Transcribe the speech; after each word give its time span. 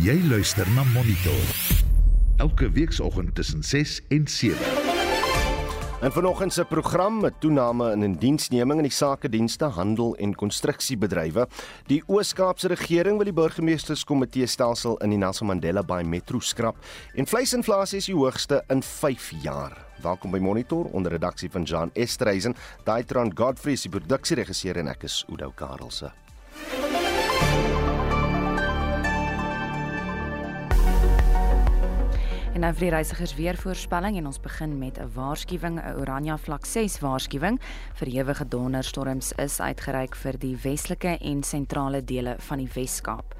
Jy 0.00 0.14
luister 0.30 0.64
na 0.72 0.80
Monitor. 0.94 1.48
Elke 2.40 2.70
weekoggend 2.72 3.34
tussen 3.34 3.62
6 3.62 4.00
en 4.08 4.28
7. 4.28 4.56
En 6.00 6.12
vanoggend 6.12 6.52
se 6.52 6.64
program 6.64 7.20
met 7.20 7.40
toename 7.40 7.92
in 7.92 8.02
indiensneming 8.02 8.80
in 8.80 8.86
die 8.88 8.92
sakedienste, 8.92 9.64
handel 9.64 10.16
en 10.16 10.32
konstruksiebedrywe. 10.34 11.44
Die 11.86 12.02
Oos-Kaapse 12.06 12.68
regering 12.72 13.16
wil 13.16 13.28
die 13.28 13.36
burgemeesterskomitee 13.36 14.46
stelsel 14.46 14.96
in 15.04 15.12
die 15.12 15.20
Nelson 15.20 15.46
Mandela 15.52 15.82
Bay 15.82 16.02
Metro 16.02 16.40
skrap 16.40 16.80
en 17.14 17.28
vleisinflasie 17.28 18.00
is 18.00 18.08
die 18.08 18.16
hoogste 18.16 18.62
in 18.72 18.80
5 18.82 19.30
jaar. 19.44 19.76
Welkom 20.00 20.32
by 20.32 20.40
Monitor 20.40 20.88
onder 20.96 21.12
redaksie 21.12 21.52
van 21.52 21.68
Jan 21.68 21.92
Estreisen, 21.92 22.56
Daitron 22.88 23.36
Godfrey 23.36 23.76
se 23.76 23.92
produksieregisseur 23.92 24.80
en 24.80 24.94
ek 24.96 25.04
is 25.12 25.26
Udo 25.28 25.52
Karelse. 25.52 26.14
En 32.60 32.66
nou 32.66 32.74
vir 32.76 32.90
die 32.90 32.92
reisigers 32.92 33.32
weer 33.38 33.56
voorspelling 33.56 34.18
en 34.20 34.26
ons 34.28 34.40
begin 34.44 34.74
met 34.78 34.98
'n 35.00 35.08
waarskuwing, 35.14 35.80
'n 35.80 35.96
oranje 36.00 36.36
vlak 36.38 36.66
6 36.66 36.98
waarskuwing 37.00 37.58
vir 37.94 38.08
ewige 38.08 38.48
donderstorms 38.48 39.32
is 39.32 39.60
uitgereik 39.60 40.14
vir 40.14 40.38
die 40.38 40.56
westelike 40.56 41.18
en 41.20 41.42
sentrale 41.42 42.04
dele 42.04 42.36
van 42.38 42.58
die 42.58 42.68
Wes-Kaap. 42.74 43.34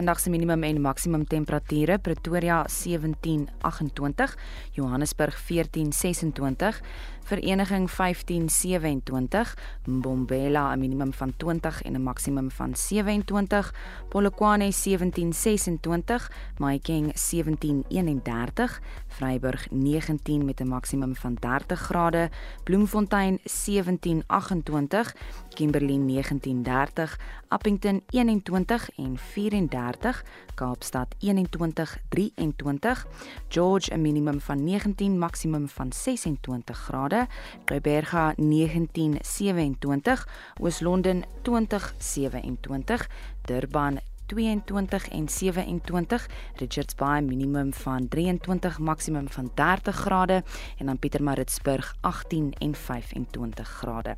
Vandag 0.00 0.20
se 0.20 0.30
minimum 0.30 0.62
en 0.62 0.80
maksimum 0.80 1.24
temperature: 1.24 1.98
Pretoria 1.98 2.64
17:28, 2.68 4.36
Johannesburg 4.72 5.36
14:26, 5.36 6.80
Vereniging 7.22 7.88
1527, 7.90 9.54
Mbombela 9.84 10.72
'n 10.74 10.78
minimum 10.78 11.12
van 11.12 11.32
20 11.36 11.82
en 11.82 11.92
'n 11.92 12.02
maksimum 12.02 12.50
van 12.50 12.76
27, 12.76 13.74
Polokwane 14.08 14.72
1726, 14.72 16.30
Mahikeng 16.58 17.12
1731, 17.14 18.80
Vryburg 19.06 19.66
19 19.70 20.44
met 20.44 20.60
'n 20.60 20.68
maksimum 20.68 21.16
van 21.16 21.34
30 21.34 21.80
grade, 21.80 22.30
Bloemfontein 22.64 23.38
1728, 23.44 25.14
Kimberley 25.48 25.98
1930, 25.98 27.18
Appington 27.50 28.02
21 28.10 28.90
en 28.96 29.18
34, 29.18 30.24
Kaapstad 30.54 31.14
21 31.18 31.98
23, 32.08 33.06
George 33.48 33.94
'n 33.94 34.00
minimum 34.00 34.40
van 34.40 34.64
19, 34.64 35.18
maksimum 35.18 35.68
van 35.68 35.92
26 35.92 36.78
grade, 36.78 37.26
Gqeberha 37.64 38.32
19 38.36 39.18
27, 39.20 40.28
Oos-London 40.60 41.24
20 41.42 41.94
27, 41.98 43.08
Durban 43.44 43.98
22 44.26 45.08
en 45.08 45.28
27 45.28 46.28
Richards 46.54 46.94
Bay 46.94 47.22
minimum 47.22 47.72
van 47.72 48.08
23 48.08 48.78
maksimum 48.78 49.28
van 49.28 49.50
30 49.54 49.96
grade 49.96 50.44
en 50.78 50.86
dan 50.86 50.98
Pietermaritzburg 50.98 51.96
18 52.00 52.52
en 52.58 52.74
25 52.74 53.68
grade. 53.68 54.16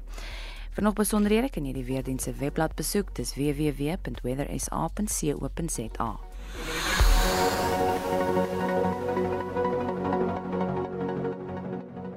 Vir 0.72 0.86
nog 0.86 0.94
besonderhede 0.96 1.50
kan 1.52 1.66
jy 1.68 1.74
die 1.76 1.84
weerdienste 1.84 2.32
se 2.32 2.38
webblad 2.40 2.72
besoek. 2.78 3.10
Dis 3.12 3.34
www.weathersa.co.za. 3.36 6.10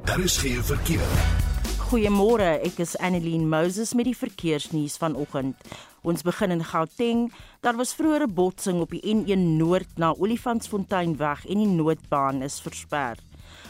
Daar 0.05 0.21
is 0.23 0.37
geen 0.37 0.63
verkeer. 0.63 1.09
Goeiemôre, 1.85 2.57
ek 2.63 2.79
is 2.81 2.97
Annelien 2.97 3.49
Moses 3.51 3.93
met 3.93 4.05
die 4.07 4.17
verkeersnuus 4.17 4.97
vanoggend. 5.03 5.55
Ons 6.07 6.23
begin 6.23 6.51
in 6.55 6.63
Gauteng. 6.63 7.33
Daar 7.59 7.75
was 7.75 7.93
vroeër 7.93 8.23
'n 8.23 8.33
botsing 8.33 8.81
op 8.81 8.89
die 8.95 9.03
N1 9.03 9.57
Noord 9.59 9.97
na 9.97 10.15
Olifantsfonteinweg 10.15 11.45
en 11.45 11.57
die 11.57 11.67
noodbaan 11.67 12.41
is 12.41 12.59
versper. 12.59 13.17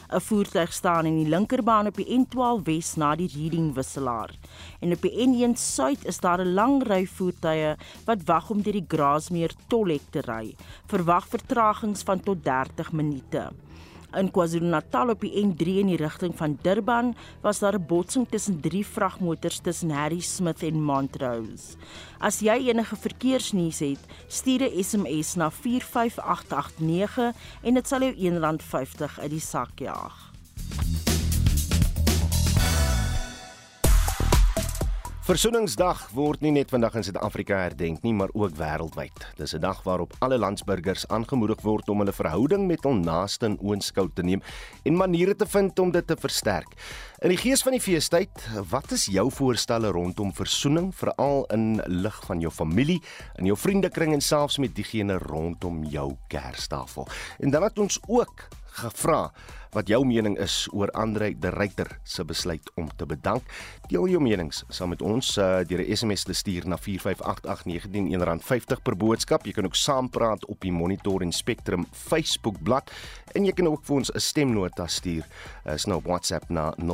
'n 0.09 0.21
Voertuig 0.21 0.73
staan 0.73 1.05
in 1.05 1.17
die 1.17 1.29
linkerbaan 1.29 1.87
op 1.87 1.95
die 1.95 2.05
N12 2.19 2.63
Wes 2.63 2.95
na 2.95 3.15
die 3.15 3.31
Reading 3.35 3.73
wisselaar. 3.73 4.31
En 4.79 4.91
op 4.91 5.01
die 5.01 5.27
N1 5.27 5.57
Suid 5.57 6.05
is 6.05 6.19
daar 6.19 6.41
'n 6.41 6.53
lang 6.53 6.83
ry 6.87 7.05
voertuie 7.05 7.75
wat 8.05 8.23
wag 8.25 8.49
om 8.49 8.61
deur 8.61 8.73
die 8.73 8.85
Grasmeer 8.87 9.51
tolhek 9.67 10.05
te 10.09 10.21
ry. 10.21 10.55
Verwag 10.85 11.27
vertragings 11.27 12.03
van 12.03 12.19
tot 12.19 12.43
30 12.43 12.91
minute. 12.91 13.51
In 14.15 14.29
KwaZulu-Natal 14.31 15.09
op 15.11 15.23
die 15.25 15.33
N3 15.43 15.79
in 15.81 15.89
die 15.91 15.97
rigting 15.99 16.31
van 16.39 16.53
Durban 16.63 17.15
was 17.43 17.59
daar 17.59 17.75
'n 17.75 17.85
botsing 17.87 18.27
tussen 18.29 18.61
drie 18.61 18.85
vragmotors 18.85 19.59
tussen 19.59 19.91
Harry 19.91 20.19
Smith 20.19 20.63
en 20.63 20.83
Montrose. 20.83 21.75
As 22.19 22.39
jy 22.39 22.69
enige 22.69 22.95
verkeersnuus 22.95 23.79
het, 23.79 23.99
stuur 24.27 24.61
'n 24.61 24.83
SMS 24.83 25.35
na 25.35 25.51
45889 25.51 27.33
en 27.61 27.73
dit 27.73 27.87
sal 27.87 27.99
jou 27.99 28.13
R1.50 28.15 29.19
uit 29.19 29.29
die 29.29 29.39
sak 29.39 29.79
jaag. 29.79 30.31
Versoeningsdag 35.25 36.03
word 36.13 36.43
nie 36.45 36.51
net 36.53 36.69
vandag 36.69 36.99
in 36.99 37.05
Suid-Afrika 37.07 37.57
herdenk 37.57 38.03
nie, 38.05 38.11
maar 38.13 38.29
ook 38.37 38.51
wêreldwyd. 38.59 39.23
Dis 39.39 39.55
'n 39.55 39.59
dag 39.59 39.81
waarop 39.81 40.13
alle 40.21 40.37
landsburgers 40.37 41.07
aangemoedig 41.07 41.63
word 41.63 41.89
om 41.89 41.97
hulle 41.97 42.13
verhouding 42.13 42.67
met 42.67 42.83
hul 42.83 42.93
naaste 42.93 43.45
in 43.45 43.57
oënskou 43.57 44.07
te 44.13 44.21
neem 44.21 44.43
en 44.83 44.95
maniere 44.95 45.35
te 45.35 45.47
vind 45.47 45.79
om 45.79 45.91
dit 45.91 46.07
te 46.07 46.15
versterk. 46.15 46.69
In 47.21 47.29
die 47.29 47.41
gees 47.41 47.63
van 47.63 47.71
die 47.71 47.81
feestyd, 47.81 48.29
wat 48.69 48.91
is 48.91 49.05
jou 49.05 49.31
voorstelle 49.31 49.89
rondom 49.91 50.33
versoening, 50.33 50.93
veral 50.93 51.45
in 51.45 51.81
lig 51.87 52.25
van 52.25 52.39
jou 52.39 52.51
familie, 52.51 53.01
in 53.39 53.45
jou 53.45 53.57
vriendekring 53.57 54.13
en 54.13 54.21
selfs 54.21 54.57
met 54.57 54.75
diegene 54.75 55.17
rondom 55.17 55.83
jou 55.83 56.15
kerstafel? 56.27 57.07
En 57.39 57.49
dan 57.49 57.63
het 57.63 57.79
ons 57.79 57.99
ook 58.07 58.47
gevra 58.75 59.31
wat 59.75 59.89
jou 59.91 60.05
mening 60.07 60.37
is 60.39 60.67
oor 60.71 60.91
Andre 60.95 61.33
de 61.39 61.49
Ruyter 61.51 61.99
se 62.03 62.23
besluit 62.23 62.71
om 62.79 62.89
te 62.95 63.05
bedank. 63.05 63.43
Deel 63.91 64.07
jou 64.13 64.21
menings 64.23 64.63
saam 64.71 64.89
met 64.93 65.01
ons 65.03 65.37
uh, 65.37 65.59
deur 65.67 65.81
'n 65.83 65.95
SMS 65.95 66.23
te 66.23 66.33
stuur 66.33 66.67
na 66.67 66.77
4588919 66.77 68.39
R50 68.39 68.81
per 68.83 68.95
boodskap. 68.95 69.45
Jy 69.45 69.51
kan 69.51 69.65
ook 69.65 69.75
saampraat 69.75 70.45
op 70.45 70.61
die 70.61 70.71
Monitor 70.71 71.21
en 71.21 71.31
Spectrum 71.31 71.85
Facebook 71.91 72.63
bladsy 72.63 72.93
en 73.33 73.45
jy 73.45 73.51
kan 73.51 73.67
ook 73.67 73.83
vir 73.85 73.95
ons 73.95 74.11
'n 74.11 74.19
stemnota 74.19 74.87
stuur. 74.87 75.25
Uh, 75.65 75.73
is 75.73 75.85
nou 75.85 75.97
op 75.97 76.05
WhatsApp 76.05 76.49
na 76.49 76.73
0765366961. 76.77 76.85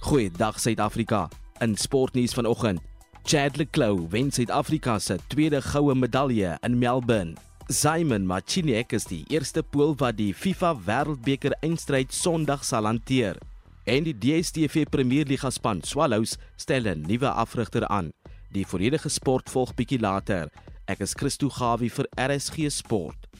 Goeiedag 0.00 0.60
Suid-Afrika. 0.60 1.28
In 1.58 1.76
sportnuus 1.76 2.34
vanoggend 2.34 2.80
Chad 3.24 3.56
Leclou 3.56 4.08
wen 4.10 4.32
Suid-Afrika 4.32 4.98
se 4.98 5.16
tweede 5.26 5.62
goue 5.62 5.94
medalje 5.94 6.58
in 6.62 6.78
Melbourne. 6.78 7.34
Simon 7.68 8.26
Marciniak 8.26 8.92
is 8.92 9.06
die 9.06 9.22
eerste 9.30 9.62
Pool 9.62 9.94
wat 10.00 10.18
die 10.18 10.32
FIFA 10.34 10.72
Wêreldbeker 10.86 11.54
eindstryd 11.62 12.12
Sondag 12.12 12.64
sal 12.66 12.88
hanteer. 12.90 13.38
En 13.86 14.04
die 14.04 14.16
DStv 14.18 14.84
Premierliga 14.90 15.50
span 15.50 15.80
Swallows 15.86 16.36
stel 16.56 16.86
'n 16.86 17.06
nuwe 17.06 17.30
afrigter 17.30 17.86
aan. 17.86 18.12
Die 18.52 18.66
volledige 18.66 19.08
sport 19.08 19.50
volg 19.50 19.74
bietjie 19.74 20.00
later. 20.00 20.50
Ek 20.86 21.00
is 21.00 21.14
Christo 21.14 21.48
Gawie 21.48 21.90
vir 21.90 22.06
RSG 22.18 22.70
Sport. 22.70 23.31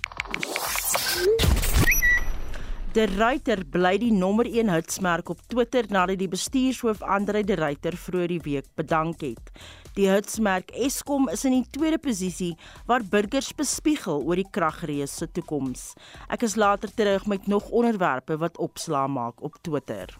De 2.92 3.06
Ruyter 3.08 3.62
bly 3.72 3.94
die 3.96 4.10
nommer 4.12 4.44
1 4.44 4.68
hitsmerk 4.68 5.30
op 5.32 5.38
Twitter 5.48 5.86
nadat 5.88 6.18
die 6.20 6.28
bestuurshoof 6.28 7.00
Andre 7.00 7.40
De 7.40 7.56
Ruyter 7.56 7.94
vroeër 7.96 8.34
die 8.34 8.40
week 8.44 8.66
bedank 8.76 9.22
het. 9.24 9.48
Die 9.96 10.10
hitsmerk 10.12 10.68
Eskom 10.76 11.30
is 11.32 11.46
in 11.48 11.54
die 11.56 11.64
tweede 11.72 11.96
posisie 11.96 12.50
waar 12.84 13.00
burgers 13.00 13.48
bespiegel 13.56 14.20
oor 14.20 14.36
die 14.36 14.44
kragrees 14.44 15.14
se 15.16 15.24
toekoms. 15.24 15.94
Ek 16.28 16.44
is 16.44 16.58
later 16.60 16.92
terug 16.92 17.24
met 17.32 17.48
nog 17.48 17.70
onderwerpe 17.72 18.36
wat 18.36 18.60
opslaa 18.60 19.06
maak 19.08 19.40
op 19.40 19.56
Twitter. 19.64 20.12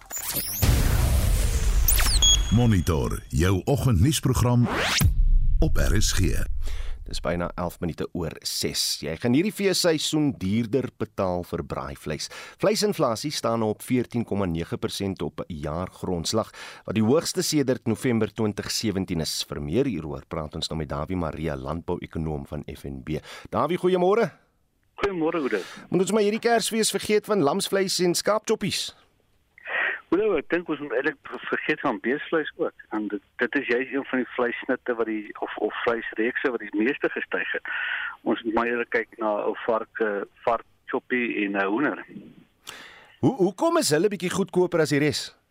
Monitor 2.56 3.20
jou 3.28 3.60
oggendnuusprogram 3.68 4.64
op 5.60 5.76
RSG. 5.76 6.40
Dis 7.02 7.18
byna 7.22 7.48
11 7.58 7.80
minute 7.82 8.06
oor 8.14 8.34
6. 8.46 8.82
Jy 9.02 9.14
gaan 9.18 9.34
hierdie 9.34 9.54
feesseisoen 9.54 10.30
duurder 10.38 10.86
betaal 11.02 11.42
vir 11.48 11.64
braaivleis. 11.66 12.28
Vleisinflasie 12.62 13.32
staan 13.34 13.64
op 13.66 13.82
14,9% 13.82 15.24
op 15.26 15.42
jaargrondslag, 15.48 16.52
wat 16.86 16.98
die 16.98 17.04
hoogste 17.06 17.42
sedert 17.42 17.90
November 17.90 18.30
2017 18.30 19.20
is. 19.26 19.34
Vir 19.50 19.62
meer 19.64 19.90
hieroor 19.90 20.22
praat 20.30 20.54
ons 20.54 20.70
nou 20.70 20.78
met 20.78 20.92
Dawie 20.92 21.18
Maria, 21.18 21.58
landbouekonoom 21.58 22.46
van 22.46 22.62
FNB. 22.70 23.18
Dawie, 23.50 23.80
goeiemôre. 23.82 24.30
Goeiemôre, 25.02 25.42
Oude. 25.42 25.62
Moet 25.90 26.04
ons 26.06 26.12
maar 26.14 26.22
hierdie 26.22 26.42
Kersfees 26.42 26.92
vergeet 26.94 27.26
van 27.26 27.42
lamsvleis 27.42 27.98
en 28.06 28.14
skaapchoppies? 28.14 28.92
Wel, 30.12 30.34
ek 30.36 30.48
dink 30.52 30.68
ons 30.68 30.80
moet 30.84 30.92
eintlik 30.92 31.30
vergeet 31.48 31.80
van 31.80 31.98
beesvleis 32.04 32.50
ook. 32.60 32.84
En 32.92 33.08
dit 33.08 33.22
dit 33.40 33.54
is 33.60 33.66
juist 33.66 33.92
een 33.92 34.04
van 34.10 34.20
die 34.20 34.32
vleissnitte 34.36 34.94
wat 34.94 35.08
die 35.08 35.32
of 35.40 35.56
of 35.56 35.82
vleisreekse 35.84 36.50
wat 36.52 36.60
die 36.60 36.76
meeste 36.76 37.08
gestyg 37.08 37.52
het. 37.52 37.70
Ons 38.22 38.42
moet 38.42 38.54
maar 38.54 38.68
eerder 38.68 38.88
kyk 38.88 39.08
na 39.16 39.30
'n 39.48 39.56
vark, 39.64 40.04
vark 40.44 40.66
choppie 40.86 41.44
en 41.44 41.56
'n 41.56 41.64
hoender. 41.64 42.04
Hoe 43.20 43.36
hoekom 43.36 43.76
is 43.76 43.90
hulle 43.90 44.08
bietjie 44.08 44.30
goedkoper 44.30 44.80
as 44.80 44.92
die 44.92 44.98
res? 44.98 45.41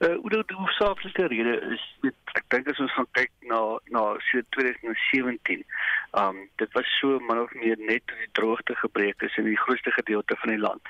Uh, 0.00 0.16
die 0.30 0.56
hoofsaaklike 0.56 1.26
rede 1.28 1.58
is 1.74 1.82
dit 2.00 2.30
ek 2.38 2.46
dink 2.52 2.68
as 2.72 2.78
ons 2.80 2.92
gaan 2.96 3.08
kyk 3.18 3.32
na 3.50 3.58
na 3.92 4.04
so 4.30 4.40
2017, 4.56 5.60
ehm 5.60 6.22
um, 6.22 6.38
dit 6.62 6.78
was 6.78 6.88
so 7.00 7.18
min 7.26 7.42
of 7.42 7.52
meer 7.62 7.76
net 7.90 8.06
toe 8.08 8.16
die 8.22 8.30
droogte 8.38 8.76
gebreek 8.80 9.20
is 9.28 9.36
in 9.42 9.50
die 9.50 9.58
grootste 9.60 9.92
gedeelte 9.98 10.38
van 10.40 10.54
die 10.54 10.62
land. 10.62 10.88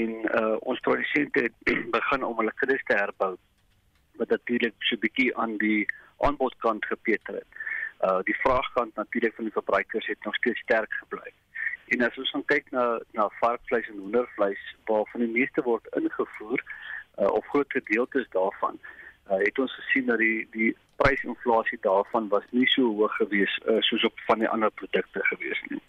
En 0.00 0.12
uh 0.42 0.58
ons 0.60 0.84
produsente 0.84 1.46
het 1.46 1.72
begin 1.96 2.28
om 2.28 2.36
hulle 2.42 2.52
kuddes 2.60 2.84
te 2.90 3.00
herbou 3.00 3.32
wat 4.20 4.36
natuurlik 4.36 4.76
so 4.90 5.00
'n 5.00 5.04
bietjie 5.06 5.30
aan 5.40 5.56
die 5.64 5.88
aanbodkant 6.28 6.84
gepeter 6.92 7.40
het. 7.40 7.50
Uh 8.04 8.20
die 8.28 8.40
vraagkant 8.44 8.92
natuurlik 9.00 9.40
van 9.40 9.48
die 9.48 9.58
verbruikers 9.58 10.12
het 10.12 10.24
nog 10.28 10.36
steeds 10.42 10.60
sterk 10.68 10.92
gebly. 11.00 11.30
En 11.96 12.04
as 12.10 12.20
ons 12.20 12.36
kyk 12.52 12.68
na 12.76 13.00
na 13.16 13.30
varkvleis 13.40 13.88
en 13.88 14.04
hoendervleis 14.04 14.72
waarvan 14.84 15.24
die 15.24 15.36
meeste 15.40 15.64
word 15.64 15.94
ingevoer 15.96 16.60
uh, 16.60 16.83
of 17.16 17.46
groot 17.46 17.70
gedeeltes 17.72 18.26
daarvan, 18.30 18.78
uh, 19.30 19.38
het 19.38 19.58
ons 19.58 19.74
gesien 19.74 20.06
dat 20.06 20.18
die 20.18 20.46
die 20.50 20.72
prysinflasie 20.96 21.78
daarvan 21.82 22.28
was 22.28 22.44
nie 22.50 22.66
so 22.70 22.94
hoog 22.98 23.14
gewees 23.18 23.54
uh, 23.68 23.80
soos 23.80 24.04
op 24.04 24.20
van 24.26 24.38
die 24.38 24.48
ander 24.48 24.70
produkte 24.70 25.22
gewees 25.30 25.62
nie. 25.68 25.80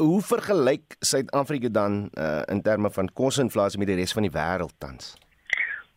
Hoe 0.00 0.20
vergelyk 0.22 0.96
Suid-Afrika 1.00 1.68
dan 1.68 2.08
uh, 2.14 2.42
in 2.46 2.62
terme 2.62 2.90
van 2.90 3.10
kosinflasie 3.12 3.78
met 3.78 3.90
die 3.90 3.98
res 3.98 4.14
van 4.16 4.24
die 4.24 4.32
wêreld 4.32 4.76
tans? 4.78 5.16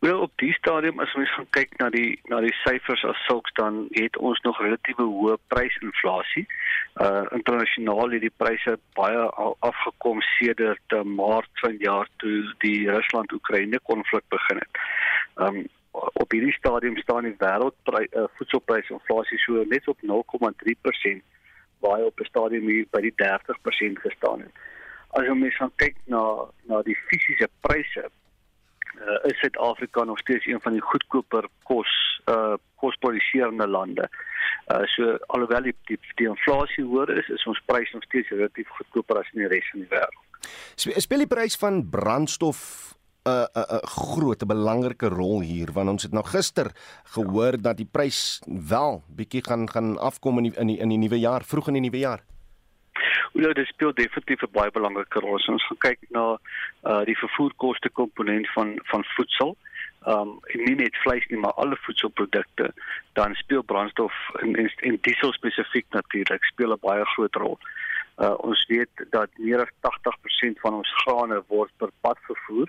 Wel 0.04 0.20
op 0.20 0.32
die 0.36 0.52
stadium 0.52 0.98
as 1.00 1.14
ons 1.16 1.30
gaan 1.32 1.46
kyk 1.56 1.70
na 1.80 1.86
die 1.88 2.18
na 2.28 2.42
die 2.44 2.52
syfers 2.60 3.04
as 3.08 3.20
sulks 3.24 3.52
dan 3.56 3.76
het 3.96 4.16
ons 4.30 4.40
nog 4.44 4.58
relatiewe 4.60 5.04
hoë 5.08 5.36
prysinflasie. 5.48 6.42
Uh 7.04 7.22
internasionaal 7.36 8.10
het 8.12 8.20
die 8.26 8.32
pryse 8.42 8.74
baie 8.98 9.22
afgekom 9.68 10.18
sedert 10.26 10.96
uh, 10.96 11.00
Maart 11.08 11.62
van 11.62 11.78
jaar 11.80 12.10
toe 12.20 12.42
die 12.64 12.90
Rusland-Oekraïne 12.90 13.80
konflik 13.90 14.26
begin 14.34 14.60
het. 14.60 14.80
Um 15.46 15.56
op 16.24 16.36
hierdie 16.36 16.52
stadium 16.58 16.98
staan 17.00 17.24
die 17.24 17.38
wêreldprys 17.40 18.12
uh, 18.12 18.26
voedselprysinflasie 18.36 19.40
so 19.46 19.64
net 19.70 19.88
op 19.88 20.04
0,3% 20.10 21.24
waar 21.80 21.96
hy 21.96 22.10
op 22.10 22.20
'n 22.20 22.28
stadium 22.28 22.68
hier 22.68 22.84
by 22.92 23.00
die 23.08 23.14
30% 23.24 24.04
gestaan 24.04 24.44
het. 24.44 24.52
As 25.16 25.24
jy 25.24 25.38
mens 25.38 25.56
gaan 25.56 25.72
kyk 25.76 25.96
na 26.04 26.22
na 26.68 26.82
die 26.82 26.98
fisiese 27.08 27.48
pryse 27.64 28.04
uh, 29.00 29.30
is 29.30 29.38
Suid-Afrika 29.38 30.04
nog 30.04 30.18
steeds 30.18 30.46
een 30.46 30.60
van 30.60 30.72
die 30.72 30.84
goedkoper 30.84 31.48
kos 31.62 31.92
uh 32.28 32.54
kosproduserende 32.80 33.66
lande. 33.68 34.08
Uh 34.72 34.84
so 34.84 35.16
alhoewel 35.26 35.62
die 35.62 35.76
die, 35.88 35.98
die 36.14 36.28
inflasie 36.28 36.84
hoër 36.84 37.16
is, 37.18 37.28
is 37.28 37.46
ons 37.46 37.62
prys 37.66 37.92
nog 37.92 38.02
steeds 38.02 38.28
relatief 38.28 38.68
goedkoper 38.68 39.22
as 39.22 39.30
in 39.32 39.44
die 39.44 39.52
res 39.52 39.70
van 39.70 39.84
die 39.84 39.92
wêreld. 39.92 40.20
Speel 40.76 41.24
die 41.24 41.30
prys 41.30 41.56
van 41.56 41.80
brandstof 41.90 42.60
'n 43.24 43.30
uh, 43.30 43.44
'n 43.44 43.60
uh, 43.60 43.76
uh, 43.76 43.82
groot 43.82 44.42
'n 44.42 44.46
belangrike 44.46 45.08
rol 45.08 45.40
hier 45.40 45.72
want 45.72 45.88
ons 45.88 46.02
het 46.02 46.12
nou 46.12 46.24
gister 46.24 46.72
gehoor 47.16 47.56
dat 47.60 47.76
die 47.76 47.88
prys 47.88 48.42
wel 48.44 49.02
bietjie 49.08 49.44
gaan 49.44 49.68
gaan 49.68 49.98
afkom 49.98 50.38
in 50.38 50.44
die, 50.50 50.54
in 50.60 50.66
die, 50.66 50.78
in 50.78 50.88
die 50.88 50.98
nuwe 50.98 51.18
jaar, 51.18 51.44
vroeg 51.44 51.68
in 51.68 51.80
die 51.80 51.86
nuwe 51.88 51.98
jaar. 51.98 52.20
Ja, 53.32 53.52
dit 53.52 53.66
speel 53.66 53.94
definitief 53.94 54.42
'n 54.42 54.52
baie 54.52 54.70
belangrike 54.70 55.20
rol. 55.20 55.34
As 55.34 55.48
ons 55.48 55.72
kyk 55.78 55.98
na 56.08 56.38
uh 56.82 57.04
die 57.04 57.18
vervoerkoste 57.18 57.90
komponent 57.90 58.50
van 58.52 58.78
van 58.90 59.04
voedsel, 59.04 59.56
um 60.06 60.38
nie 60.52 60.74
net 60.74 60.96
vleis 60.96 61.26
nie, 61.28 61.38
maar 61.38 61.52
alle 61.52 61.76
voedselprodukte, 61.76 62.72
dan 63.12 63.34
speel 63.34 63.62
brandstof 63.62 64.14
en 64.40 64.54
en, 64.56 64.70
en 64.76 64.98
diesel 65.00 65.32
spesifiek 65.32 65.86
natuurlik 65.88 66.44
speel 66.44 66.72
'n 66.72 66.86
baie 66.86 67.04
groot 67.04 67.34
rol. 67.34 67.58
Uh 68.18 68.34
ons 68.38 68.66
weet 68.66 69.06
dat 69.10 69.30
meer 69.36 69.60
as 69.60 69.74
80% 69.80 70.60
van 70.60 70.74
ons 70.74 70.94
grane 71.02 71.42
word 71.46 71.72
per 71.76 71.90
pad 72.00 72.18
vervoer 72.20 72.68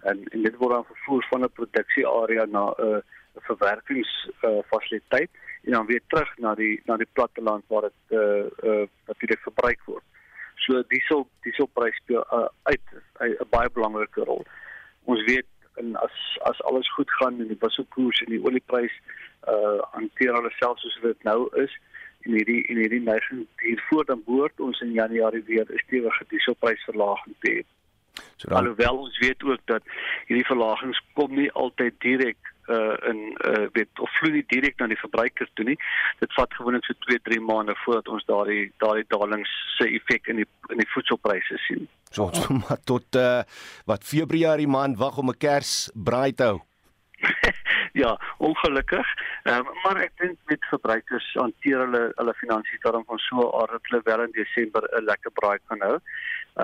en 0.00 0.24
en 0.30 0.42
dit 0.42 0.56
word 0.56 0.72
dan 0.74 0.84
vervoer 0.84 1.26
van 1.30 1.44
'n 1.44 1.52
produksiearea 1.52 2.44
na 2.44 2.64
'n 2.70 2.84
uh, 2.86 3.00
verwerkingsfasiliteit 3.40 5.30
uh, 5.32 5.38
en 5.62 5.72
dan 5.72 5.86
weer 5.86 6.02
terug 6.06 6.36
na 6.36 6.54
die 6.54 6.80
na 6.84 6.96
die 6.96 7.08
platteland 7.12 7.64
waar 7.66 7.82
dit 7.82 7.92
eh 8.08 8.18
uh, 8.18 8.46
eh 8.62 8.80
uh, 8.80 8.86
natuurlik 9.06 9.40
verbruik 9.40 9.80
word. 9.84 10.04
So 10.54 10.82
diesel 10.88 11.28
dieselprys 11.40 11.96
speel 11.96 12.24
uh, 12.32 12.48
uit 12.62 12.80
'n 13.18 13.48
baie 13.50 13.70
belangrike 13.70 14.24
rol. 14.24 14.44
Ons 15.04 15.24
weet 15.24 15.46
en 15.74 15.96
as 15.96 16.38
as 16.50 16.62
alles 16.62 16.92
goed 16.92 17.10
gaan 17.10 17.40
en 17.40 17.48
die 17.48 17.60
wisselkoers 17.60 18.20
en 18.20 18.30
die 18.32 18.44
olieprys 18.44 18.94
eh 19.40 19.54
uh, 19.54 19.80
hanteer 19.90 20.34
hulle 20.34 20.50
selfs 20.50 20.82
soos 20.82 20.98
dit 21.02 21.22
nou 21.22 21.48
is 21.64 21.78
en 22.20 22.32
hierdie 22.32 22.62
en 22.68 22.76
hierdie 22.76 23.00
neiging 23.00 23.46
hiervoor 23.56 24.04
dan 24.04 24.22
behoort 24.24 24.60
ons 24.60 24.80
in 24.80 24.92
Januarie 24.92 25.44
weer 25.44 25.66
'n 25.68 25.78
stewige 25.84 26.24
dieselprysverlaging 26.28 27.34
te 27.40 27.50
hê. 27.50 27.62
So 28.36 28.48
dan, 28.48 28.58
alhoewel 28.58 28.96
ons 28.96 29.18
weet 29.18 29.42
ook 29.42 29.60
dat 29.64 29.82
hierdie 30.26 30.46
verlagings 30.46 31.00
kom 31.12 31.34
nie 31.34 31.52
altyd 31.52 31.94
direk 31.98 32.36
uh 32.68 32.96
in 33.10 33.20
uh 33.50 33.66
weet 33.72 34.00
of 34.04 34.10
vloei 34.18 34.32
nie 34.38 34.44
direk 34.52 34.78
na 34.78 34.88
die 34.90 35.00
verbruiker 35.00 35.48
toe 35.54 35.64
nie. 35.70 35.78
Dit 36.20 36.32
vat 36.36 36.54
gewoonlik 36.54 36.84
so 36.84 36.96
2-3 37.08 37.40
maande 37.50 37.76
voordat 37.84 38.08
ons 38.08 38.24
daardie 38.30 38.72
daardie 38.84 39.08
dalings 39.08 39.52
se 39.78 39.88
effek 39.98 40.28
in 40.32 40.42
die 40.42 40.48
in 40.74 40.82
die 40.82 40.90
voedselpryse 40.94 41.60
sien. 41.66 41.88
So 42.10 42.30
maar 42.62 42.80
tot 42.84 43.16
uh 43.16 43.42
wat 43.86 44.04
Februarie 44.04 44.68
maand 44.68 44.98
wag 44.98 45.18
om 45.18 45.30
'n 45.30 45.38
Kers 45.38 45.90
braai 45.94 46.32
te 46.32 46.50
hou. 46.52 46.58
ja, 48.02 48.20
ongelukkig. 48.38 49.06
Um, 49.44 49.66
maar 49.82 50.00
ek 50.02 50.12
dink 50.22 50.38
met 50.50 50.66
verbruikers 50.70 51.26
hanteer 51.34 51.82
hulle 51.84 52.02
hulle 52.14 52.34
finansies 52.38 52.82
daarom 52.84 53.04
van 53.08 53.20
so 53.26 53.48
aard 53.60 53.74
dat 53.76 53.90
hulle 53.90 54.02
wel 54.04 54.24
in 54.26 54.34
Desember 54.36 54.86
'n 54.92 55.04
lekker 55.04 55.32
braai 55.40 55.58
kan 55.66 55.82
hou. 55.86 55.96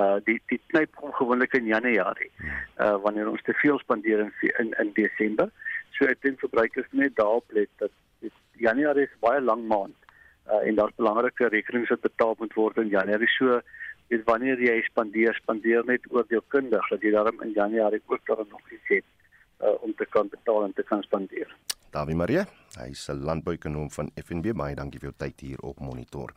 Uh 0.01 0.17
die 0.25 0.41
die 0.53 0.61
knyp 0.67 0.95
gewoonlik 1.19 1.53
in 1.55 1.67
Januarie. 1.67 2.31
Uh 2.79 2.97
wanneer 3.03 3.31
ons 3.31 3.43
te 3.43 3.55
veel 3.63 3.79
spandeer 3.79 4.19
in 4.19 4.33
in, 4.59 4.75
in 4.79 4.93
Desember. 4.95 5.51
So 5.97 6.09
ek 6.11 6.23
dink 6.23 6.41
verbruikers 6.43 6.91
net 6.93 7.17
daarop 7.17 7.45
let 7.55 7.71
dat 7.83 7.93
Januarie 8.59 9.07
is 9.09 9.21
baie 9.23 9.41
lang 9.41 9.67
maand 9.71 9.97
uh, 10.51 10.61
en 10.63 10.79
daar's 10.79 10.97
belangrike 11.01 11.49
rekenings 11.53 11.91
wat 11.93 12.07
betaal 12.07 12.37
moet 12.39 12.55
word 12.59 12.79
in 12.83 12.93
Januarie. 12.93 13.31
So 13.39 13.61
weet 14.13 14.25
wanneer 14.29 14.61
jy 14.61 14.81
spandeer, 14.89 15.37
spandeer 15.41 15.87
net 15.89 16.07
oordeelkundig 16.13 16.91
dat 16.91 17.03
jy 17.03 17.15
daarom 17.15 17.41
in 17.47 17.55
Januarie 17.57 18.03
ook 18.07 18.27
daar 18.27 18.45
nog 18.49 18.71
iets 18.71 18.91
het 18.97 19.07
uh, 19.63 19.75
om 19.83 19.95
te 19.95 20.07
kan 20.07 20.29
betaal 20.29 20.65
en 20.69 20.77
te 20.77 20.85
kan 20.87 21.03
spandeer. 21.03 21.51
Dawie 21.95 22.17
Marie, 22.19 22.43
hy 22.75 22.89
is 22.91 23.09
'n 23.09 23.23
landbouekonoom 23.23 23.91
van 23.91 24.11
FNB. 24.19 24.53
Baie 24.53 24.75
dankie 24.75 24.99
vir 24.99 25.11
jou 25.11 25.17
tyd 25.17 25.41
hier 25.41 25.59
op 25.63 25.81
Monitor. 25.81 26.33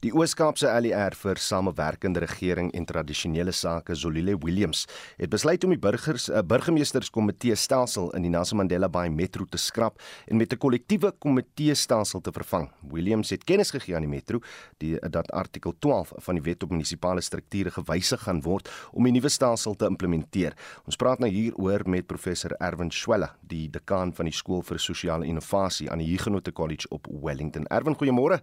Die 0.00 0.12
Oos-Kaapse 0.12 0.68
ALR 0.68 1.14
vir 1.16 1.36
Samewerkende 1.36 2.20
Regering 2.20 2.72
en 2.72 2.84
Tradisionele 2.84 3.52
Sake, 3.52 3.94
Zolile 3.94 4.36
Williams, 4.38 4.86
het 5.16 5.30
besluit 5.30 5.64
om 5.64 5.70
die 5.70 5.78
burgers 5.78 6.28
'n 6.28 6.32
uh, 6.32 6.42
burgemeesterskomitee 6.42 7.54
stelsel 7.54 8.10
in 8.14 8.22
die 8.22 8.30
Nelson 8.30 8.58
Mandela 8.58 8.88
Bay 8.88 9.08
Metro 9.08 9.44
te 9.44 9.56
skrap 9.56 9.98
en 10.26 10.36
met 10.36 10.52
'n 10.52 10.58
kollektiewe 10.58 11.12
komitee 11.18 11.74
stelsel 11.74 12.20
te 12.20 12.32
vervang. 12.32 12.70
Williams 12.82 13.30
het 13.30 13.44
kennis 13.44 13.70
gegee 13.70 13.94
aan 13.94 14.02
die 14.02 14.10
Metro 14.10 14.40
die 14.78 14.98
dat 15.08 15.32
artikel 15.32 15.74
12 15.78 16.12
van 16.16 16.34
die 16.34 16.42
Wet 16.42 16.62
op 16.62 16.70
Munisipale 16.70 17.20
Strukture 17.20 17.70
gewysig 17.70 18.20
gaan 18.20 18.42
word 18.42 18.68
om 18.92 19.04
die 19.04 19.12
nuwe 19.12 19.28
stelsel 19.28 19.74
te 19.74 19.86
implementeer. 19.86 20.52
Ons 20.84 20.96
praat 20.96 21.18
nou 21.18 21.30
hieroor 21.30 21.88
met 21.88 22.06
professor 22.06 22.50
Erwin 22.60 22.90
Swela, 22.90 23.36
die 23.40 23.70
dekaan 23.70 24.12
van 24.12 24.24
die 24.24 24.34
skool 24.34 24.62
vir 24.62 24.78
sosiale 24.98 25.26
innovasie 25.30 25.90
aan 25.90 26.02
die 26.02 26.10
Huguenot 26.10 26.50
College 26.52 26.88
op 26.90 27.06
Wellington. 27.22 27.66
Erwin, 27.70 27.94
goeiemôre. 27.94 28.42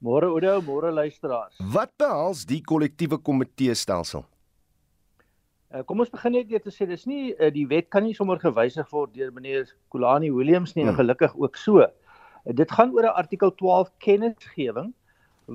Môre 0.00 0.30
Oudo, 0.32 0.60
môre 0.64 0.90
luisteraars. 0.92 1.58
Wat 1.60 1.92
behels 2.00 2.46
die 2.48 2.62
kollektiewe 2.64 3.18
komitee 3.20 3.74
stelsel? 3.76 4.24
Uh, 5.70 5.84
kom 5.86 6.00
ons 6.00 6.10
begin 6.10 6.32
net 6.34 6.48
deur 6.48 6.62
te 6.64 6.72
sê 6.72 6.86
dis 6.88 7.04
nie 7.06 7.34
uh, 7.36 7.50
die 7.52 7.66
wet 7.70 7.90
kan 7.92 8.02
nie 8.02 8.14
sommer 8.16 8.40
gewysig 8.42 8.88
word 8.90 9.12
deur 9.14 9.28
meneer 9.30 9.68
Kulani 9.92 10.32
Williams 10.34 10.72
nie 10.74 10.82
hmm. 10.82 10.94
en 10.94 10.98
gelukkig 10.98 11.36
ook 11.36 11.60
so. 11.60 11.84
Uh, 11.84 12.54
dit 12.56 12.72
gaan 12.72 12.96
oor 12.96 13.06
'n 13.06 13.20
artikel 13.22 13.52
12 13.60 13.92
kennisgewing 14.02 14.90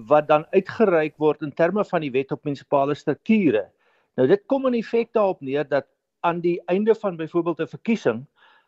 wat 0.08 0.30
dan 0.30 0.46
uitgereik 0.54 1.18
word 1.18 1.42
in 1.42 1.52
terme 1.52 1.84
van 1.84 2.06
die 2.06 2.14
wet 2.14 2.32
op 2.32 2.46
munisipale 2.46 2.96
strukture. 2.96 3.66
Nou 4.16 4.28
dit 4.28 4.46
kom 4.48 4.70
in 4.70 4.80
effek 4.80 5.12
daarop 5.12 5.42
neer 5.42 5.68
dat 5.68 5.90
aan 6.22 6.40
die 6.40 6.62
einde 6.72 6.96
van 6.96 7.18
byvoorbeeld 7.18 7.60
'n 7.60 7.74
verkiesing 7.76 8.26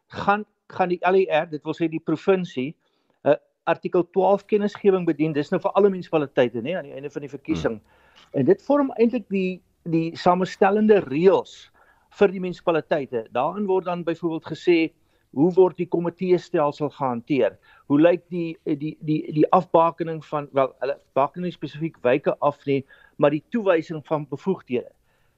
gaan 0.07 0.43
gaan 0.73 0.89
die 0.89 0.99
LER, 1.01 1.49
dit 1.49 1.63
wil 1.63 1.75
sê 1.77 1.87
die 1.91 2.03
provinsie, 2.03 2.75
'n 3.23 3.29
uh, 3.29 3.39
artikel 3.63 4.03
12 4.11 4.45
kennisgewing 4.45 5.05
bedien. 5.05 5.33
Dis 5.33 5.51
nou 5.51 5.59
vir 5.61 5.71
alle 5.71 5.89
munisipaliteite, 5.89 6.61
nê, 6.61 6.75
aan 6.77 6.87
die 6.87 6.93
einde 6.93 7.09
van 7.09 7.21
die 7.21 7.29
verkiesing. 7.29 7.79
Hmm. 7.79 8.39
En 8.39 8.45
dit 8.45 8.61
vorm 8.61 8.91
eintlik 8.97 9.27
die 9.29 9.61
die 9.87 10.15
samestellende 10.19 10.99
reëls 10.99 11.69
vir 12.19 12.31
die 12.31 12.41
munisipaliteite. 12.43 13.27
Daarin 13.31 13.67
word 13.67 13.85
dan 13.85 14.03
byvoorbeeld 14.03 14.49
gesê 14.51 14.77
hoe 15.37 15.51
word 15.53 15.77
die 15.77 15.87
komitee 15.87 16.37
stelsel 16.37 16.89
gehanteer? 16.89 17.57
Hoe 17.87 17.99
lyk 18.01 18.23
die 18.33 18.57
die 18.63 18.95
die 19.05 19.19
die 19.33 19.47
afbakening 19.55 20.23
van 20.25 20.47
wel 20.51 20.73
hulle 20.81 20.97
baken 21.15 21.45
nie 21.45 21.53
spesifiek 21.53 21.99
wyke 22.03 22.35
af 22.39 22.63
nie, 22.65 22.83
maar 23.17 23.31
die 23.35 23.43
toewysing 23.51 24.03
van 24.07 24.27
bevoegdhede. 24.29 24.91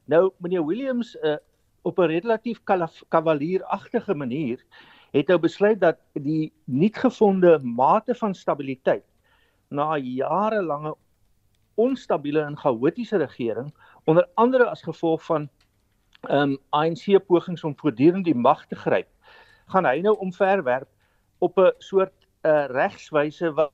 Nou 0.05 0.29
meneer 0.37 0.65
Williams 0.65 1.15
uh, 1.23 1.37
op 1.81 1.99
'n 1.99 2.11
relatief 2.11 2.61
kavalieragtige 3.09 4.15
manier 4.15 4.63
het 5.11 5.27
nou 5.27 5.39
besluit 5.39 5.79
dat 5.79 5.97
die 6.13 6.51
nuutgevonde 6.65 7.59
mate 7.63 8.15
van 8.15 8.35
stabiliteit 8.35 9.05
na 9.67 9.97
jarelange 9.97 10.95
onstabiele 11.75 12.41
en 12.41 12.57
chaotiese 12.57 13.17
regering 13.17 13.73
onder 14.03 14.27
andere 14.33 14.69
as 14.69 14.83
gevolg 14.83 15.23
van 15.25 15.49
ehm 16.27 16.51
um, 16.51 16.57
ANC 16.69 17.25
pogings 17.27 17.63
om 17.63 17.77
voortdurend 17.77 18.25
die 18.25 18.35
mag 18.35 18.65
te 18.67 18.75
gryp 18.75 19.07
gaan 19.71 19.85
hy 19.85 20.01
nou 20.01 20.15
omverwerp 20.19 20.89
op 21.39 21.57
'n 21.57 21.71
soort 21.77 22.13
uh, 22.43 22.65
regswyse 22.65 23.53
wat 23.53 23.71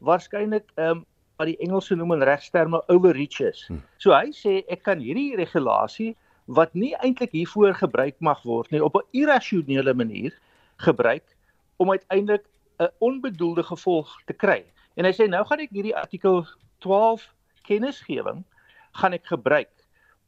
waarskynlik 0.00 0.70
ehm 0.74 0.90
um, 0.90 1.04
wat 1.36 1.46
die 1.46 1.58
Engelse 1.60 1.94
noem 1.94 2.12
in 2.12 2.22
regsterme 2.22 2.82
overreach 2.88 3.40
is. 3.40 3.66
Hm. 3.68 3.82
So 4.00 4.14
hy 4.16 4.32
sê 4.32 4.62
ek 4.72 4.82
kan 4.82 4.98
hierdie 4.98 5.36
regulasie 5.36 6.14
wat 6.46 6.72
nie 6.74 6.94
eintlik 7.04 7.34
hiervoor 7.36 7.74
gebruik 7.74 8.16
mag 8.20 8.40
word 8.42 8.70
nie 8.70 8.84
op 8.84 8.96
'n 8.96 9.04
irrasionele 9.12 9.94
manier 9.94 10.32
gebruik 10.76 11.36
om 11.76 11.90
uiteindelik 11.90 12.44
'n 12.78 12.90
onbedoelde 12.98 13.62
gevolg 13.62 14.22
te 14.26 14.32
kry. 14.32 14.64
En 14.94 15.04
hy 15.04 15.12
sê 15.12 15.28
nou 15.28 15.44
gaan 15.44 15.60
ek 15.60 15.70
hierdie 15.70 15.96
artikel 15.96 16.46
12 16.78 17.24
kennisgewing 17.62 18.44
gaan 18.92 19.12
ek 19.12 19.26
gebruik 19.26 19.72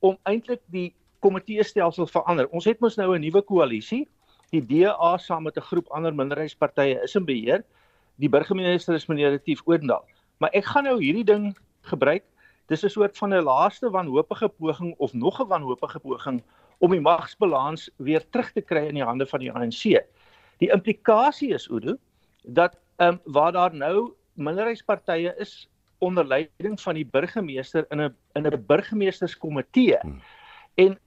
om 0.00 0.18
eintlik 0.22 0.60
die 0.66 0.94
komitee 1.20 1.64
stelsel 1.64 2.06
verander. 2.06 2.48
Ons 2.54 2.64
het 2.64 2.80
mos 2.80 2.96
nou 2.96 3.14
'n 3.14 3.20
nuwe 3.20 3.42
koalisie. 3.42 4.08
Die 4.50 4.62
DA 4.64 5.18
saam 5.18 5.42
met 5.42 5.56
'n 5.56 5.68
groep 5.70 5.88
ander 5.88 6.14
minderheidspartye 6.14 7.02
is 7.02 7.14
in 7.14 7.24
beheer. 7.24 7.64
Die 8.16 8.28
burgemeester 8.28 8.94
is 8.94 9.06
meneer 9.06 9.30
Retief 9.30 9.62
Oendal. 9.66 10.04
Maar 10.38 10.50
ek 10.50 10.64
gaan 10.64 10.84
nou 10.84 11.02
hierdie 11.02 11.24
ding 11.24 11.56
gebruik. 11.82 12.24
Dis 12.66 12.84
'n 12.84 12.88
soort 12.88 13.18
van 13.18 13.34
'n 13.34 13.42
laaste 13.42 13.90
wanhoopige 13.90 14.48
poging 14.48 14.94
of 14.98 15.12
nog 15.12 15.40
'n 15.40 15.48
wanhoopige 15.48 15.98
poging 15.98 16.42
om 16.78 16.90
die 16.90 17.00
magsbalans 17.00 17.90
weer 17.96 18.22
terug 18.30 18.52
te 18.52 18.60
kry 18.60 18.86
in 18.86 18.94
die 18.94 19.04
hande 19.04 19.26
van 19.26 19.40
die 19.40 19.52
ANC. 19.52 20.04
Die 20.58 20.70
implikasie 20.74 21.54
is 21.54 21.68
Oudo 21.70 21.96
dat 22.42 22.78
ehm 22.98 23.14
um, 23.14 23.20
waar 23.24 23.52
daar 23.52 23.74
nou 23.74 24.12
minderheidspartye 24.34 25.34
is 25.38 25.68
onder 25.98 26.26
leiding 26.26 26.80
van 26.80 26.94
die 26.94 27.06
burgemeester 27.06 27.86
in 27.90 28.00
'n 28.00 28.14
in 28.34 28.46
'n 28.46 28.64
burgemeesterskomitee 28.66 29.98
hmm. 30.00 30.20
en 30.74 30.98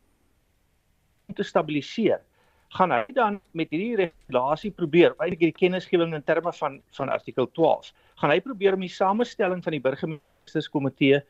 om 1.28 1.36
te 1.36 1.44
stabiliseer 1.44 2.22
gaan 2.70 2.92
hy 2.92 3.04
dan 3.14 3.40
met 3.52 3.70
hierdie 3.70 3.96
regulasie 3.96 4.72
probeer 4.72 5.16
eintlik 5.18 5.40
hierdie 5.40 5.60
kennisgewing 5.60 6.14
in 6.16 6.24
terme 6.24 6.54
van 6.54 6.82
van 6.98 7.10
artikel 7.10 7.52
12 7.52 7.94
gaan 8.16 8.32
hy 8.32 8.40
probeer 8.40 8.74
om 8.74 8.86
die 8.86 8.96
samestelling 8.96 9.64
van 9.64 9.76
die 9.76 9.84
burgemeesterskomitee 9.84 11.22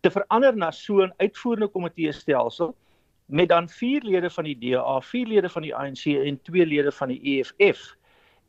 te 0.00 0.10
verander 0.10 0.56
na 0.56 0.70
so 0.70 1.02
'n 1.02 1.14
uitvoerende 1.18 1.68
komitee 1.68 2.12
stelsel 2.12 2.74
met 3.28 3.48
dan 3.48 3.68
4 3.68 4.02
lede 4.02 4.30
van 4.30 4.44
die 4.44 4.56
DA, 4.58 5.00
4 5.00 5.26
lede 5.26 5.48
van 5.48 5.62
die 5.62 5.74
ANC 5.74 6.04
en 6.04 6.40
2 6.42 6.66
lede 6.66 6.92
van 6.92 7.08
die 7.08 7.20
EFF 7.20 7.94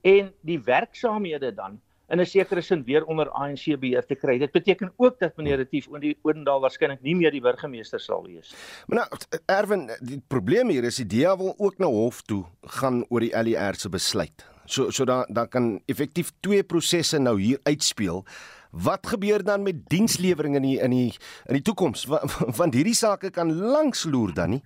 en 0.01 0.31
die 0.41 0.59
werksaamhede 0.63 1.53
dan 1.53 1.79
in 2.09 2.19
'n 2.19 2.25
sekere 2.25 2.61
sin 2.61 2.83
weer 2.83 3.05
onder 3.05 3.29
ANC 3.29 3.79
beheer 3.79 4.05
te 4.05 4.15
kry. 4.15 4.37
Dit 4.37 4.51
beteken 4.51 4.93
ook 4.97 5.19
dat 5.19 5.37
meneer 5.37 5.57
Retief 5.57 5.87
oor 5.87 5.99
die 5.99 6.17
Odendaal 6.21 6.59
waarskynlik 6.59 7.01
nie 7.01 7.15
meer 7.15 7.31
die 7.31 7.41
burgemeester 7.41 7.99
sal 7.99 8.23
wees. 8.23 8.53
Maar 8.87 8.97
nou 8.97 9.41
Erwin, 9.45 9.89
die 10.01 10.21
probleem 10.27 10.69
hier 10.69 10.83
is 10.83 10.95
die 10.95 11.05
DA 11.05 11.37
wil 11.37 11.53
ook 11.57 11.77
na 11.77 11.85
hof 11.85 12.21
toe 12.21 12.45
gaan 12.61 13.05
oor 13.09 13.19
die 13.19 13.43
LER 13.43 13.75
se 13.75 13.89
besluit. 13.89 14.45
So 14.65 14.89
so 14.89 15.05
dan 15.05 15.25
dan 15.29 15.47
kan 15.47 15.81
effektief 15.85 16.31
twee 16.39 16.63
prosesse 16.63 17.19
nou 17.19 17.39
hier 17.41 17.59
uitspeel. 17.63 18.25
Wat 18.69 19.07
gebeur 19.07 19.43
dan 19.43 19.63
met 19.63 19.87
dienslewering 19.89 20.55
in 20.55 20.61
die 20.61 20.79
in 20.79 20.89
die 20.89 21.13
in 21.45 21.53
die 21.53 21.65
toekoms? 21.65 22.05
Want 22.59 22.73
hierdie 22.73 22.95
sake 22.97 23.29
kan 23.29 23.53
lank 23.53 24.03
loer 24.03 24.33
dan 24.33 24.49
nie. 24.49 24.63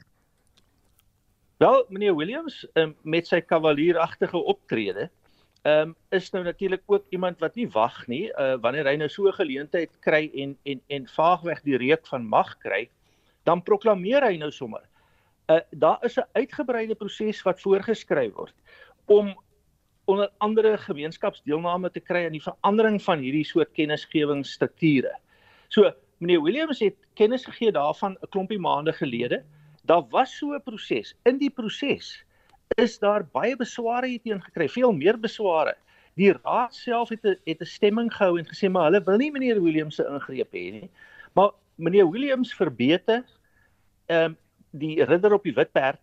Wel, 1.58 1.86
meneer 1.90 2.16
Williams, 2.16 2.66
um, 2.74 2.96
met 3.02 3.28
sy 3.28 3.40
kavalieragtige 3.42 4.38
optrede, 4.38 5.10
ehm 5.64 5.94
um, 5.94 5.96
is 6.12 6.30
nou 6.32 6.44
natuurlik 6.44 6.82
ook 6.86 7.06
iemand 7.10 7.40
wat 7.40 7.56
nie 7.56 7.70
wag 7.72 8.02
nie 8.12 8.26
uh, 8.36 8.56
wanneer 8.60 8.88
hy 8.90 8.96
nou 9.00 9.08
so 9.10 9.28
'n 9.28 9.38
geleentheid 9.38 9.92
kry 10.04 10.30
en 10.36 10.58
en 10.64 10.82
en 10.88 11.08
vaagweg 11.08 11.62
die 11.64 11.78
reuk 11.78 12.08
van 12.08 12.26
mag 12.28 12.58
kry 12.60 12.90
dan 13.44 13.64
proklameer 13.64 14.28
hy 14.28 14.36
nou 14.38 14.52
sommer 14.52 14.84
uh, 15.48 15.62
daar 15.72 16.04
is 16.04 16.18
'n 16.20 16.28
uitgebreide 16.34 16.96
proses 16.96 17.42
wat 17.44 17.62
voorgeskryf 17.62 18.34
word 18.34 18.54
om 19.06 19.32
onder 20.06 20.30
andere 20.38 20.78
gemeenskapsdeelname 20.78 21.92
te 21.92 22.00
kry 22.00 22.26
aan 22.26 22.36
die 22.36 22.44
verandering 22.44 23.02
van 23.04 23.20
hierdie 23.24 23.46
soort 23.48 23.72
kennisgewingsstrukture. 23.78 25.14
So 25.70 25.92
meneer 26.20 26.44
Williams 26.44 26.80
het 26.84 26.98
kennis 27.20 27.46
gegee 27.46 27.72
daarvan 27.72 28.18
'n 28.22 28.30
klompie 28.30 28.60
maande 28.60 28.94
gelede. 28.94 29.44
Daar 29.84 30.04
was 30.10 30.38
so 30.38 30.54
'n 30.54 30.64
proses. 30.64 31.16
In 31.24 31.38
die 31.38 31.50
proses 31.50 32.24
is 32.78 33.00
daar 33.00 33.26
baie 33.26 33.56
besware 33.56 34.08
hierteen 34.08 34.42
gekry, 34.42 34.70
veel 34.70 34.92
meer 34.92 35.20
besware. 35.20 35.76
Die 36.16 36.32
raad 36.32 36.76
self 36.76 37.10
het 37.10 37.24
'n 37.26 37.38
het 37.46 37.62
'n 37.62 37.66
stemming 37.66 38.14
gehou 38.14 38.38
en 38.40 38.46
gesê 38.46 38.70
maar 38.70 38.92
hulle 38.92 39.04
wil 39.04 39.18
nie 39.18 39.32
meneer 39.32 39.62
Williams 39.62 39.96
se 39.96 40.06
ingreep 40.06 40.52
hê 40.54 40.72
nie. 40.72 40.90
Maar 41.34 41.52
meneer 41.76 42.10
Williams 42.10 42.54
verbete 42.54 43.24
ehm 44.06 44.26
um, 44.26 44.38
die 44.72 45.04
ridder 45.04 45.34
op 45.34 45.44
die 45.44 45.54
wit 45.54 45.72
perd. 45.72 46.00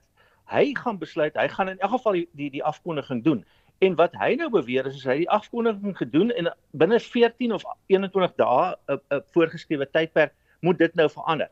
Hy 0.51 0.75
gaan 0.75 0.99
besluit, 0.99 1.35
hy 1.35 1.49
gaan 1.49 1.69
in 1.69 1.79
elk 1.79 1.91
geval 1.91 2.13
die 2.13 2.29
die, 2.33 2.51
die 2.51 2.65
afkondiging 2.65 3.25
doen. 3.25 3.45
En 3.81 3.95
wat 3.97 4.13
hy 4.21 4.35
nou 4.37 4.51
beweer 4.53 4.87
is, 4.91 4.99
is 5.01 5.07
hy 5.09 5.23
die 5.23 5.31
afkondiging 5.33 5.95
gedoen 5.97 6.31
en 6.37 6.51
binne 6.77 6.99
14 7.01 7.55
of 7.57 7.63
21 7.89 8.35
dae 8.37 8.77
'n 8.93 8.99
'n 9.17 9.23
voorgeskrewe 9.33 9.87
tydperk 9.89 10.35
moet 10.61 10.79
dit 10.79 10.95
nou 10.95 11.09
verander. 11.09 11.49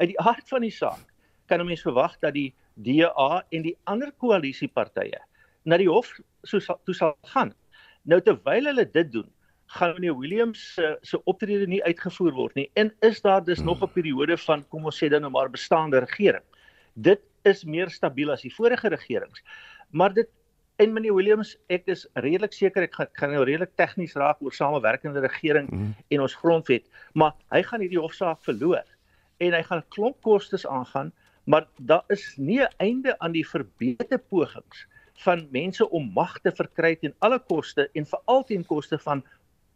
Uit 0.00 0.08
die 0.08 0.20
aard 0.20 0.48
van 0.48 0.64
die 0.64 0.72
saak 0.72 1.04
kan 1.46 1.60
'n 1.60 1.66
mens 1.66 1.82
verwag 1.84 2.16
dat 2.20 2.32
die 2.32 2.54
DA 2.74 3.44
en 3.50 3.62
die 3.62 3.76
ander 3.84 4.12
koalisiepartye 4.12 5.20
na 5.64 5.76
die 5.76 5.88
hof 5.88 6.14
so 6.44 6.58
sal 6.58 6.80
toe 6.84 6.94
sal 6.94 7.16
gaan. 7.34 7.52
Nou 8.04 8.20
terwyl 8.20 8.64
hulle 8.64 8.90
dit 8.90 9.12
doen, 9.12 9.28
gaan 9.66 9.94
meneer 9.94 10.16
Williams 10.16 10.74
se 10.74 10.96
se 11.02 11.20
optrede 11.24 11.66
nie 11.66 11.84
uitgevoer 11.84 12.32
word 12.32 12.54
nie 12.54 12.70
en 12.74 12.92
is 13.00 13.20
daar 13.20 13.44
dus 13.44 13.58
hmm. 13.58 13.66
nog 13.66 13.82
'n 13.82 13.92
periode 13.92 14.36
van 14.38 14.64
kom 14.68 14.84
ons 14.84 14.96
sê 15.02 15.08
dan 15.08 15.20
nou 15.20 15.30
maar 15.30 15.50
bestaande 15.50 15.98
regering. 15.98 16.44
Dit 16.94 17.20
is 17.44 17.64
meer 17.64 17.90
stabiel 17.90 18.30
as 18.30 18.42
die 18.42 18.54
vorige 18.54 18.88
regerings. 18.88 19.42
Maar 19.90 20.14
dit 20.14 20.28
en 20.76 20.92
meneer 20.92 21.14
Williams, 21.14 21.56
ek 21.72 21.86
is 21.86 22.06
redelik 22.14 22.52
seker 22.52 22.82
ek 22.82 22.94
gaan, 22.94 23.12
gaan 23.12 23.32
nou 23.32 23.44
redelik 23.44 23.72
tegnies 23.76 24.14
raak 24.14 24.42
oor 24.44 24.52
samewerkende 24.52 25.20
regering 25.24 25.70
hmm. 25.70 25.94
en 26.08 26.20
ons 26.20 26.34
grondwet, 26.34 26.84
maar 27.14 27.32
hy 27.54 27.62
gaan 27.62 27.80
hierdie 27.80 28.00
hofsaak 28.00 28.42
verloor 28.44 28.84
en 29.38 29.52
hy 29.52 29.62
gaan 29.62 29.84
klomp 29.92 30.20
kostes 30.24 30.66
aangaan 30.66 31.12
maar 31.46 31.66
daar 31.78 32.04
is 32.08 32.34
nie 32.36 32.60
'n 32.60 32.74
einde 32.76 33.18
aan 33.18 33.32
die 33.32 33.48
verbeterde 33.48 34.18
pogings 34.18 34.86
van 35.24 35.48
mense 35.50 35.90
om 35.90 36.10
mag 36.12 36.40
te 36.40 36.52
verkry 36.52 36.96
teen 36.96 37.14
alle 37.18 37.38
koste 37.38 37.88
en 37.92 38.06
veral 38.06 38.44
teen 38.44 38.66
koste 38.66 38.98
van 38.98 39.24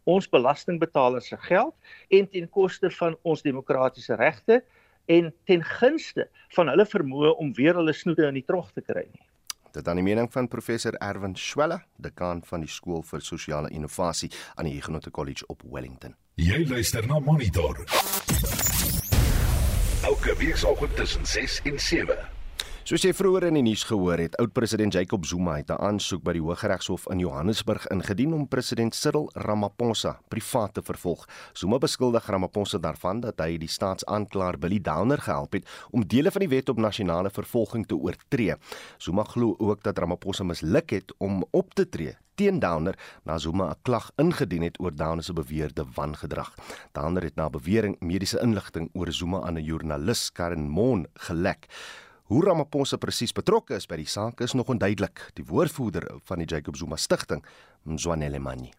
ons 0.03 0.29
belastingbetalers 0.29 1.27
se 1.27 1.37
geld 1.37 1.75
en 2.09 2.29
teen 2.29 2.49
koste 2.49 2.91
van 2.91 3.17
ons 3.21 3.41
demokratiese 3.41 4.15
regte 4.15 4.63
en 5.05 5.33
ten 5.45 5.63
gunste 5.63 6.29
van 6.55 6.67
hulle 6.67 6.85
vermoë 6.85 7.35
om 7.37 7.53
weer 7.53 7.73
hulle 7.73 7.93
snoete 7.93 8.27
in 8.27 8.33
die 8.33 8.45
trog 8.45 8.71
te 8.71 8.81
kry 8.81 9.07
nie. 9.07 9.27
Dit 9.71 9.85
dan 9.85 9.95
die 9.95 10.03
mening 10.03 10.27
van 10.31 10.47
professor 10.47 10.93
Erwin 10.99 11.35
Schwelle, 11.35 11.81
dekaan 11.95 12.43
van 12.43 12.59
die 12.65 12.69
skool 12.69 13.03
vir 13.07 13.21
sosiale 13.21 13.69
innovasie 13.69 14.31
aan 14.55 14.67
die 14.67 14.73
Huguenot 14.73 15.11
College 15.11 15.47
op 15.47 15.63
Wellington. 15.63 16.15
Jy 16.35 16.65
luister 16.67 17.07
na 17.07 17.19
Monitor 17.19 17.85
elke 20.01 20.35
weekoggend 20.37 20.95
tussen 20.95 21.25
6 21.25 21.61
en 21.63 21.79
7. 21.79 22.40
Soos 22.81 23.03
jy 23.05 23.11
vroeër 23.13 23.45
in 23.51 23.59
die 23.59 23.61
nuus 23.67 23.83
gehoor 23.85 24.17
het, 24.17 24.33
oud-president 24.41 24.95
Jacob 24.97 25.25
Zuma 25.29 25.59
het 25.59 25.69
'n 25.69 25.77
aansoek 25.77 26.23
by 26.23 26.33
die 26.33 26.41
Hooggeregshof 26.41 27.05
in 27.11 27.19
Johannesburg 27.19 27.87
ingedien 27.87 28.33
om 28.33 28.47
president 28.47 28.95
Cyril 28.95 29.29
Ramaphosa 29.33 30.19
privaat 30.29 30.73
te 30.73 30.81
vervolg. 30.81 31.27
Zuma 31.53 31.77
beskuldig 31.77 32.25
Ramaphosa 32.25 32.77
daarvan 32.77 33.19
dat 33.19 33.39
hy 33.39 33.57
die 33.57 33.67
staatsaanklaer 33.67 34.57
Billy 34.57 34.81
Downer 34.81 35.21
gehelp 35.21 35.53
het 35.53 35.69
om 35.91 36.07
dele 36.07 36.31
van 36.31 36.39
die 36.39 36.49
wet 36.49 36.69
op 36.69 36.77
nasionale 36.77 37.29
vervolging 37.29 37.85
te 37.85 37.95
oortree. 37.95 38.55
Zuma 38.97 39.23
glo 39.23 39.55
ook 39.57 39.83
dat 39.83 39.97
Ramaphosa 39.97 40.43
misluk 40.43 40.89
het 40.89 41.13
om 41.17 41.45
op 41.51 41.73
te 41.73 41.89
tree 41.89 42.17
teen 42.35 42.59
Downer 42.59 42.97
na 43.23 43.37
Zuma 43.37 43.69
'n 43.69 43.75
klag 43.81 44.11
ingedien 44.15 44.63
het 44.63 44.79
oor 44.79 44.95
Downer 44.95 45.23
se 45.23 45.33
beweerde 45.33 45.85
wangedrag. 45.93 46.55
Downer 46.91 47.23
het 47.23 47.35
na 47.35 47.49
bewering 47.49 47.95
mediese 47.99 48.39
inligting 48.41 48.89
oor 48.93 49.11
Zuma 49.11 49.41
aan 49.41 49.57
'n 49.57 49.63
joernalis, 49.63 50.31
Karen 50.31 50.69
Mon, 50.69 51.07
gelek. 51.13 51.67
Hoe 52.31 52.45
Ramaphosa 52.45 52.95
presies 52.95 53.33
betrokke 53.35 53.75
is 53.75 53.83
by 53.91 53.97
die 53.99 54.07
saak 54.07 54.39
is 54.39 54.53
nog 54.55 54.69
onduidelik. 54.71 55.19
Die 55.35 55.43
woordvoerder 55.43 56.05
van 56.29 56.39
die 56.39 56.45
Jacob 56.47 56.77
Zuma 56.79 56.95
Stichting, 56.95 57.41
Mzwanele 57.83 58.39
Manyi. 58.39 58.69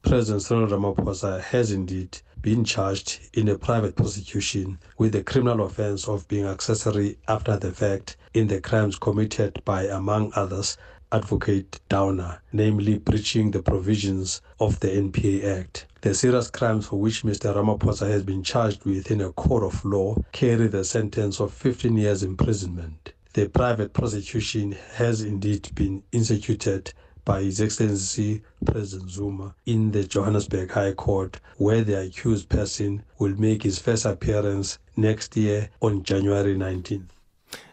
President 0.00 0.40
Cyril 0.42 0.70
Ramaphosa 0.70 1.34
has 1.50 1.70
indeed 1.70 2.22
been 2.40 2.64
charged 2.64 3.28
in 3.34 3.50
a 3.50 3.58
private 3.58 3.92
prosecution 3.96 4.78
with 4.98 5.12
the 5.12 5.22
criminal 5.22 5.66
offense 5.66 6.08
of 6.08 6.26
being 6.28 6.46
accessory 6.46 7.18
after 7.28 7.58
the 7.58 7.70
fact 7.70 8.16
in 8.32 8.48
the 8.48 8.60
crimes 8.60 8.98
committed 8.98 9.60
by, 9.66 9.82
among 9.82 10.32
others, 10.34 10.78
Advocate 11.12 11.78
Downer, 11.90 12.40
namely 12.54 12.96
breaching 12.96 13.50
the 13.50 13.62
provisions 13.62 14.40
of 14.58 14.80
the 14.80 14.88
NPA 14.88 15.60
Act. 15.60 15.86
The 16.00 16.14
serious 16.14 16.50
crimes 16.50 16.86
for 16.86 16.98
which 16.98 17.22
Mr. 17.22 17.54
Ramaphosa 17.54 18.08
has 18.08 18.22
been 18.22 18.42
charged 18.42 18.84
with 18.86 19.10
in 19.10 19.20
a 19.20 19.30
court 19.30 19.62
of 19.62 19.84
law 19.84 20.16
carry 20.32 20.68
the 20.68 20.84
sentence 20.84 21.38
of 21.38 21.52
15 21.52 21.98
years 21.98 22.22
imprisonment. 22.22 23.12
The 23.34 23.48
private 23.48 23.92
prosecution 23.92 24.72
has 24.94 25.20
indeed 25.20 25.70
been 25.74 26.02
instituted 26.12 26.92
by 27.24 27.42
His 27.42 27.60
Excellency 27.60 28.42
President 28.64 29.10
Zuma 29.10 29.54
in 29.66 29.92
the 29.92 30.04
Johannesburg 30.04 30.70
High 30.70 30.92
Court, 30.92 31.38
where 31.58 31.84
the 31.84 32.00
accused 32.00 32.48
person 32.48 33.04
will 33.18 33.38
make 33.38 33.62
his 33.62 33.78
first 33.78 34.06
appearance 34.06 34.78
next 34.96 35.36
year 35.36 35.68
on 35.80 36.02
January 36.02 36.56
19th. 36.56 37.10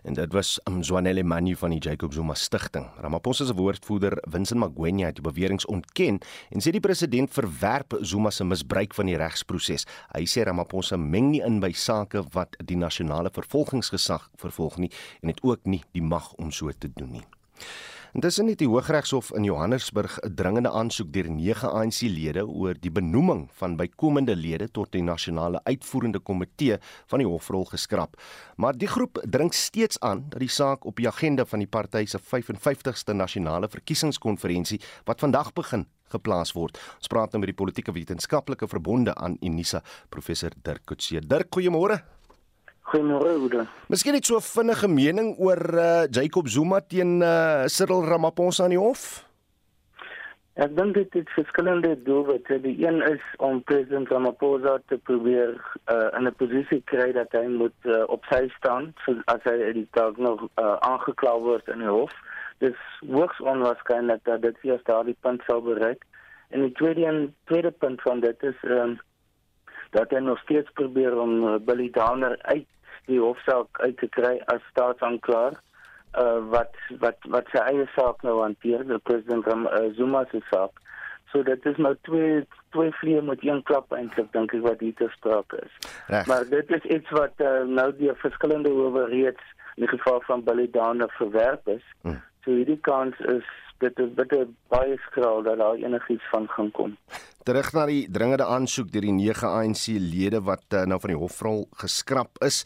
En 0.09 0.15
dit 0.15 0.33
was 0.33 0.59
Mzwanele 0.65 1.23
Manyu 1.23 1.55
van 1.55 1.69
die 1.69 1.79
Jacob 1.79 2.13
Zuma 2.13 2.33
Stichting. 2.33 2.87
Ramaphosa 2.97 3.45
se 3.45 3.53
woordvoerder, 3.53 4.17
Vincent 4.21 4.59
Magwenya, 4.59 5.05
het 5.05 5.19
die 5.19 5.23
beweringe 5.23 5.67
ontken 5.69 6.17
en 6.49 6.65
sê 6.65 6.73
die 6.73 6.81
president 6.81 7.29
verwerp 7.29 7.93
Zuma 8.01 8.31
se 8.33 8.43
misbruik 8.43 8.97
van 8.97 9.05
die 9.05 9.19
regsproses. 9.21 9.85
Hy 10.15 10.23
sê 10.25 10.47
Ramaphosa 10.49 10.97
meng 10.97 11.29
nie 11.35 11.43
in 11.45 11.59
by 11.61 11.69
sake 11.77 12.23
wat 12.33 12.57
die 12.57 12.79
nasionale 12.81 13.29
vervolgingsgesag 13.37 14.25
vervolg 14.41 14.81
nie 14.81 14.89
en 15.21 15.29
het 15.29 15.45
ook 15.45 15.69
nie 15.69 15.83
die 15.93 16.01
mag 16.01 16.33
om 16.41 16.49
so 16.49 16.73
te 16.73 16.89
doen 16.89 17.19
nie. 17.19 17.25
Intussen 18.09 18.47
het 18.49 18.57
die 18.57 18.67
Hooggeregshof 18.67 19.27
in 19.37 19.43
Johannesburg 19.45 20.17
'n 20.19 20.33
dringende 20.33 20.71
aansoek 20.71 21.13
deur 21.13 21.29
9 21.29 21.69
ANC-lede 21.69 22.47
oor 22.47 22.73
die 22.79 22.91
benoeming 22.91 23.49
van 23.53 23.75
bykomende 23.75 24.35
lede 24.35 24.71
tot 24.71 24.91
die 24.91 25.03
nasionale 25.03 25.61
uitvoerende 25.63 26.19
komitee 26.19 26.77
van 27.05 27.19
die 27.19 27.27
hofrol 27.27 27.65
geskraap. 27.65 28.21
Maar 28.55 28.77
die 28.77 28.87
groep 28.87 29.25
dring 29.29 29.53
steeds 29.53 29.99
aan 29.99 30.25
dat 30.29 30.39
die 30.39 30.49
saak 30.49 30.85
op 30.85 30.95
die 30.95 31.07
agenda 31.07 31.45
van 31.45 31.59
die 31.59 31.67
party 31.67 32.05
se 32.05 32.19
55ste 32.19 33.13
nasionale 33.13 33.69
verkiesingskonferensie 33.69 34.81
wat 35.05 35.19
vandag 35.19 35.53
begin 35.53 35.85
geplaas 36.07 36.51
word. 36.51 36.79
Ons 36.97 37.07
praat 37.07 37.31
nou 37.31 37.39
met 37.39 37.55
die 37.55 37.63
politieke 37.63 37.91
wetenskaplike 37.91 38.67
verbonde 38.67 39.15
aan 39.15 39.37
Unisa, 39.41 39.83
professor 40.09 40.49
Dirk 40.63 40.85
Coetzee. 40.85 41.21
Dirk, 41.21 41.47
goeiemôre. 41.55 42.18
Goeiemôre. 42.89 43.67
Miskien 43.87 44.15
net 44.17 44.25
so 44.25 44.37
'n 44.37 44.41
vinnige 44.41 44.87
mening 44.87 45.35
oor 45.37 45.61
uh, 45.77 46.05
Jacob 46.09 46.47
Zuma 46.47 46.81
teen 46.81 47.21
uh, 47.21 47.67
Cyril 47.67 48.01
Ramaphosa 48.05 48.63
aan 48.63 48.73
die 48.73 48.81
hof. 48.81 49.29
Ek 50.59 50.73
dink 50.75 50.95
dit 50.97 51.13
het 51.13 51.29
verskillende 51.37 51.93
doelwitte. 52.03 52.57
Die 52.61 52.73
een 52.81 53.01
is 53.05 53.21
om 53.37 53.61
president 53.63 54.09
Ramaphosa 54.09 54.79
te 54.87 54.97
probeer 54.97 55.53
uh, 55.85 56.09
in 56.17 56.25
'n 56.25 56.35
posisie 56.41 56.81
kry 56.85 57.11
dat 57.13 57.31
hy 57.31 57.45
moet 57.45 57.77
uh, 57.85 58.03
op 58.09 58.25
sy 58.31 58.49
staan 58.57 58.93
as 59.25 59.43
hy 59.45 59.71
die 59.77 59.87
dag 59.91 60.17
nog 60.17 60.41
uh, 60.57 60.75
aangekla 60.81 61.37
word 61.45 61.69
in 61.69 61.85
die 61.85 61.93
hof. 61.93 62.11
Dis 62.57 62.79
hoogs 63.05 63.39
onwaarskynlik 63.39 64.25
dat 64.25 64.41
dit 64.41 64.57
eers 64.63 64.83
daardie 64.83 65.17
punt 65.21 65.45
sal 65.45 65.61
bereik. 65.61 66.03
En 66.49 66.65
die 66.65 66.73
tweede 66.73 67.05
en 67.05 67.35
tweede 67.45 67.71
punt 67.71 68.01
van 68.01 68.19
dit 68.19 68.43
is 68.43 68.57
um, 68.65 68.97
dat 69.89 70.09
hy 70.09 70.19
nog 70.19 70.39
steeds 70.39 70.69
probeer 70.73 71.13
om 71.17 71.43
uh, 71.43 71.55
Billy 71.61 71.89
Downer 71.93 72.35
uit 72.41 72.65
die 73.07 73.19
hofsaak 73.19 73.79
uit 73.79 73.97
te 73.97 74.09
kry 74.17 74.35
as 74.53 74.61
staatsanklaer 74.71 75.57
uh 76.17 76.39
wat 76.49 76.77
wat 77.03 77.27
wat 77.35 77.49
sy 77.53 77.61
eie 77.71 77.85
saak 77.95 78.23
nou 78.25 78.39
hanteer 78.41 78.85
die 78.89 78.97
president 79.09 79.45
van 79.45 79.67
uh, 79.69 79.89
Zuma 79.97 80.25
se 80.31 80.41
saak 80.49 80.81
so 81.31 81.43
dit 81.45 81.65
is 81.69 81.77
nou 81.77 81.93
twee 82.07 82.41
twee 82.73 82.91
vliee 83.01 83.21
met 83.21 83.45
een 83.45 83.61
klap 83.69 83.93
eintlik 83.93 84.31
dink 84.33 84.53
ek 84.57 84.65
wat 84.65 84.81
hier 84.81 84.95
te 84.97 85.09
sprake 85.17 85.61
is 85.61 85.75
Rech. 86.07 86.25
maar 86.27 86.49
dit 86.49 86.73
is 86.79 86.89
iets 86.97 87.13
wat 87.17 87.45
uh, 87.45 87.61
nou 87.65 87.91
die 88.01 88.11
verskillende 88.25 88.73
howe 88.73 89.05
reeds 89.13 89.53
in 89.75 89.85
die 89.85 89.93
geval 89.93 90.21
van 90.25 90.43
Billy 90.43 90.67
Downer 90.71 91.13
verwerp 91.17 91.67
is 91.67 91.85
hmm. 92.01 92.17
so 92.43 92.57
hierdie 92.57 92.81
kans 92.89 93.19
is 93.37 93.45
dit 93.79 93.99
is 93.99 94.13
bitter 94.13 94.47
baie 94.67 94.97
skraal 95.07 95.43
dat 95.43 95.57
daar 95.57 95.75
enigiets 95.75 96.29
van 96.29 96.47
gaan 96.47 96.71
kom 96.71 96.97
terug 97.49 97.71
na 97.73 97.85
die 97.89 98.03
dringende 98.11 98.45
aansoek 98.45 98.91
deur 98.93 99.05
die 99.07 99.15
9 99.15 99.47
ANC 99.49 99.85
lede 99.97 100.41
wat 100.45 100.65
uh, 100.77 100.83
nou 100.85 100.99
van 101.01 101.13
die 101.13 101.17
hofrol 101.17 101.63
geskraap 101.81 102.37
is. 102.45 102.61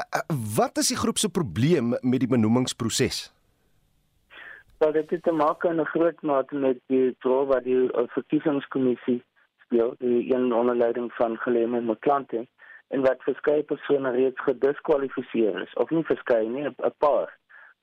Uh, 0.00 0.22
wat 0.56 0.80
is 0.82 0.90
die 0.90 0.98
groep 0.98 1.20
se 1.22 1.30
probleem 1.30 1.92
met 2.00 2.24
die 2.24 2.30
benoemingsproses? 2.30 3.28
Wel, 4.82 4.92
dit 4.96 5.10
het 5.14 5.22
te 5.22 5.34
maak 5.34 5.64
in 5.64 5.80
'n 5.80 5.90
groot 5.94 6.22
mate 6.22 6.54
met 6.54 6.78
die 6.86 7.14
rol 7.20 7.46
wat 7.46 7.64
die 7.64 7.76
uh, 7.76 8.06
verkiesingskommissie 8.16 9.22
speel, 9.66 9.94
die 9.98 10.34
een 10.34 10.52
onder 10.52 10.76
leiding 10.76 11.12
van 11.12 11.36
Gelemo 11.36 11.80
Mklante 11.80 12.46
en 12.88 13.00
wat 13.06 13.22
verskeie 13.22 13.62
persone 13.62 14.10
reeds 14.10 14.40
gediskwalifiseer 14.40 15.62
is 15.62 15.74
of 15.74 15.90
nie 15.90 16.04
verskeie 16.04 16.48
nie, 16.48 16.66
'n 16.66 16.94
paar 16.98 17.36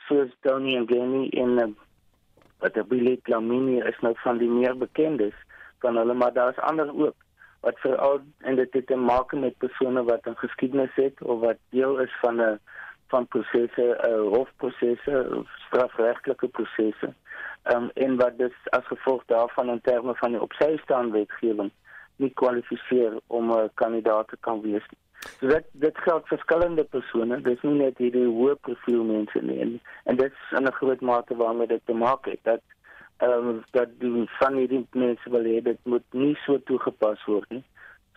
soos 0.07 0.31
Tony 0.41 0.75
Ngeni 0.77 1.29
en 1.29 1.75
wat 2.59 2.88
Billy 2.88 3.19
Lamini 3.24 3.79
is 3.79 4.00
nou 4.00 4.13
van 4.24 4.38
die 4.38 4.50
meer 4.50 4.77
bekendes 4.77 5.33
van 5.79 5.97
hulle 5.97 6.13
maar 6.13 6.33
daar's 6.33 6.57
ander 6.57 6.89
ook 6.93 7.15
wat 7.65 7.79
veral 7.79 8.19
en 8.38 8.56
dit 8.56 8.73
het 8.73 8.88
te 8.88 8.95
maak 8.95 9.34
met 9.34 9.58
persone 9.58 10.03
wat 10.03 10.25
'n 10.25 10.41
geskiedenis 10.43 10.95
het 10.95 11.21
of 11.21 11.39
wat 11.39 11.58
deel 11.69 11.99
is 11.99 12.13
van 12.21 12.41
'n 12.41 12.60
van 13.08 13.27
prosesse, 13.27 13.86
hofprosesse, 14.30 15.43
strafregtelike 15.67 16.47
prosesse. 16.47 17.13
Ehm 17.63 17.84
um, 17.84 17.89
en 17.93 18.15
wat 18.15 18.38
dus 18.38 18.53
as 18.69 18.86
gevolg 18.86 19.23
daarvan 19.25 19.69
in 19.69 19.82
terme 19.82 20.15
van 20.15 20.32
die 20.32 20.41
opsy 20.41 20.77
staan 20.77 21.12
wetgewing 21.12 21.71
nie 22.15 22.32
kwalifiseer 22.34 23.13
om 23.27 23.51
'n 23.51 23.69
kandidaat 23.73 24.27
te 24.27 24.38
kan 24.39 24.62
wees 24.62 24.86
nie. 24.89 25.05
So 25.39 25.47
dit 25.47 25.65
dit 25.71 25.97
geld 25.97 26.27
verskillende 26.27 26.83
persone, 26.83 27.41
dis 27.41 27.61
nie 27.61 27.77
net 27.79 27.97
hierdie 27.97 28.25
hoë 28.27 28.55
profiel 28.67 29.03
mense 29.03 29.41
nie 29.41 29.59
en, 29.61 29.75
en 30.05 30.17
dit 30.21 30.31
is 30.31 30.57
in 30.57 30.67
'n 30.67 30.77
groot 30.79 31.01
mate 31.01 31.35
waarmee 31.35 31.67
dit 31.67 31.85
te 31.85 31.93
maak 31.93 32.25
het 32.25 32.39
dat 32.43 32.61
ehm 33.17 33.47
um, 33.49 33.63
dat 33.71 33.89
die 33.99 34.29
van 34.39 34.55
hierdie 34.59 34.88
mense 34.91 35.29
wil 35.29 35.43
hê 35.43 35.61
dit 35.63 35.79
moet 35.83 36.03
nie 36.11 36.35
so 36.45 36.57
toegepas 36.57 37.25
word 37.25 37.49
nie 37.49 37.63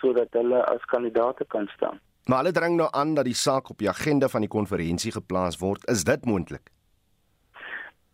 sodat 0.00 0.32
hulle 0.32 0.64
as 0.64 0.84
kandidaate 0.84 1.44
kan 1.54 1.66
staan. 1.76 2.00
Maar 2.26 2.38
hulle 2.38 2.52
dring 2.52 2.76
nou 2.76 2.88
aan 2.90 3.14
dat 3.14 3.24
die 3.24 3.34
saak 3.34 3.70
op 3.70 3.78
die 3.78 3.88
agenda 3.88 4.28
van 4.28 4.40
die 4.40 4.50
konferensie 4.50 5.12
geplaas 5.12 5.58
word. 5.58 5.86
Is 5.90 6.04
dit 6.04 6.24
moontlik? 6.24 6.70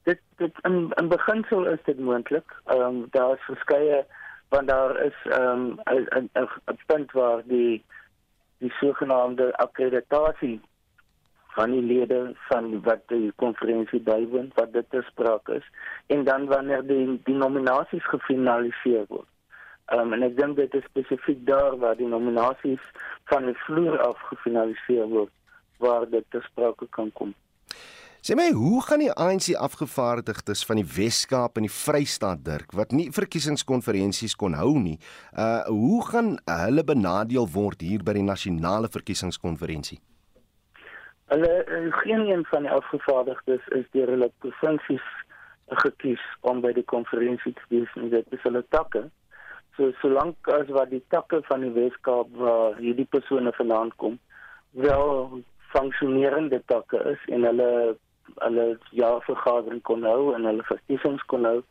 Dit 0.02 0.20
dit 0.36 0.60
in 0.62 0.92
in 1.00 1.08
beginsel 1.08 1.66
is 1.66 1.82
dit 1.84 1.98
moontlik. 1.98 2.60
Ehm 2.64 2.80
um, 2.80 3.06
daar 3.10 3.34
is 3.34 3.48
verskeie 3.48 4.04
want 4.48 4.68
daar 4.68 5.04
is 5.04 5.18
ehm 5.24 5.78
um, 5.84 6.28
'n 6.72 6.78
punt 6.86 7.12
waar 7.12 7.42
die 7.44 7.84
die 8.64 8.72
sogenaamde 8.80 9.50
akkreditasie 9.62 10.56
van 11.54 11.70
die 11.70 11.82
lede 11.82 12.20
van 12.48 12.70
wat 12.86 13.04
die 13.12 13.32
konferensie 13.42 14.00
bywoon 14.08 14.50
wat 14.58 14.72
dit 14.72 14.88
te 14.90 15.02
sprake 15.10 15.60
is 15.60 15.68
en 16.14 16.24
dan 16.24 16.48
wanneer 16.50 16.82
die 16.86 17.20
die 17.28 17.36
nominasies 17.44 18.06
gefinaliseer 18.14 19.06
word. 19.08 19.30
Ehm 19.92 20.00
um, 20.06 20.16
en 20.16 20.26
ek 20.30 20.36
dink 20.40 20.56
dit 20.56 20.74
is 20.80 20.86
spesifiek 20.88 21.44
daar 21.46 21.76
waar 21.82 21.96
die 22.00 22.08
nominasies 22.08 22.84
van 23.30 23.50
die 23.50 23.58
vloer 23.66 24.00
af 24.08 24.26
gefinaliseer 24.32 25.06
word 25.12 25.32
waar 25.84 26.08
dit 26.10 26.26
te 26.30 26.40
sprake 26.48 26.88
kan 26.96 27.12
kom. 27.20 27.34
Sê 28.24 28.32
my, 28.32 28.46
hoe 28.56 28.78
gaan 28.80 29.02
die 29.02 29.12
ANC 29.12 29.50
afgevaardigdes 29.60 30.62
van 30.64 30.78
die 30.80 30.86
Wes-Kaap 30.88 31.58
en 31.60 31.66
die 31.66 31.74
Vrystaat 31.76 32.40
Dirk 32.46 32.70
wat 32.72 32.94
nie 32.96 33.10
verkiesingskonferensies 33.12 34.32
kon 34.40 34.54
hou 34.56 34.70
nie, 34.80 34.94
uh 35.36 35.66
hoe 35.68 35.98
gaan 36.06 36.30
hulle 36.48 36.84
benadeel 36.88 37.44
word 37.52 37.82
hier 37.84 38.00
by 38.00 38.14
die 38.16 38.22
nasionale 38.24 38.88
verkiesingskonferensie? 38.94 39.98
Hulle 41.34 41.50
eh, 41.68 41.90
geen 41.98 42.24
een 42.30 42.46
van 42.48 42.64
die 42.64 42.72
afgevaardigdes 42.72 43.68
is 43.76 43.84
deur 43.92 44.14
hulle 44.14 44.30
provinsies 44.40 45.10
gekies 45.84 46.24
om 46.48 46.62
by 46.64 46.72
die 46.72 46.86
konferensie 46.94 47.52
te 47.58 47.68
wees 47.74 47.92
en 48.00 48.08
dit 48.14 48.32
is 48.32 48.46
hulle 48.48 48.64
takke. 48.72 49.02
So 49.76 49.92
solank 50.00 50.48
as 50.56 50.72
wat 50.72 50.94
die 50.96 51.02
takke 51.12 51.42
van 51.50 51.68
die 51.68 51.74
Weskaap 51.76 52.32
waar 52.40 52.80
hierdie 52.80 53.10
persone 53.18 53.52
vandaan 53.60 53.92
kom, 54.00 54.16
wel 54.72 55.44
funksionerende 55.76 56.62
takke 56.72 57.04
is 57.12 57.28
en 57.28 57.44
hulle 57.50 57.70
hulle 58.34 58.66
jaarvergadering 58.90 59.82
kon 59.82 60.04
hou 60.08 60.32
en 60.34 60.46
hulle 60.48 60.66
verkiesings 60.68 61.22
kon 61.32 61.46
hou, 61.48 61.62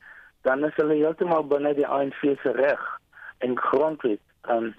dan 0.48 0.66
is 0.68 0.76
hulle 0.80 0.98
heeltemal 1.00 1.46
binne 1.48 1.74
die 1.78 1.88
ANC 1.88 2.20
se 2.22 2.56
reg 2.58 2.82
en 3.46 3.56
grondwet 3.60 4.22
um, 4.52 4.74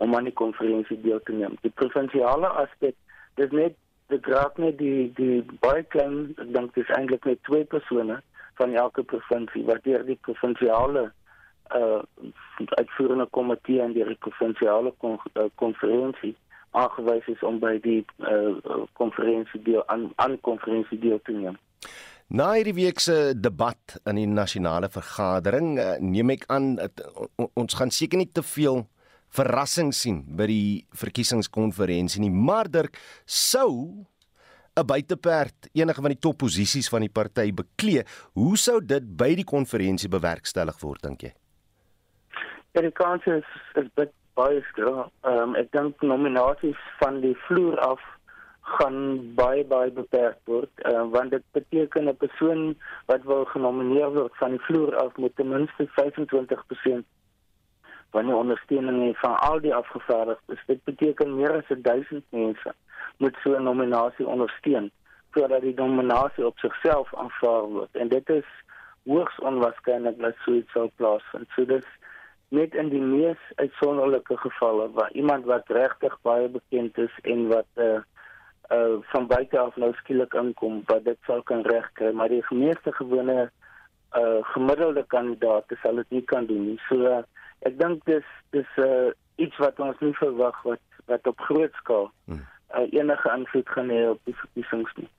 om 0.00 0.16
aan 0.16 0.28
die 0.30 0.36
konferensie 0.42 0.98
deel 1.02 1.20
te 1.26 1.32
neem. 1.36 1.56
Die 1.62 1.72
provinsiale 1.82 2.48
aspek 2.62 2.96
dis 3.40 3.54
net 3.54 3.76
dit 4.10 4.26
raak 4.26 4.58
net 4.58 4.78
die 4.78 5.10
die 5.18 5.40
baie 5.62 5.84
klein 5.94 6.34
ek 6.42 6.52
dink 6.56 6.74
dit 6.74 6.84
is 6.84 6.92
eintlik 6.96 7.26
net 7.28 7.42
twee 7.48 7.66
persone 7.74 8.18
van 8.60 8.76
elke 8.84 9.04
provinsie 9.12 9.64
wat 9.68 9.84
deur 9.86 10.06
die 10.08 10.18
provinsiale 10.28 11.10
uh 11.80 12.00
uitvoerende 12.76 13.26
komitee 13.36 13.80
en 13.80 13.92
die 13.94 14.04
provinsiale 14.26 14.90
uh, 15.06 15.44
konferensie 15.62 16.34
aangewys 16.70 17.26
is 17.26 17.42
om 17.42 17.58
by 17.62 17.78
die 17.82 18.04
uh 18.18 18.84
konferensie 18.98 19.62
deel 19.62 19.82
aan 19.88 20.10
aan 20.16 20.38
konferensie 20.46 20.98
deel 20.98 21.20
te 21.24 21.32
neem. 21.32 21.58
Na 22.30 22.52
hierdie 22.54 22.76
week 22.76 23.00
se 23.02 23.32
debat 23.34 23.96
in 24.06 24.20
die 24.20 24.28
nasionale 24.30 24.88
vergadering 24.88 25.78
uh, 25.78 25.96
neem 25.98 26.30
ek 26.36 26.46
aan 26.46 26.76
uh, 26.78 26.86
ons 27.58 27.74
gaan 27.74 27.90
seker 27.90 28.20
nie 28.20 28.30
te 28.30 28.44
veel 28.46 28.84
verrassing 29.34 29.90
sien 29.94 30.22
by 30.38 30.46
die 30.50 30.86
verkiesingskonferensie 31.00 32.22
nie. 32.22 32.30
Maar 32.30 32.70
Dirk 32.70 32.98
sou 33.26 34.06
'n 34.78 34.86
buiteperd 34.86 35.68
enige 35.74 36.00
van 36.00 36.14
die 36.14 36.22
topposisies 36.22 36.88
van 36.88 37.00
die 37.00 37.10
party 37.10 37.52
beklee. 37.52 38.04
Hoe 38.38 38.56
sou 38.56 38.78
dit 38.80 39.16
by 39.16 39.34
die 39.34 39.44
konferensie 39.44 40.08
bewerkstellig 40.08 40.78
word 40.80 41.02
dink 41.02 41.22
jy? 41.22 41.32
Ja, 42.74 42.80
die 42.82 42.94
kans 42.94 43.26
is 43.26 43.46
is 43.74 43.90
baie 44.40 44.64
skraal. 44.70 45.04
Ehm 45.28 45.42
um, 45.42 45.54
ek 45.62 45.70
dink 45.76 46.02
nominasies 46.12 46.80
van 47.02 47.20
die 47.26 47.36
vloer 47.46 47.78
af 47.92 48.02
gaan 48.70 48.98
baie 49.34 49.64
baie 49.64 49.90
beperk 49.90 50.38
word 50.50 50.84
uh, 50.90 51.04
want 51.14 51.32
dit 51.34 51.44
beteken 51.56 52.08
'n 52.08 52.16
persoon 52.16 52.60
wat 53.10 53.22
wil 53.30 53.44
genomineer 53.54 54.12
word 54.18 54.36
van 54.42 54.50
die 54.56 54.62
vloer 54.66 54.96
af 55.04 55.16
moet 55.16 55.36
ten 55.36 55.48
minste 55.48 55.88
25% 55.98 57.08
van 58.14 58.26
die 58.26 58.34
ondersteuning 58.34 59.18
van 59.18 59.34
al 59.48 59.60
die 59.60 59.74
afgevaardigdes. 59.74 60.62
Dit 60.66 60.84
beteken 60.84 61.36
meer 61.36 61.52
as 61.56 61.68
1000 61.68 62.24
mense 62.30 62.74
moet 63.16 63.36
so 63.42 63.56
'n 63.56 63.62
nominasie 63.62 64.26
ondersteun 64.26 64.90
voordat 65.30 65.62
die 65.62 65.74
nominasie 65.74 66.46
op 66.46 66.58
sigself 66.58 67.14
aanvaar 67.14 67.62
word 67.76 67.96
en 67.96 68.08
dit 68.08 68.28
is 68.28 68.48
hoogs 69.04 69.38
onwaarskynlik 69.38 70.18
dat 70.18 70.34
so 70.44 70.52
iets 70.52 70.72
sou 70.72 70.90
plaasvind. 70.96 71.48
So 71.54 71.64
dis 71.64 71.86
net 72.50 72.74
in 72.74 72.90
die 72.90 73.02
mees 73.02 73.42
uitsonderlike 73.54 74.36
gevalle 74.42 74.88
waar 74.96 75.12
iemand 75.12 75.46
wat 75.50 75.68
regtig 75.68 76.16
baie 76.26 76.48
bekend 76.48 76.98
is 76.98 77.18
en 77.22 77.46
wat 77.52 77.84
uh 77.86 78.00
uh 78.74 78.98
van 79.12 79.26
buite 79.26 79.58
af 79.58 79.76
nou 79.76 79.92
skielik 79.98 80.34
inkom 80.34 80.82
wat 80.86 81.04
dit 81.04 81.18
sou 81.26 81.40
kan 81.42 81.62
regkry, 81.66 82.12
maar 82.12 82.28
die 82.28 82.44
meeste 82.50 82.92
gewone 82.92 83.50
uh 84.18 84.40
gemiddelde 84.54 85.04
kandidaate 85.14 85.78
sal 85.82 86.02
dit 86.02 86.10
nie 86.10 86.24
kan 86.32 86.46
doen 86.46 86.66
nie. 86.72 86.78
So 86.88 87.06
uh, 87.06 87.22
ek 87.66 87.78
dink 87.78 88.04
dis 88.10 88.26
dis 88.54 88.78
uh 88.82 89.10
iets 89.36 89.58
wat 89.62 89.78
ons 89.80 89.98
nie 90.00 90.14
verwag 90.18 90.58
wat 90.66 91.02
wat 91.10 91.26
op 91.26 91.46
groot 91.48 91.74
skaal 91.82 92.10
uh, 92.74 92.86
enige 92.90 93.30
invloed 93.36 93.68
gaan 93.68 93.90
hê 93.90 94.02
op 94.10 94.20
die 94.24 94.36
verkiesings 94.42 94.94
nie. 94.98 95.10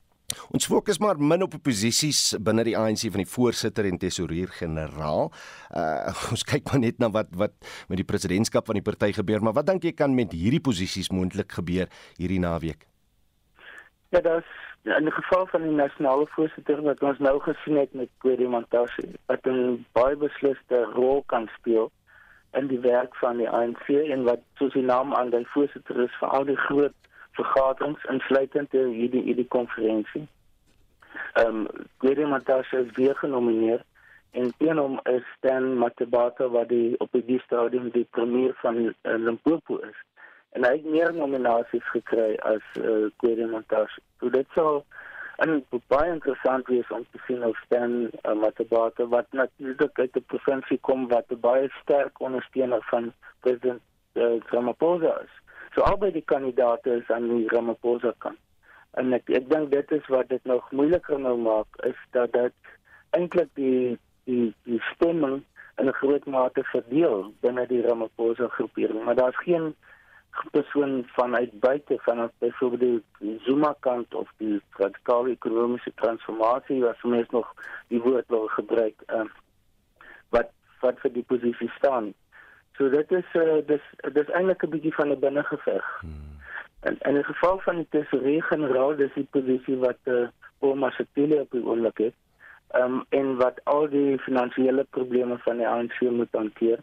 Ons 0.51 0.67
fokus 0.67 0.99
maar 0.99 1.19
min 1.19 1.43
op 1.45 1.55
posisies 1.63 2.35
binne 2.39 2.63
die 2.67 2.77
ANC 2.77 3.05
van 3.09 3.23
die 3.23 3.29
voorsitter 3.29 3.87
en 3.89 3.99
tesourier-generaal. 4.01 5.31
Uh 5.75 6.31
ons 6.31 6.45
kyk 6.51 6.71
maar 6.71 6.81
net 6.83 6.99
na 6.99 7.11
wat 7.11 7.31
wat 7.37 7.53
met 7.91 8.01
die 8.01 8.07
presidentskap 8.07 8.65
van 8.65 8.79
die 8.79 8.85
party 8.85 9.11
gebeur, 9.17 9.43
maar 9.43 9.57
wat 9.57 9.67
dink 9.67 9.83
jy 9.83 9.93
kan 9.95 10.15
met 10.15 10.35
hierdie 10.35 10.63
posisies 10.63 11.11
moontlik 11.11 11.51
gebeur 11.59 11.91
hierdie 12.17 12.41
naweek? 12.43 12.87
Ja, 14.11 14.19
dat 14.19 14.43
in 14.83 15.05
die 15.05 15.13
geval 15.13 15.45
van 15.47 15.61
die 15.61 15.75
nasionale 15.77 16.25
voorsitter 16.35 16.81
wat 16.81 17.03
ons 17.05 17.19
nou 17.19 17.39
gesien 17.39 17.77
het 17.77 17.93
met 17.93 18.09
Kwedi 18.23 18.47
Mantashe, 18.47 19.07
wat 19.29 19.45
'n 19.47 19.85
baie 19.93 20.15
besliste 20.15 20.83
rol 20.95 21.23
kan 21.27 21.47
speel 21.57 21.91
in 22.53 22.67
die 22.67 22.79
werk 22.79 23.15
van 23.15 23.37
die 23.37 23.49
ANC 23.49 23.87
en 23.89 24.23
wat 24.23 24.41
soos 24.59 24.73
die 24.73 24.83
naam 24.83 25.13
aan 25.13 25.29
die 25.29 25.45
voorsitter 25.53 26.03
is 26.03 26.17
vir 26.19 26.29
al 26.29 26.45
die 26.45 26.57
groot 26.67 26.95
vergaderings 27.37 28.03
insluitend 28.09 28.71
hierdie 28.71 29.23
hierdie 29.23 29.47
konferensie. 29.47 30.27
Ehm 31.33 31.47
um, 31.47 31.87
Gwede 31.97 32.27
Matashe 32.27 32.77
is 32.85 32.91
weer 32.95 33.15
genomineer 33.15 33.83
en 34.31 34.53
een 34.57 34.77
hom 34.77 34.99
is 35.03 35.23
Stan 35.37 35.77
Matabata 35.77 36.47
wat 36.47 36.69
die 36.69 36.99
op 36.99 37.09
die 37.11 37.41
stadium 37.45 37.89
die 37.89 38.07
premier 38.09 38.53
van 38.63 38.77
uh, 38.77 38.91
Limpopo 39.01 39.77
is. 39.77 39.97
En 40.51 40.63
hy 40.63 40.71
het 40.71 40.85
meer 40.85 41.13
nominasies 41.13 41.87
gekry 41.91 42.35
as 42.35 42.63
uh, 42.79 43.07
Gwede 43.17 43.47
Matashe. 43.47 44.01
So 44.19 44.29
dit 44.29 44.47
sal 44.55 44.83
en 45.43 45.63
baie 45.87 46.11
interessant 46.11 46.67
wees 46.67 46.89
om 46.91 47.05
te 47.11 47.19
sien 47.27 47.43
of 47.45 47.59
Stan 47.65 47.93
uh, 48.07 48.33
Matabata 48.43 49.07
wat 49.13 49.27
natuurlik 49.31 49.99
uit 49.99 50.15
'n 50.15 50.25
provinsie 50.33 50.79
kom 50.79 51.07
wat 51.07 51.39
baie 51.41 51.69
sterk 51.81 52.19
ondersteuner 52.19 52.83
van 52.91 53.13
president 53.39 53.81
uh, 54.13 54.39
Ramaphosa 54.51 55.19
is. 55.23 55.40
So 55.75 55.81
albei 55.87 56.11
die 56.11 56.25
kandidaate 56.27 56.97
is 56.99 57.09
aan 57.09 57.29
die 57.29 57.47
Ramaphosa 57.47 58.13
kant. 58.17 58.39
En 58.99 59.13
ek 59.15 59.29
ek 59.31 59.47
dink 59.49 59.71
dit 59.71 59.91
is 59.95 60.07
wat 60.11 60.27
dit 60.29 60.43
nog 60.49 60.71
moeiliker 60.71 61.19
nou 61.19 61.37
maak 61.39 61.79
is 61.87 61.99
dat 62.17 62.33
dit 62.33 62.73
eintlik 63.15 63.53
die 63.59 63.97
die 64.27 64.51
die 64.67 64.81
stemming 64.91 65.39
in 65.79 65.87
'n 65.87 65.99
groot 66.01 66.25
mate 66.25 66.63
verdeel 66.73 67.31
binne 67.41 67.65
die 67.67 67.81
Ramaphosa 67.87 68.47
groepering, 68.47 69.03
maar 69.03 69.15
daar's 69.15 69.39
geen 69.47 69.73
persoon 70.51 71.03
vanuit 71.07 71.59
buite 71.59 71.97
van 72.01 72.31
byvoorbeeld 72.39 73.03
die 73.19 73.39
Zuma 73.43 73.75
kant 73.79 74.13
of 74.13 74.29
die 74.37 74.61
radikale 74.69 75.29
ekonomiese 75.29 75.91
transformasie 75.95 76.81
wat 76.83 77.03
mens 77.03 77.29
nog 77.29 77.53
die 77.87 78.01
woord 78.01 78.27
wil 78.27 78.47
gebruik 78.47 79.03
um, 79.07 79.31
wat 80.29 80.51
wat 80.79 80.99
vir 80.99 81.13
die 81.13 81.23
posisie 81.27 81.69
staan. 81.77 82.13
So 82.81 82.89
dit 82.89 83.11
is 83.11 83.33
uh, 83.37 83.59
dis 83.69 83.81
dis 84.13 84.29
eintlik 84.33 84.63
'n 84.65 84.71
bietjie 84.73 84.93
van 84.97 85.11
'n 85.13 85.19
binnengeveg. 85.19 85.87
Hmm. 86.01 86.29
En 86.79 86.95
in 87.09 87.13
die 87.13 87.23
geval 87.23 87.59
van 87.59 87.75
die 87.75 87.87
tesourier-generaal, 87.89 88.95
dis 88.95 89.13
die 89.13 89.27
posisie 89.35 89.75
wat 89.77 89.99
eh 90.03 90.13
uh, 90.13 90.27
Oma 90.59 90.89
Setile 90.89 91.41
op 91.41 91.51
die 91.51 91.61
oomblik 91.65 91.97
het. 91.97 92.15
Ehm 92.71 92.93
um, 92.93 93.03
en 93.09 93.35
wat 93.37 93.59
al 93.63 93.85
die 93.89 94.17
finansiële 94.19 94.85
probleme 94.89 95.37
van 95.37 95.57
die 95.57 95.67
ANC 95.67 95.99
moet 96.01 96.31
hanteer. 96.31 96.79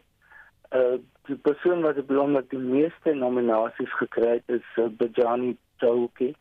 Eh 0.69 0.81
uh, 0.81 0.99
die 1.27 1.37
persoon 1.37 1.83
wat 1.83 1.99
op 1.99 2.11
oomblik 2.11 2.51
die 2.51 2.63
meeste 2.77 3.15
nominasies 3.15 3.95
gekry 4.03 4.29
het, 4.29 4.47
is 4.47 4.69
uh, 4.77 4.87
Bajani 4.87 5.57
Chowki. 5.77 6.35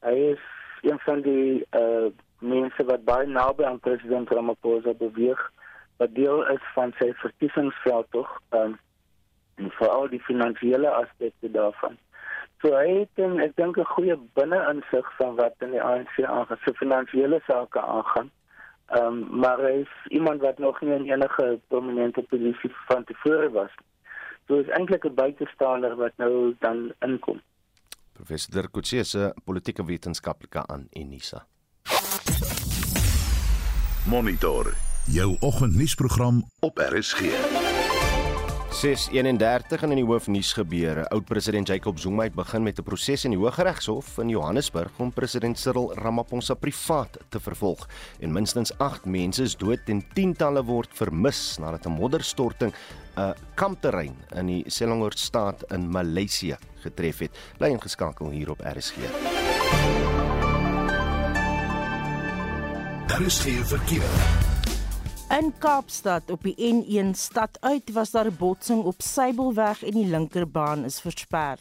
Hy 0.00 0.16
is 0.32 0.46
een 0.82 0.98
van 0.98 1.20
die 1.20 1.66
eh 1.70 1.80
uh, 1.80 2.08
mense 2.38 2.84
wat 2.84 3.04
baie 3.04 3.26
naby 3.26 3.64
aan 3.64 3.80
president 3.80 4.30
Ramaphosa 4.30 4.94
beweeg 4.94 5.50
wat 5.96 6.14
deel 6.14 6.46
is 6.48 6.64
van 6.74 6.94
sy 6.98 7.12
verkiesingsveld 7.26 8.10
tog. 8.10 8.40
Ehm 8.48 8.62
um, 8.62 8.78
en 9.54 9.70
veral 9.70 10.08
die 10.08 10.20
finansiële 10.20 10.90
aspekte 10.90 11.50
daarvan. 11.50 11.98
So 12.62 12.72
hy 12.76 13.00
het 13.00 13.22
en 13.24 13.40
ek 13.44 13.56
dink 13.56 13.76
'n 13.78 13.92
goeie 13.94 14.16
binne-insig 14.34 15.16
van 15.16 15.34
wat 15.36 15.54
in 15.58 15.70
die 15.70 15.82
ANC 15.82 16.22
aangaan, 16.22 16.58
se 16.64 16.74
finansiële 16.74 17.40
sake 17.46 17.80
aangaan. 17.80 18.30
Ehm 18.86 19.06
um, 19.06 19.40
maar 19.40 19.58
hy 19.58 19.80
is 19.80 19.94
iemand 20.08 20.40
wat 20.40 20.58
nog 20.58 20.80
nie 20.80 20.94
in 20.94 21.10
enige 21.10 21.60
prominente 21.68 22.22
posisie 22.22 22.72
van 22.86 23.04
tevore 23.04 23.50
was. 23.50 23.72
So 24.46 24.58
is 24.58 24.68
eintlik 24.68 25.04
'n 25.04 25.14
buitestander 25.14 25.96
wat 25.96 26.12
nou 26.16 26.54
dan 26.58 26.92
inkom. 27.00 27.40
Professor 28.12 28.54
Dirk 28.54 28.70
Coetzee 28.70 29.04
se 29.04 29.34
politieke 29.44 29.84
wetenskaplike 29.84 30.66
aan 30.66 30.86
Unisa. 30.92 31.46
Monitor 34.06 34.74
jou 35.06 35.36
oggendnuusprogram 35.40 36.44
op 36.60 36.78
RSG. 36.78 37.63
6:31 38.74 39.82
in 39.86 39.94
die 39.94 40.04
hoofnuus 40.04 40.52
gebeure. 40.52 41.04
Oud-president 41.14 41.68
Jacob 41.68 41.98
Zuma 41.98 42.24
het 42.26 42.34
begin 42.34 42.62
met 42.62 42.78
'n 42.78 42.82
proses 42.82 43.24
in 43.24 43.30
die 43.30 43.38
Hooggeregshof 43.38 44.18
in 44.18 44.28
Johannesburg 44.28 44.90
om 44.96 45.12
president 45.12 45.58
Cyril 45.58 45.94
Ramaphosa 45.94 46.54
privaat 46.54 47.18
te 47.28 47.40
vervolg. 47.40 47.88
En 48.20 48.32
minstens 48.32 48.78
8 48.78 49.04
mense 49.04 49.42
is 49.42 49.56
dood 49.56 49.80
en 49.84 50.04
tientalle 50.12 50.64
word 50.64 50.88
vermis 50.92 51.58
nadat 51.58 51.86
'n 51.86 51.90
modderstorting 51.90 52.74
'n 53.16 53.34
kampterrein 53.54 54.16
in 54.34 54.46
die 54.46 54.64
Selangor 54.66 55.12
staat 55.14 55.62
in 55.72 55.90
Maleisië 55.90 56.56
getref 56.80 57.18
het. 57.18 57.38
Bly 57.58 57.68
ingeskakel 57.68 58.30
hier 58.30 58.50
op 58.50 58.60
RSG. 58.60 58.94
Daar 63.06 63.22
is 63.22 63.38
geen 63.38 63.66
verkeer. 63.66 64.53
In 65.30 65.52
Kaapstad 65.58 66.30
op 66.30 66.42
die 66.42 66.54
N1 66.56 67.16
stad 67.16 67.56
uit 67.60 67.92
was 67.92 68.10
daar 68.10 68.26
'n 68.26 68.36
botsing 68.38 68.84
op 68.84 69.02
Sybelweg 69.02 69.82
en 69.82 69.90
die 69.90 70.06
linkerbaan 70.06 70.84
is 70.84 71.00
versper. 71.00 71.58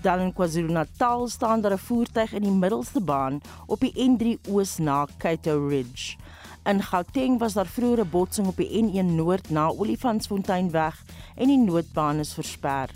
Dan 0.00 0.18
in 0.18 0.32
KwaZulu-Natal 0.32 1.28
staan 1.28 1.60
daar 1.60 1.72
'n 1.72 1.78
voertuig 1.78 2.32
in 2.32 2.42
die 2.42 2.50
middelste 2.50 3.00
baan 3.00 3.40
op 3.66 3.80
die 3.80 3.92
N3 3.94 4.50
oos 4.50 4.78
na 4.78 5.06
Cato 5.18 5.66
Ridge. 5.66 6.16
In 6.64 6.82
Gauteng 6.82 7.38
was 7.38 7.52
daar 7.52 7.66
vroeër 7.66 8.00
'n 8.00 8.10
botsing 8.10 8.46
op 8.46 8.56
die 8.56 8.82
N1 8.82 9.14
noord 9.14 9.50
na 9.50 9.66
Olifantsfonteinweg 9.66 11.04
en 11.34 11.46
die 11.46 11.58
noodbaan 11.58 12.18
is 12.18 12.34
versper 12.34 12.90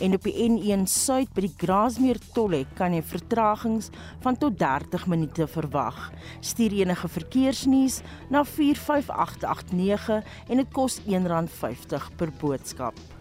en 0.00 0.14
op 0.16 0.26
die 0.26 0.34
N1 0.48 0.86
suid 0.90 1.30
by 1.36 1.46
die 1.46 1.54
Grasmeer 1.60 2.18
tollhek 2.34 2.70
kan 2.78 2.94
jy 2.96 3.02
vertragings 3.06 3.90
van 4.24 4.38
tot 4.40 4.58
30 4.58 5.06
minute 5.10 5.46
verwag. 5.50 6.10
Stuur 6.40 6.74
enige 6.80 7.08
verkeersnuus 7.08 8.00
na 8.30 8.44
45889 8.44 10.24
en 10.48 10.64
dit 10.64 10.72
kos 10.74 11.00
R1.50 11.06 12.10
per 12.18 12.34
boodskap. 12.40 13.13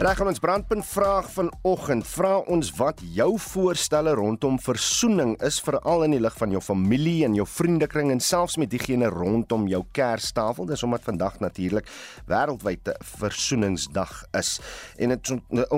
Reg 0.00 0.16
aan 0.20 0.30
ons 0.30 0.40
brandpunt 0.40 0.86
vraag 0.88 1.26
vanoggend. 1.28 2.06
Vra 2.08 2.38
ons 2.48 2.70
wat 2.78 3.02
jou 3.12 3.34
voorstelle 3.36 4.14
rondom 4.16 4.54
versoening 4.64 5.34
is 5.44 5.58
veral 5.60 6.06
in 6.06 6.14
die 6.14 6.20
lig 6.24 6.38
van 6.40 6.54
jou 6.54 6.62
familie 6.64 7.26
en 7.26 7.36
jou 7.36 7.44
vriendekring 7.44 8.08
en 8.14 8.24
selfs 8.24 8.56
met 8.56 8.72
diegene 8.72 9.10
rondom 9.12 9.68
jou 9.68 9.82
kerstafel. 9.92 10.70
Dis 10.72 10.86
omdat 10.88 11.04
vandag 11.04 11.36
natuurlik 11.44 11.92
wêreldwyte 12.32 12.96
versoeningsdag 13.20 14.24
is. 14.40 14.56
En 14.96 15.12
het, 15.12 15.34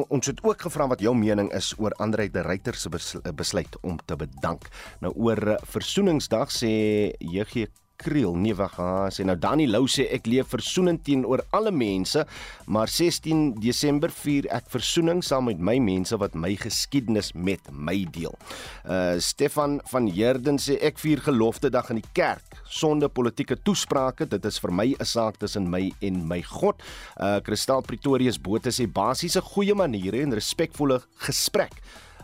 ons 0.07 0.31
het 0.31 0.47
ook 0.47 0.69
gevra 0.69 0.87
wat 0.95 1.03
jou 1.03 1.19
mening 1.19 1.51
is 1.59 1.75
oor 1.83 1.99
Andre 1.99 2.31
de 2.31 2.47
Ruyter 2.47 2.79
se 2.79 2.95
besluit 3.35 3.75
om 3.83 3.99
te 4.07 4.15
bedank. 4.15 4.71
Nou 5.03 5.17
oor 5.19 5.57
versoeningsdag 5.67 6.55
sê 6.55 6.71
JG 7.19 7.73
kriel. 8.01 8.35
Nee, 8.39 8.55
wag, 8.59 8.77
ha, 8.81 9.09
sê 9.13 9.25
nou 9.27 9.37
Danny 9.39 9.67
Lou 9.71 9.87
sê 9.91 10.07
ek 10.15 10.29
leef 10.31 10.53
versoenend 10.53 11.03
teenoor 11.07 11.43
alle 11.55 11.73
mense, 11.75 12.25
maar 12.67 12.91
16 12.91 13.61
Desember 13.63 14.13
vier 14.23 14.49
ek 14.55 14.71
versoening 14.73 15.23
saam 15.25 15.49
met 15.51 15.61
my 15.63 15.79
mense 15.83 16.17
wat 16.21 16.37
my 16.39 16.55
geskiedenis 16.59 17.33
met 17.35 17.71
my 17.73 18.03
deel. 18.15 18.37
Uh 18.85 19.19
Stefan 19.23 19.81
van 19.91 20.09
Heerden 20.11 20.59
sê 20.63 20.79
ek 20.83 21.01
vier 21.03 21.21
gelofte 21.23 21.71
dag 21.71 21.91
in 21.93 22.01
die 22.01 22.13
kerk 22.17 22.57
sonder 22.73 23.11
politieke 23.13 23.59
toesprake. 23.61 24.27
Dit 24.31 24.45
is 24.49 24.59
vir 24.63 24.73
my 24.73 24.89
'n 24.99 25.05
saak 25.05 25.39
tussen 25.39 25.71
my 25.71 25.93
en 26.01 26.27
my 26.29 26.43
God. 26.43 26.81
Uh 27.17 27.41
Kristal 27.41 27.83
Pretorius 27.83 28.39
Botha 28.39 28.71
sê 28.71 28.87
basiese 28.87 29.41
goeie 29.41 29.75
maniere 29.75 30.23
en 30.23 30.33
respekvolle 30.33 31.03
gesprek 31.27 31.83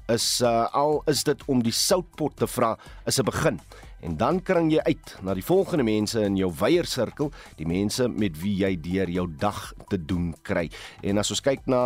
is 0.08 0.40
uh, 0.40 0.66
al 0.72 1.02
is 1.06 1.24
dit 1.24 1.42
om 1.52 1.60
die 1.62 1.74
soutpot 1.74 2.36
te 2.40 2.46
vra 2.48 2.76
is 3.06 3.18
'n 3.20 3.28
begin 3.28 3.60
en 4.00 4.16
dan 4.16 4.40
kring 4.40 4.70
jy 4.72 4.82
uit 4.86 5.14
na 5.22 5.34
die 5.34 5.44
volgende 5.44 5.84
mense 5.86 6.20
in 6.22 6.36
jou 6.38 6.50
wyeer 6.60 6.86
sirkel, 6.86 7.32
die 7.58 7.66
mense 7.66 8.08
met 8.08 8.36
wie 8.42 8.54
jy 8.62 8.74
deur 8.82 9.10
jou 9.10 9.26
dag 9.40 9.72
te 9.90 9.98
doen 9.98 10.30
kry. 10.46 10.68
En 11.02 11.18
as 11.18 11.30
ons 11.34 11.42
kyk 11.44 11.66
na 11.70 11.80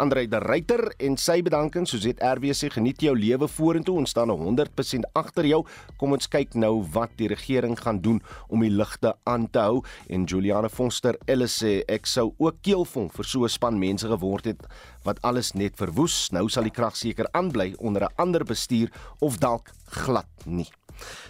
Andre 0.00 0.26
de 0.30 0.40
Ruyter 0.42 0.86
en 0.98 1.18
sy 1.20 1.40
bedanking, 1.44 1.86
soos 1.88 2.04
dit 2.06 2.20
RWC 2.24 2.72
geniet 2.76 3.02
jou 3.04 3.14
lewe 3.16 3.48
vorentoe, 3.48 3.98
ons 4.00 4.14
staan 4.14 4.32
100% 4.32 5.10
agter 5.14 5.48
jou. 5.48 5.62
Kom 6.00 6.16
ons 6.16 6.30
kyk 6.30 6.56
nou 6.58 6.82
wat 6.94 7.14
die 7.20 7.28
regering 7.30 7.76
gaan 7.80 8.00
doen 8.04 8.22
om 8.48 8.64
die 8.64 8.72
ligte 8.72 9.14
aan 9.28 9.48
te 9.52 9.64
hou 9.64 9.82
en 10.08 10.26
Juliana 10.28 10.70
Foster 10.72 11.18
Ellis 11.30 11.58
sê 11.62 11.76
ek 11.90 12.08
sou 12.10 12.32
ook 12.42 12.62
keelvong 12.64 13.10
vir 13.14 13.24
so 13.24 13.44
'n 13.44 13.48
span 13.48 13.78
mense 13.78 14.06
geword 14.06 14.44
het 14.44 14.62
wat 15.04 15.20
alles 15.22 15.52
net 15.54 15.76
verwoes. 15.76 16.30
Nou 16.32 16.48
sal 16.48 16.64
die 16.64 16.74
krag 16.74 16.96
seker 16.96 17.28
aanbly 17.32 17.74
onder 17.78 18.04
'n 18.04 18.14
ander 18.16 18.44
bestuur 18.44 18.90
of 19.20 19.38
dalk 19.38 19.70
glad 19.86 20.26
nie. 20.46 20.70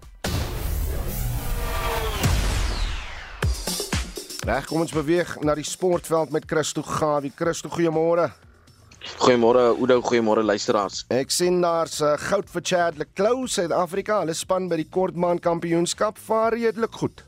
Reg, 4.45 4.67
kom 4.69 4.83
ons 4.85 4.93
beweeg 4.93 5.39
na 5.41 5.55
die 5.57 5.65
sportveld 5.65 6.31
met 6.31 6.45
Christo 6.45 6.83
Gawie. 6.83 7.33
Christo, 7.33 7.71
goeiemôre. 7.73 8.29
Goeiemôre 9.05 9.77
Oudo, 9.77 10.01
goeiemôre 10.01 10.43
luisteraars. 10.43 11.05
Ek 11.13 11.31
sien 11.31 11.61
daar's 11.61 12.01
'n 12.01 12.15
uh, 12.15 12.17
goud 12.17 12.49
vir 12.49 12.63
Chad 12.65 12.97
Leclerc, 12.97 13.49
Suid-Afrika. 13.49 14.21
Hulle 14.21 14.35
span 14.35 14.69
by 14.69 14.77
die 14.81 14.89
kortbaan 14.89 15.39
kampioenskap 15.39 16.19
vaar 16.19 16.57
redelik 16.57 16.93
goed. 16.93 17.23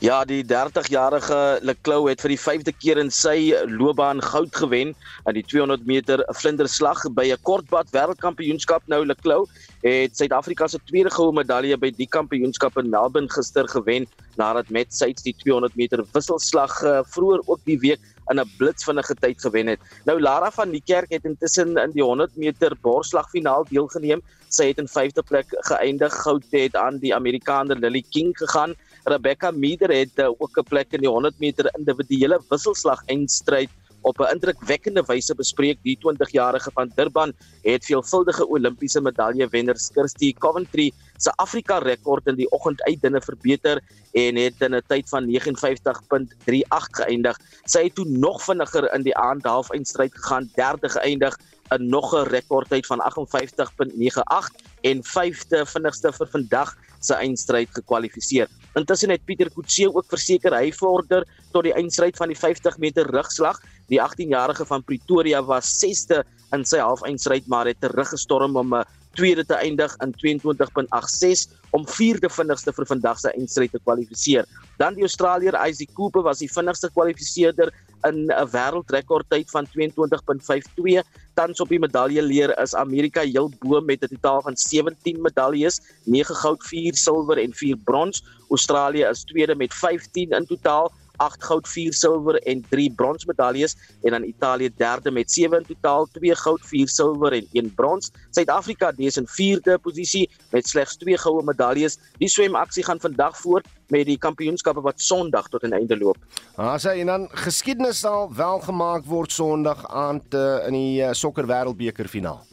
Ja, 0.00 0.24
die 0.24 0.40
30-jarige 0.44 1.60
Leclerc 1.60 2.08
het 2.08 2.22
vir 2.24 2.32
die 2.32 2.40
5de 2.40 2.72
keer 2.72 2.98
in 3.00 3.10
sy 3.12 3.52
loopbaan 3.68 4.20
goud 4.24 4.54
gewen 4.56 4.94
aan 5.28 5.36
die 5.36 5.44
200 5.44 5.84
meter 5.86 6.24
vlinderslag 6.40 7.04
by 7.12 7.28
'n 7.32 7.42
kortbad 7.42 7.92
wêreldkampioenskap. 7.92 8.82
Nou 8.88 9.04
Leclerc 9.04 9.48
het 9.82 10.16
Suid-Afrika 10.16 10.68
se 10.68 10.78
tweede 10.86 11.10
goue 11.10 11.32
medalje 11.32 11.76
by 11.76 11.90
die 11.90 12.08
kampioenskap 12.08 12.78
in 12.78 12.90
Melbourne 12.90 13.28
gister 13.28 13.68
gewen 13.68 14.06
nadat 14.36 14.70
met 14.70 14.94
Suid 14.94 15.22
die 15.22 15.34
200 15.44 15.76
meter 15.76 16.04
wisselslag 16.12 16.82
uh, 16.82 17.00
vroeër 17.04 17.40
ook 17.46 17.60
die 17.64 17.78
week 17.78 18.00
in 18.30 18.40
'n 18.40 18.50
blitsvinnige 18.58 19.14
tyd 19.14 19.40
gewen 19.40 19.66
het. 19.66 19.80
Nou 20.04 20.20
Lara 20.20 20.50
van 20.50 20.70
die 20.70 20.82
Kerk 20.84 21.10
het 21.10 21.24
intussen 21.24 21.76
in 21.76 21.90
die 21.92 22.02
100 22.02 22.36
meter 22.36 22.76
borsslagfinaal 22.80 23.66
deelgeneem. 23.68 24.22
Sy 24.48 24.66
het 24.66 24.78
in 24.78 24.88
5de 24.88 25.22
plek 25.22 25.46
geëindig. 25.70 26.14
Goud 26.22 26.44
het 26.50 26.76
aan 26.76 26.98
die 26.98 27.14
Amerikaner 27.14 27.76
Lily 27.76 28.04
King 28.10 28.36
gegaan. 28.38 28.74
Rebecca 29.04 29.50
Meader 29.50 29.90
het 29.92 30.18
uh, 30.18 30.28
ook 30.28 30.58
'n 30.58 30.68
plek 30.68 30.92
in 30.92 31.00
die 31.00 31.08
100 31.08 31.38
meter 31.38 31.70
individuele 31.78 32.40
wisselslag 32.48 33.02
eindstryd 33.06 33.70
op 34.00 34.18
'n 34.18 34.32
indrukwekkende 34.32 35.02
wyse 35.06 35.34
bespreek. 35.34 35.78
Die 35.82 35.98
20-jarige 35.98 36.70
van 36.74 36.92
Durban 36.94 37.32
het 37.62 37.84
veelvuldige 37.84 38.48
Olimpiese 38.48 39.00
medaljewenner 39.00 39.76
Kirsty 39.94 40.32
Coventry 40.32 40.92
se 41.20 41.32
Afrika 41.36 41.78
rekord 41.84 42.26
in 42.26 42.38
die 42.38 42.48
oggend 42.56 42.82
uitdinne 42.88 43.20
verbeter 43.20 43.80
en 44.16 44.36
het 44.40 44.60
in 44.60 44.74
'n 44.74 44.82
tyd 44.88 45.08
van 45.08 45.28
59.38 45.28 46.88
geëindig. 46.98 47.36
Sy 47.64 47.84
het 47.84 47.94
toe 47.94 48.08
nog 48.08 48.42
vinniger 48.42 48.92
in 48.94 49.02
die 49.02 49.16
aand 49.16 49.44
half 49.44 49.70
eindstryd 49.70 50.14
gegaan, 50.14 50.50
derde 50.56 50.88
geëindig 50.88 51.36
'n 51.70 51.88
nog 51.88 52.14
'n 52.14 52.28
rekordtyd 52.28 52.86
van 52.86 53.00
58.98 53.00 54.50
en 54.82 55.04
vyfde 55.04 55.66
vinnigste 55.66 56.12
vir 56.12 56.28
vandag 56.30 56.76
se 57.00 57.14
eindstryd 57.14 57.68
gekwalifiseer. 57.72 58.48
Intussen 58.74 59.10
het 59.10 59.24
Pieter 59.24 59.50
Kutse 59.50 59.94
ook 59.94 60.06
verseker 60.08 60.54
hy 60.54 60.72
vorder 60.72 61.24
tot 61.52 61.62
die 61.62 61.74
eindstryd 61.74 62.16
van 62.16 62.28
die 62.28 62.38
50 62.38 62.78
meter 62.78 63.06
rugslag. 63.10 63.60
Die 63.86 64.00
18-jarige 64.00 64.66
van 64.66 64.84
Pretoria 64.84 65.42
was 65.42 65.84
6ste 65.84 66.22
in 66.52 66.64
sy 66.64 66.78
halfeindstryd 66.78 67.46
maar 67.46 67.66
het 67.66 67.80
teruggestorm 67.80 68.56
om 68.56 68.74
'n 68.74 68.84
tweede 69.18 69.44
te 69.44 69.54
eindig 69.54 69.94
in 70.04 70.14
22.86 70.22 71.46
om 71.70 71.86
vierde 71.88 72.30
vinnigste 72.30 72.72
vir 72.74 72.86
vandag 72.86 73.20
se 73.20 73.32
eindstryd 73.34 73.72
te 73.74 73.80
kwalifiseer. 73.84 74.48
Dan 74.78 74.94
die 74.94 75.06
Australier 75.06 75.56
Isaac 75.66 75.94
Cooper 75.94 76.22
was 76.26 76.42
die 76.42 76.50
vinnigste 76.50 76.90
kwalifiseerder 76.94 77.72
in 78.08 78.30
'n 78.32 78.48
wêreldrekordtyd 78.52 79.50
van 79.50 79.66
22.52. 79.66 81.02
Tans 81.34 81.60
op 81.60 81.68
die 81.68 81.78
medaljeleer 81.78 82.54
is 82.62 82.74
Amerika 82.74 83.20
heel 83.20 83.50
bo 83.60 83.80
met 83.80 84.02
'n 84.02 84.14
totaal 84.16 84.42
van 84.42 84.56
17 84.56 85.20
medaljes, 85.20 85.80
9 86.04 86.34
goud, 86.34 86.62
4 86.64 86.94
silwer 86.94 87.38
en 87.38 87.52
4 87.52 87.76
brons. 87.76 88.24
Australië 88.48 89.04
is 89.04 89.24
tweede 89.24 89.54
met 89.54 89.74
15 89.74 90.30
in 90.30 90.46
totaal. 90.46 90.92
8 91.20 91.44
goud, 91.44 91.68
4 91.68 91.92
silwer 91.92 92.38
en 92.48 92.62
3 92.70 92.88
brons 92.96 93.26
medaljes 93.28 93.76
en 94.02 94.16
dan 94.16 94.24
Italië 94.24 94.70
derde 94.76 95.10
met 95.10 95.32
7 95.32 95.58
in 95.58 95.66
totaal, 95.68 96.08
2 96.12 96.34
goud, 96.42 96.60
4 96.64 96.88
silwer 96.88 97.36
en 97.38 97.46
1 97.52 97.74
brons. 97.74 98.10
Suid-Afrika 98.30 98.92
dis 98.96 99.20
in 99.20 99.28
4de 99.28 99.76
posisie 99.82 100.28
met 100.50 100.68
slegs 100.68 100.96
2 100.96 101.18
goue 101.18 101.44
medaljes. 101.44 101.98
Die 102.18 102.28
swemaksie 102.28 102.84
gaan 102.84 103.00
vandag 103.00 103.36
voort 103.40 103.68
met 103.90 104.06
die 104.06 104.18
kampioenskappe 104.18 104.82
wat 104.84 105.00
Sondag 105.00 105.48
tot 105.48 105.62
'n 105.62 105.72
einde 105.72 105.98
loop. 105.98 106.16
Ah, 106.56 106.78
sê 106.78 107.00
en 107.00 107.06
dan 107.06 107.28
geskiedenis 107.32 108.00
sal 108.00 108.30
wel 108.34 108.60
gemaak 108.60 109.04
word 109.04 109.32
Sondag 109.32 109.86
aand 109.88 110.34
uh, 110.34 110.66
in 110.66 110.72
die 110.72 111.02
uh, 111.02 111.12
sokker 111.12 111.46
wêreldbeker 111.46 112.08
finaal. 112.08 112.49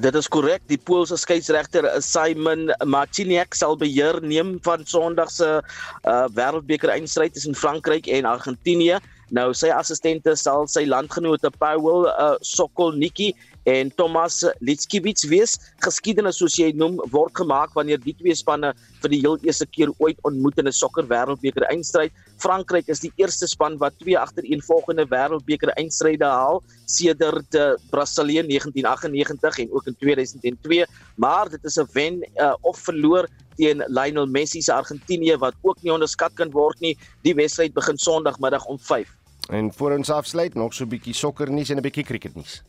Dit 0.00 0.14
is 0.14 0.28
korrek. 0.28 0.62
Die 0.70 0.78
Poolse 0.78 1.16
skeieregter 1.20 1.86
Simon 2.04 2.70
Marciniak 2.88 3.54
sal 3.56 3.76
beheer 3.80 4.20
neem 4.24 4.56
van 4.64 4.84
Sondag 4.88 5.30
se 5.32 5.48
uh, 5.60 6.26
wêreldbeker 6.36 6.92
eindstryd 6.92 7.34
tussen 7.36 7.56
Frankryk 7.58 8.08
en 8.08 8.28
Argentinië. 8.28 9.00
Nou 9.36 9.50
sy 9.54 9.70
assistente 9.70 10.34
sal 10.38 10.66
sy 10.70 10.86
landgenote 10.88 11.52
Paul 11.60 12.08
uh, 12.10 12.34
Sokolniki 12.42 13.30
en 13.64 13.90
Thomas 13.94 14.44
Litskiewicz 14.60 15.26
wees. 15.28 15.58
Geskiedenis 15.84 16.40
soos 16.40 16.56
jy 16.58 16.70
noem 16.72 16.98
word 17.12 17.34
gemaak 17.36 17.74
wanneer 17.76 18.00
die 18.00 18.14
twee 18.16 18.34
spanne 18.34 18.72
vir 19.02 19.12
die 19.12 19.20
heel 19.20 19.38
eerste 19.44 19.66
keer 19.66 19.92
ooit 19.98 20.18
ontmoet 20.24 20.58
in 20.58 20.68
'n 20.68 20.72
sokker 20.72 21.06
wêreldbeker 21.06 21.66
eindstryd. 21.70 22.12
Frankryk 22.38 22.88
is 22.88 23.00
die 23.00 23.12
eerste 23.16 23.46
span 23.46 23.76
wat 23.78 23.98
twee 23.98 24.18
agtereenvolgende 24.18 25.04
wêreldbeker 25.06 25.68
eindstryde 25.76 26.24
haal 26.24 26.62
sedert 26.86 27.54
uh, 27.54 27.76
Brasilië 27.90 28.42
1998 28.46 29.58
en 29.58 29.72
ook 29.72 29.86
in 29.86 29.96
2002, 29.98 30.86
maar 31.16 31.48
dit 31.48 31.64
is 31.64 31.76
'n 31.76 31.88
wen 31.92 32.24
uh, 32.36 32.54
of 32.62 32.78
verloor 32.78 33.28
teen 33.56 33.84
Lionel 33.86 34.26
Messi 34.26 34.62
se 34.62 34.72
Argentinië 34.72 35.36
wat 35.36 35.54
ook 35.62 35.82
nie 35.82 35.92
onderskat 35.92 36.32
kan 36.34 36.50
word 36.50 36.80
nie. 36.80 36.96
Die 37.22 37.34
wedstryd 37.34 37.74
begin 37.74 37.98
Sondagmiddag 37.98 38.64
om 38.64 38.78
5. 38.78 39.08
En 39.50 39.72
voor 39.72 39.92
ons 39.92 40.10
afsluit 40.10 40.54
nog 40.54 40.74
so 40.74 40.84
'n 40.84 40.88
bietjie 40.88 41.14
sokkernuus 41.14 41.70
en 41.70 41.76
'n 41.76 41.82
bietjie 41.82 42.04
cricketnuus. 42.04 42.62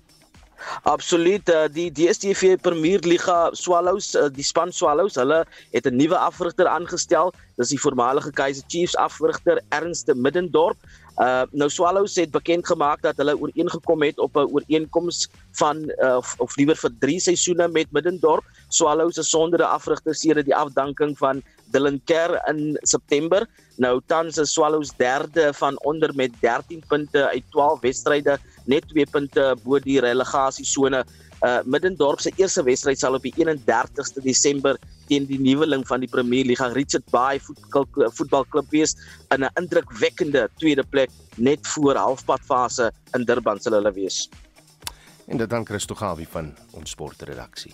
Absoluut 0.84 1.50
uh, 1.50 1.68
die 1.72 1.90
DStv 1.92 2.58
Premier 2.62 3.00
Liga 3.00 3.50
Swallows 3.52 4.16
uh, 4.16 4.30
die 4.34 4.46
span 4.46 4.72
Swallows 4.72 5.16
hulle 5.16 5.46
het 5.72 5.86
'n 5.86 5.96
nuwe 5.96 6.18
afrigter 6.18 6.68
aangestel. 6.68 7.34
Dis 7.58 7.70
die 7.70 7.80
voormalige 7.80 8.32
Kaizer 8.32 8.64
Chiefs 8.68 8.96
afrigter 8.96 9.62
Ernst 9.70 10.14
Middendorp. 10.14 10.78
Uh, 11.18 11.44
nou 11.52 11.70
Swallows 11.70 12.16
het 12.16 12.32
bekend 12.32 12.68
gemaak 12.68 13.02
dat 13.02 13.18
hulle 13.18 13.38
ooreengekom 13.38 14.02
het 14.02 14.20
op 14.20 14.36
'n 14.36 14.50
ooreenkoms 14.50 15.30
van 15.52 15.92
uh, 16.02 16.16
of, 16.18 16.36
of 16.38 16.56
liewer 16.56 16.76
vir 16.76 16.92
3 17.00 17.20
seisoene 17.20 17.68
met 17.68 17.92
Middendorp. 17.92 18.44
Swallows 18.70 19.18
is 19.18 19.30
sonder 19.30 19.60
'n 19.60 19.74
afrigter 19.78 20.16
sedert 20.16 20.46
die 20.46 20.56
afdanking 20.56 21.18
van 21.18 21.44
Dylan 21.72 22.00
Kerr 22.06 22.38
in 22.50 22.78
September 22.84 23.48
nou 23.82 24.00
tans 24.12 24.38
is 24.38 24.54
Swallows 24.54 24.92
derde 24.98 25.54
van 25.58 25.80
onder 25.88 26.14
met 26.16 26.32
13 26.42 26.84
punte 26.88 27.28
uit 27.30 27.44
12 27.50 27.80
wedstryde 27.80 28.38
net 28.66 28.88
2 28.88 29.06
punte 29.12 29.56
bo 29.64 29.80
die 29.80 30.00
relegasiesone. 30.04 31.04
Uh 31.42 31.60
Middendorp 31.66 32.22
se 32.22 32.32
eerste 32.38 32.64
wedstryd 32.64 33.00
sal 33.00 33.18
op 33.18 33.24
die 33.26 33.34
31ste 33.34 34.22
Desember 34.22 34.78
teen 35.10 35.26
die 35.26 35.40
nuweling 35.42 35.84
van 35.88 36.04
die 36.04 36.10
Premier 36.10 36.46
Liga 36.46 36.70
Richard 36.76 37.08
Bay 37.10 37.42
voetbalklub 37.42 38.70
wees 38.70 38.96
in 39.34 39.44
'n 39.44 39.50
indrukwekkende 39.58 40.50
tweede 40.58 40.84
plek 40.84 41.10
net 41.38 41.68
voor 41.68 41.96
halfpadfase 41.96 42.92
in 43.14 43.26
Durban 43.26 43.60
sal 43.60 43.74
hulle 43.74 43.92
wees. 43.92 44.30
En 45.26 45.38
dit 45.38 45.50
dan 45.50 45.66
Christo 45.66 45.96
Gawie 45.96 46.28
van 46.28 46.54
ons 46.72 46.90
sportredaksie. 46.90 47.74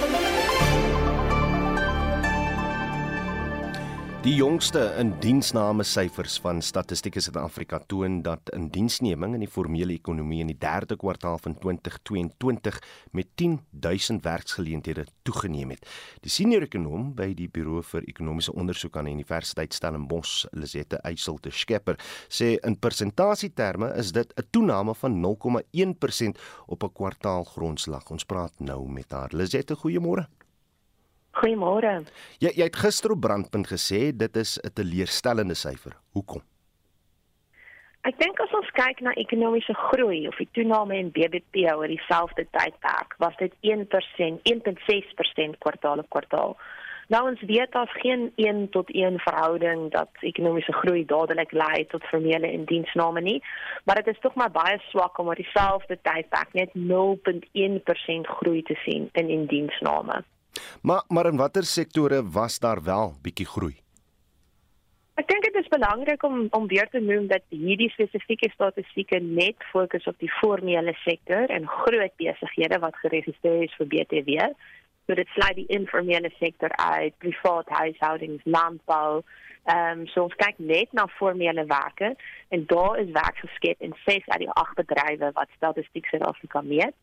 Die 4.21 4.35
jongste 4.37 4.83
indiensname 5.01 5.81
syfers 5.81 6.35
van 6.43 6.59
Statistiek 6.61 7.15
Suid-Afrika 7.17 7.79
toon 7.89 8.19
dat 8.21 8.51
indiensneming 8.53 9.33
in 9.33 9.41
die 9.41 9.49
formele 9.49 9.95
ekonomie 9.95 10.43
in 10.43 10.51
die 10.51 10.59
3de 10.61 10.93
kwartaal 11.01 11.39
van 11.41 11.55
2022 11.57 12.77
met 13.17 13.31
10000 13.41 14.21
werksgeleenthede 14.21 15.07
toegeneem 15.25 15.73
het. 15.73 15.87
Die 16.21 16.29
senior 16.29 16.67
ekonom 16.67 17.07
by 17.17 17.31
die 17.33 17.47
Buro 17.49 17.81
vir 17.81 18.05
Ekonomiese 18.05 18.53
Ondersoek 18.53 18.99
aan 19.01 19.09
die 19.09 19.15
Universiteit 19.17 19.73
Stellenbosch, 19.73 20.45
Lisette 20.53 21.01
Eysel 21.01 21.41
te 21.41 21.49
Skepper, 21.49 21.97
sê 22.29 22.59
in 22.61 22.77
persentasieterme 22.77 23.89
is 23.97 24.13
dit 24.13 24.37
'n 24.37 24.45
toename 24.51 24.93
van 25.01 25.17
0,1% 25.19 26.37
op 26.67 26.83
'n 26.83 26.93
kwartaalgrondslag. 26.93 28.05
Ons 28.11 28.23
praat 28.23 28.53
nou 28.59 28.87
met 28.87 29.11
haar. 29.11 29.33
Lisette, 29.33 29.75
goeiemôre. 29.75 30.27
Goeiemôre. 31.31 32.03
Jy 32.43 32.51
jy 32.57 32.63
het 32.67 32.75
gister 32.75 33.11
op 33.11 33.21
Brandpunt 33.21 33.67
gesê 33.67 34.11
dit 34.11 34.35
is 34.35 34.57
'n 34.59 34.73
teleurstellende 34.73 35.55
syfer. 35.55 35.97
Hoekom? 36.13 36.41
Ek 38.01 38.17
dink 38.17 38.39
as 38.39 38.53
ons 38.57 38.69
kyk 38.73 39.01
na 39.05 39.11
ekonomiese 39.13 39.73
groei 39.77 40.27
of 40.27 40.37
die 40.41 40.49
toename 40.57 40.95
in 40.97 41.11
BBP 41.13 41.67
oor 41.69 41.87
dieselfde 41.87 42.47
tydperk, 42.49 43.13
was 43.21 43.35
dit 43.37 43.53
1%, 43.61 44.39
1.6% 44.43 45.57
kwartaal 45.59 46.01
op 46.01 46.09
kwartaal. 46.09 46.57
Nou 47.13 47.21
ons 47.29 47.41
weet 47.45 47.71
daar's 47.75 47.93
geen 48.01 48.31
1 48.35 48.69
tot 48.73 48.89
1 48.89 49.19
verhouding 49.19 49.91
dat 49.91 50.09
ekonomiese 50.19 50.73
groei 50.73 51.05
dadelik 51.05 51.51
lei 51.51 51.85
tot 51.93 52.07
formele 52.09 52.51
indiensname 52.51 53.21
nie, 53.21 53.43
maar 53.85 54.01
dit 54.01 54.07
is 54.15 54.21
tog 54.23 54.33
maar 54.33 54.51
baie 54.51 54.79
swak 54.89 55.19
om 55.19 55.27
oor 55.27 55.37
dieselfde 55.37 55.99
tydperk 56.01 56.53
net 56.57 56.73
0.1% 56.73 58.35
groei 58.37 58.63
te 58.63 58.79
sien 58.85 59.09
in 59.13 59.29
indiensname. 59.29 60.23
Maar 60.81 61.03
maar 61.07 61.25
in 61.25 61.37
watter 61.37 61.63
sektore 61.63 62.23
was 62.31 62.59
daar 62.59 62.83
wel 62.83 63.15
bietjie 63.21 63.45
groei? 63.45 63.75
Ek 65.19 65.27
dink 65.27 65.43
dit 65.43 65.57
is 65.59 65.67
belangrik 65.69 66.23
om 66.23 66.47
om 66.55 66.67
weer 66.67 66.87
te 66.89 66.99
noem 66.99 67.27
dat 67.27 67.43
hierdie 67.49 67.89
spesifieke 67.93 68.49
statistieke 68.53 69.19
net 69.19 69.63
fokus 69.71 70.07
op 70.09 70.17
die 70.23 70.31
formele 70.39 70.93
sektor 71.03 71.51
en 71.51 71.67
groot 71.67 72.15
besighede 72.17 72.79
wat 72.79 72.95
geregistreer 73.03 73.67
is 73.67 73.75
vir 73.77 73.89
BTW. 73.91 74.47
So 75.07 75.15
dit 75.17 75.27
sluit 75.35 75.55
die 75.55 75.67
informele 75.67 76.31
sektor 76.39 76.71
uit, 76.75 77.17
privaat 77.17 77.69
huishoudings, 77.69 78.43
landbou. 78.43 79.21
Ehm 79.63 79.99
um, 79.99 80.07
so 80.09 80.23
ons 80.23 80.35
kyk 80.41 80.57
net 80.57 80.93
na 80.97 81.05
formele 81.19 81.65
werke 81.69 82.15
en 82.49 82.63
daar 82.65 82.97
is 82.99 83.11
werk 83.13 83.37
geskep 83.37 83.81
in 83.85 83.93
6 84.05 84.27
uit 84.27 84.39
die 84.41 84.49
8 84.49 84.75
bedrywe 84.75 85.29
wat 85.37 85.53
Statistiek 85.55 86.05
Suid-Afrika 86.09 86.61
meet. 86.61 86.95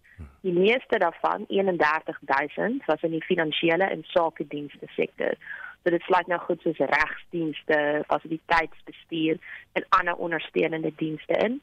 Die 0.43 0.53
meeste 0.53 0.99
daarvan, 0.99 1.45
31000, 1.49 2.85
was 2.85 3.03
in 3.03 3.11
die 3.11 3.23
finansiële 3.23 3.85
en 3.85 4.03
sakedienste 4.03 4.87
sektor. 4.97 5.35
So 5.83 5.91
dit 5.91 6.03
sluit 6.03 6.27
nou 6.27 6.41
goed 6.41 6.63
soos 6.63 6.79
regsdienste, 6.79 8.03
fasiliteitsbestuur 8.07 9.39
en 9.73 9.87
ander 9.89 10.15
ondersteunende 10.15 10.93
dienste 10.97 11.39
in. 11.47 11.61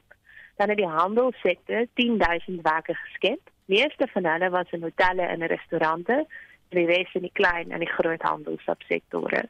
Dan 0.56 0.72
in 0.72 0.76
die 0.76 0.88
handelssektor 0.88 1.86
10000 1.94 2.62
werke 2.62 2.94
geskep. 2.94 3.40
Meeste 3.66 4.06
van 4.12 4.24
hulle 4.24 4.50
was 4.50 4.70
in 4.70 4.82
hotelle 4.82 5.22
en 5.22 5.46
restaurante, 5.46 6.26
en 6.68 6.78
die 6.78 6.86
res 6.86 7.14
in 7.14 7.26
die 7.26 7.34
klein 7.34 7.70
en 7.70 7.82
die 7.82 7.90
groot 7.90 8.22
handelsubsektore. 8.22 9.44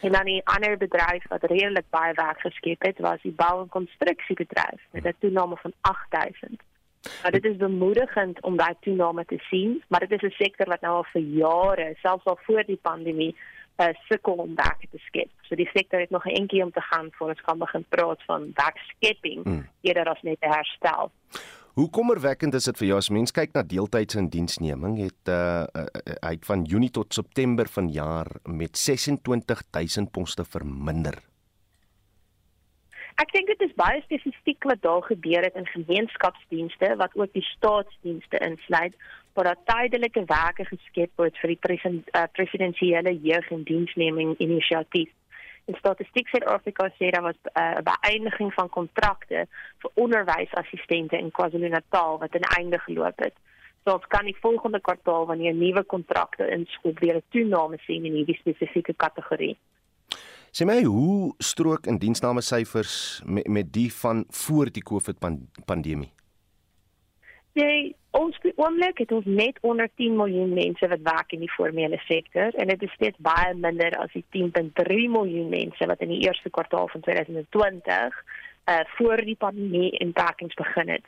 En 0.00 0.12
dan 0.12 0.24
die 0.24 0.40
ander 0.44 0.76
bedryf 0.80 1.26
wat 1.28 1.44
redelik 1.44 1.88
baie 1.92 2.14
werk 2.16 2.40
geskep 2.40 2.82
het, 2.82 2.98
was 3.04 3.22
die 3.22 3.32
bou- 3.36 3.60
en 3.62 3.68
konstruksiebedryf 3.68 4.80
met 4.92 5.04
'n 5.04 5.16
toename 5.18 5.56
van 5.56 5.72
8000. 5.80 6.60
Maar 7.22 7.30
dit 7.30 7.44
is 7.44 7.56
bemoedigend 7.56 8.42
om 8.42 8.56
daai 8.56 8.74
toename 8.80 9.24
te 9.24 9.38
sien, 9.38 9.82
maar 9.88 10.00
dit 10.00 10.22
is 10.22 10.22
'n 10.22 10.42
sektor 10.44 10.66
wat 10.66 10.80
nou 10.80 10.94
al 10.94 11.06
vir 11.12 11.22
jare, 11.22 11.96
selfs 12.02 12.24
al 12.24 12.38
voor 12.42 12.64
die 12.64 12.78
pandemie, 12.82 13.36
uh, 13.76 13.86
sukkel 14.08 14.32
om 14.32 14.54
werk 14.54 14.86
te 14.90 14.98
skep. 14.98 15.30
So 15.40 15.54
die 15.54 15.70
sektor 15.72 16.00
het 16.00 16.10
nog 16.10 16.24
'n 16.26 16.34
entjie 16.40 16.62
om 16.62 16.72
te 16.72 16.80
gaan 16.80 17.08
voor 17.10 17.28
ons 17.28 17.40
kan 17.40 17.58
begin 17.58 17.84
praat 17.88 18.22
van 18.22 18.50
werkskepping 18.54 19.44
hmm. 19.44 19.68
eerder 19.80 20.04
as 20.04 20.22
net 20.22 20.36
'n 20.40 20.52
herstel. 20.52 21.10
Hoe 21.80 21.88
kommerwekkend 21.88 22.52
is 22.58 22.66
dit 22.68 22.76
vir 22.76 22.86
jou 22.90 22.96
as 23.00 23.06
mens 23.08 23.32
kyk 23.32 23.54
na 23.56 23.62
deeltydse 23.64 24.18
indiensneming 24.20 24.98
het 25.00 25.30
uh, 25.32 25.64
uh, 25.64 25.84
uit 26.28 26.42
van 26.44 26.66
Junie 26.68 26.90
tot 26.92 27.14
September 27.16 27.70
vanjaar 27.72 28.28
met 28.44 28.76
26000 28.76 30.10
poste 30.12 30.44
verminder 30.44 31.16
Ek 33.24 33.32
dink 33.32 33.48
dit 33.48 33.64
is 33.64 33.72
baie 33.80 34.02
spesifiek 34.04 34.64
wat 34.68 34.82
daar 34.84 35.02
gebeur 35.08 35.46
het 35.46 35.56
in 35.56 35.66
gemeenskapsdienste 35.72 36.92
wat 37.00 37.16
ook 37.16 37.32
die 37.32 37.46
staatsdienste 37.48 38.42
insluit 38.44 39.00
waar 39.38 39.48
daar 39.48 39.64
tydelike 39.72 40.26
werke 40.28 40.68
geskep 40.68 41.10
word 41.16 41.40
vir 41.40 41.54
die 41.54 41.60
uh, 41.80 42.26
presidensiële 42.36 43.16
jeug- 43.24 43.50
en 43.56 43.64
diensneming 43.64 44.36
inisiatief. 44.38 45.08
In 45.70 45.76
Statistiek 45.78 46.26
Suid-Afrika 46.28 46.88
sê 46.98 47.10
daar 47.14 47.22
was 47.22 47.38
uh, 47.44 47.62
'n 47.62 47.78
uh, 47.78 47.82
beëindiging 47.90 48.50
van 48.58 48.68
kontrakte 48.68 49.46
vir 49.82 49.90
onderwysassistente 50.04 51.16
in 51.18 51.30
KwaZulu-Natal 51.30 52.18
wat 52.18 52.34
aan 52.34 52.48
einde 52.58 52.78
geloop 52.78 53.18
het. 53.22 53.36
So 53.84 53.94
ons 53.94 54.06
kan 54.06 54.24
die 54.24 54.36
volgende 54.40 54.80
kwartaal 54.80 55.26
wanneer 55.26 55.54
nuwe 55.54 55.82
kontrakte 55.82 56.50
inskop 56.50 56.98
weer 56.98 57.16
'n 57.16 57.28
toename 57.30 57.78
sien 57.86 58.04
in 58.04 58.18
hierdie 58.18 58.40
spesifieke 58.42 58.94
kategorie. 58.96 59.56
Sê 60.50 60.66
my 60.66 60.82
hoe 60.82 61.34
strook 61.38 61.86
indiensname 61.86 62.40
syfers 62.40 63.22
met 63.24 63.46
met 63.48 63.72
die 63.72 63.92
van 63.94 64.24
voor 64.28 64.66
die 64.72 64.82
COVID 64.82 65.16
pandemie? 65.64 66.12
Nee, 67.60 67.96
ons 68.16 68.36
oomblik 68.54 68.98
het 69.02 69.12
ons 69.12 69.26
net 69.26 69.58
onder 69.60 69.88
10 70.00 70.16
miljoen 70.16 70.52
mense 70.54 70.88
wat 70.88 71.02
werk 71.02 71.32
in 71.36 71.42
die 71.44 71.52
formele 71.52 71.98
sektor 72.06 72.54
en 72.62 72.70
dit 72.72 72.82
is 72.86 72.92
steeds 72.96 73.20
baie 73.26 73.54
minder 73.54 73.96
as 74.00 74.12
die 74.16 74.24
10.3 74.36 75.00
miljoen 75.16 75.50
mense 75.52 75.88
wat 75.90 76.04
in 76.04 76.12
die 76.14 76.22
eerste 76.26 76.50
kwartaal 76.50 76.88
van 76.92 77.04
2020 77.06 78.22
uh 78.70 78.78
voor 78.96 79.24
die 79.24 79.36
pandemie 79.36 79.90
in 80.04 80.12
Parkings 80.12 80.54
begin 80.54 80.88
het. 80.88 81.06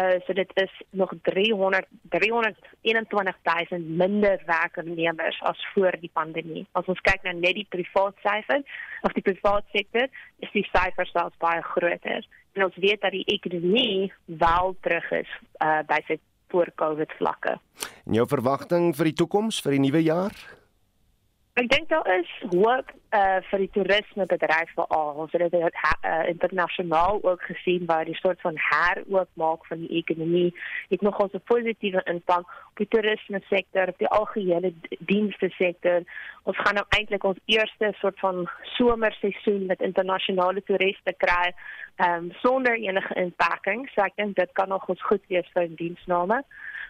Uh 0.00 0.16
so 0.26 0.32
dit 0.32 0.50
is 0.62 0.72
nog 0.90 1.12
300 1.22 1.86
321000 2.14 3.88
minder 4.02 4.42
werknemers 4.46 5.42
as 5.42 5.66
voor 5.74 5.94
die 6.00 6.10
pandemie. 6.12 6.66
As 6.72 6.86
ons 6.86 7.00
kyk 7.00 7.22
na 7.22 7.32
net 7.32 7.54
die 7.60 7.68
privaat 7.68 8.18
syfer 8.26 8.62
of 9.02 9.12
die 9.12 9.26
privaat 9.30 9.64
sektor, 9.72 10.08
is 10.38 10.52
die 10.52 10.66
syfer 10.72 11.06
selfs 11.12 11.38
baie 11.38 11.62
groter. 11.62 12.26
En 12.56 12.64
ons 12.64 12.76
weet 12.80 13.00
dat 13.04 13.12
die 13.12 13.24
ekonomie 13.28 14.12
wel 14.24 14.76
terug 14.80 15.10
is 15.20 15.30
uh 15.60 15.82
by 15.88 16.00
sy 16.08 16.16
voor-Covid 16.54 17.12
vlakke. 17.18 17.56
En 18.06 18.16
jou 18.16 18.26
verwagting 18.30 18.94
vir 18.96 19.10
die 19.10 19.18
toekoms 19.18 19.58
vir 19.64 19.76
die 19.76 19.82
nuwe 19.82 20.02
jaar? 20.06 20.36
Ek 21.60 21.68
dink 21.72 21.88
daar 21.88 22.06
is 22.18 22.30
hoop 22.52 22.92
uh 23.16 23.38
vir 23.50 23.62
die 23.64 23.70
toerismebedryf 23.76 24.72
veral. 24.74 25.14
Ons 25.22 25.32
het 25.32 25.50
dit 25.50 25.54
uh, 25.62 26.28
internasionaal 26.28 27.20
ook 27.22 27.42
gesien 27.42 27.86
waar 27.86 28.04
die 28.04 28.18
soort 28.18 28.40
van 28.40 28.58
heroopmaak 28.68 29.66
van 29.66 29.84
die 29.84 30.02
ekonomie 30.02 30.54
het 30.88 31.00
nogal 31.00 31.30
'n 31.32 31.40
positiewe 31.44 32.02
impak 32.04 32.46
op 32.70 32.76
die 32.76 32.88
toerisme 32.88 33.40
sektor, 33.48 33.88
op 33.88 33.98
die 33.98 34.08
algehele 34.08 34.72
dienste 34.98 35.48
sektor. 35.48 36.02
Ons 36.42 36.58
gaan 36.58 36.74
nou 36.74 36.86
eintlik 36.88 37.24
ons 37.24 37.38
eerste 37.44 37.94
soort 37.98 38.18
van 38.18 38.48
somerseisoen 38.62 39.66
met 39.66 39.80
internasionale 39.80 40.62
toeriste 40.62 41.14
kry 41.16 41.54
um 41.96 42.32
sonder 42.42 42.74
enige 42.76 43.14
inperking. 43.14 43.88
So 43.94 44.02
ek 44.02 44.16
dink 44.16 44.36
dit 44.36 44.52
kan 44.52 44.68
nog 44.68 44.88
ons 44.88 45.02
goed 45.02 45.22
wees 45.28 45.48
vir 45.54 45.68
diensname. 45.76 46.42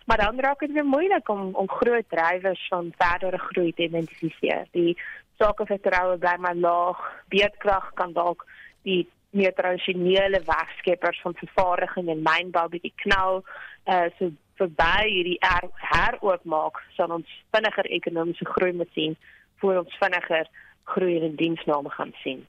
Maar 0.07 0.19
dan 0.19 0.41
raak 0.41 0.59
dit 0.59 0.73
weer 0.73 0.85
moeilik 0.87 1.29
om 1.29 1.55
om 1.55 1.69
groot 1.69 2.09
drywers 2.09 2.67
van 2.69 2.93
verdere 2.99 3.39
groei 3.39 3.73
te 3.73 3.83
identifiseer. 3.83 4.67
Die 4.71 4.97
sakevertroue 5.39 6.19
bly 6.19 6.37
maar 6.39 6.57
laag. 6.57 7.03
Beedkrag 7.29 7.93
kan 7.95 8.13
dalk 8.13 8.47
die 8.83 9.05
meer 9.37 9.55
tradisionele 9.55 10.41
werkskeppers 10.45 11.21
van 11.23 11.35
vervaardiging 11.35 12.09
en 12.09 12.25
mynbou 12.25 12.69
bietjie 12.73 12.95
knou. 13.05 13.43
Uh 13.85 14.09
so 14.19 14.33
verby 14.57 15.05
hierdie 15.05 15.39
er, 15.45 15.69
heroopmaak 15.93 16.81
sal 16.97 17.13
ons 17.19 17.33
vinniger 17.55 17.89
ekonomiese 17.99 18.49
groei 18.55 18.73
moet 18.73 18.93
sien 18.97 19.17
voor 19.61 19.83
ons 19.85 19.99
vinniger 20.01 20.49
groei 20.95 21.19
in 21.21 21.37
diensname 21.37 21.91
gaan 21.91 22.15
sien. 22.23 22.47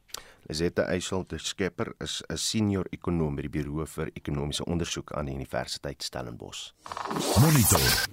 Lisette 0.47 0.85
Eysel 0.87 1.25
te 1.27 1.37
Skepper 1.37 1.93
is 1.99 2.23
'n 2.29 2.37
senior 2.37 2.85
ekonom 2.91 3.35
by 3.35 3.41
die 3.41 3.49
Buro 3.49 3.85
vir 3.85 4.09
Ekonomiese 4.13 4.63
Ondersoek 4.65 5.11
aan 5.11 5.25
die 5.25 5.35
Universiteit 5.35 6.03
Stellenbosch. 6.03 6.71
Monitor. 7.41 8.07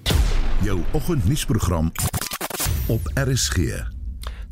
Jou 0.63 0.83
oggendnuusprogram 0.93 1.93
op 2.89 3.03
RSG. 3.15 3.94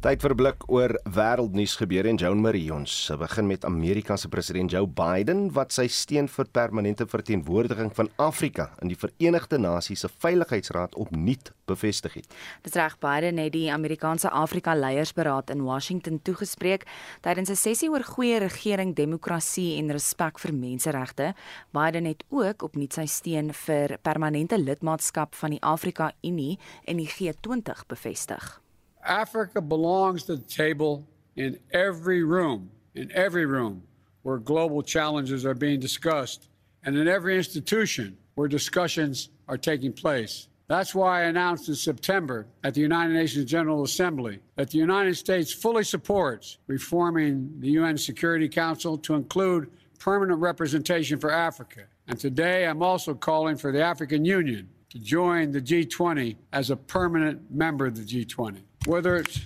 Tyd 0.02 0.18
vir 0.18 0.32
'n 0.34 0.36
blik 0.36 0.64
oor 0.66 0.92
wêreldnuus 1.06 1.76
gebeure 1.78 2.08
en 2.08 2.16
Joan 2.18 2.40
Marie 2.42 2.72
ons 2.74 3.10
begin 3.18 3.46
met 3.46 3.64
Amerika 3.64 4.16
se 4.16 4.28
president 4.28 4.70
Joe 4.70 4.86
Biden 4.86 5.52
wat 5.52 5.72
sy 5.72 5.86
steun 5.86 6.26
vir 6.28 6.46
permanente 6.50 7.06
verteenwoordiging 7.06 7.94
van 7.94 8.08
Afrika 8.16 8.72
in 8.82 8.88
die 8.88 8.96
Verenigde 8.96 9.58
Nasies 9.58 10.00
se 10.00 10.08
Veiligheidsraad 10.08 10.96
opnuut 10.96 11.52
bevestig 11.66 12.14
het. 12.14 12.26
Dis 12.62 12.74
reg 12.74 12.98
Biden 12.98 13.38
het 13.38 13.52
die 13.52 13.70
Amerikaanse 13.70 14.28
Afrika 14.30 14.74
Leiersberaad 14.74 15.50
in 15.50 15.62
Washington 15.62 16.18
toegespreek 16.22 16.84
tydens 17.20 17.50
'n 17.50 17.54
sessie 17.54 17.88
oor 17.88 18.02
goeie 18.02 18.38
regering, 18.38 18.96
demokrasie 18.96 19.78
en 19.78 19.92
respek 19.92 20.38
vir 20.38 20.52
menseregte. 20.52 21.34
Biden 21.70 22.04
het 22.06 22.24
ook 22.28 22.62
opnuut 22.62 22.92
sy 22.92 23.06
steun 23.06 23.52
vir 23.52 23.98
permanente 24.02 24.58
lidmaatskap 24.58 25.34
van 25.34 25.50
die 25.50 25.62
Afrika 25.62 26.12
Unie 26.22 26.58
en 26.86 26.96
die 26.96 27.08
G20 27.08 27.86
bevestig. 27.86 28.61
Africa 29.04 29.60
belongs 29.60 30.24
to 30.24 30.36
the 30.36 30.42
table 30.42 31.06
in 31.36 31.58
every 31.72 32.22
room, 32.22 32.70
in 32.94 33.10
every 33.12 33.46
room 33.46 33.82
where 34.22 34.38
global 34.38 34.82
challenges 34.82 35.44
are 35.44 35.54
being 35.54 35.80
discussed, 35.80 36.48
and 36.84 36.96
in 36.96 37.08
every 37.08 37.36
institution 37.36 38.16
where 38.34 38.48
discussions 38.48 39.30
are 39.48 39.58
taking 39.58 39.92
place. 39.92 40.48
That's 40.68 40.94
why 40.94 41.20
I 41.20 41.24
announced 41.24 41.68
in 41.68 41.74
September 41.74 42.46
at 42.64 42.74
the 42.74 42.80
United 42.80 43.12
Nations 43.12 43.50
General 43.50 43.82
Assembly 43.82 44.38
that 44.56 44.70
the 44.70 44.78
United 44.78 45.16
States 45.16 45.52
fully 45.52 45.84
supports 45.84 46.58
reforming 46.66 47.52
the 47.58 47.70
UN 47.72 47.98
Security 47.98 48.48
Council 48.48 48.96
to 48.98 49.14
include 49.14 49.70
permanent 49.98 50.40
representation 50.40 51.18
for 51.18 51.30
Africa. 51.30 51.82
And 52.08 52.18
today 52.18 52.66
I'm 52.66 52.82
also 52.82 53.14
calling 53.14 53.56
for 53.56 53.70
the 53.70 53.82
African 53.82 54.24
Union 54.24 54.68
to 54.90 54.98
join 54.98 55.50
the 55.52 55.60
G20 55.60 56.36
as 56.52 56.70
a 56.70 56.76
permanent 56.76 57.50
member 57.50 57.86
of 57.86 57.96
the 57.96 58.02
G20. 58.02 58.62
Whether 58.86 59.16
it's 59.16 59.36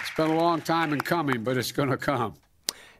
it's 0.00 0.14
been 0.16 0.30
a 0.30 0.34
long 0.34 0.62
time 0.62 0.92
in 0.92 1.00
coming, 1.00 1.42
but 1.42 1.56
it's 1.56 1.72
going 1.72 1.90
to 1.90 1.96
come. 1.96 2.34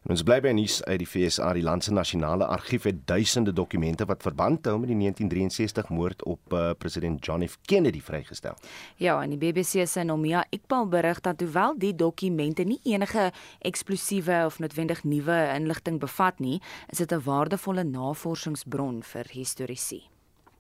En 0.01 0.15
ons 0.15 0.23
bly 0.25 0.39
by 0.41 0.55
nuus 0.57 0.79
uit 0.87 1.03
die 1.03 1.07
FSA. 1.07 1.51
Die 1.53 1.63
land 1.63 1.85
se 1.85 1.93
nasionale 1.93 2.47
argief 2.49 2.87
het 2.89 3.03
duisende 3.07 3.53
dokumente 3.53 4.07
wat 4.09 4.23
verband 4.25 4.65
hou 4.65 4.79
met 4.81 4.89
die 4.89 4.97
1963 4.97 5.91
moord 5.93 6.25
op 6.25 6.55
uh, 6.57 6.71
president 6.79 7.25
John 7.25 7.45
F 7.45 7.59
Kennedy 7.69 8.01
vrygestel. 8.01 8.57
Ja, 8.97 9.19
en 9.23 9.35
die 9.35 9.39
BBC 9.39 9.85
se 9.85 10.05
Nomia 10.05 10.47
Iqbal 10.49 10.89
berig 10.89 11.21
dat 11.21 11.45
hoewel 11.45 11.77
die 11.79 11.93
dokumente 11.95 12.65
nie 12.65 12.81
enige 12.89 13.29
eksplosiewe 13.59 14.47
of 14.47 14.59
noodwendig 14.59 15.05
nuwe 15.05 15.37
inligting 15.55 16.01
bevat 16.01 16.41
nie, 16.41 16.63
is 16.89 17.05
dit 17.05 17.13
'n 17.13 17.21
waardevolle 17.25 17.85
navorsingsbron 17.85 19.03
vir 19.03 19.27
historiese. 19.29 20.01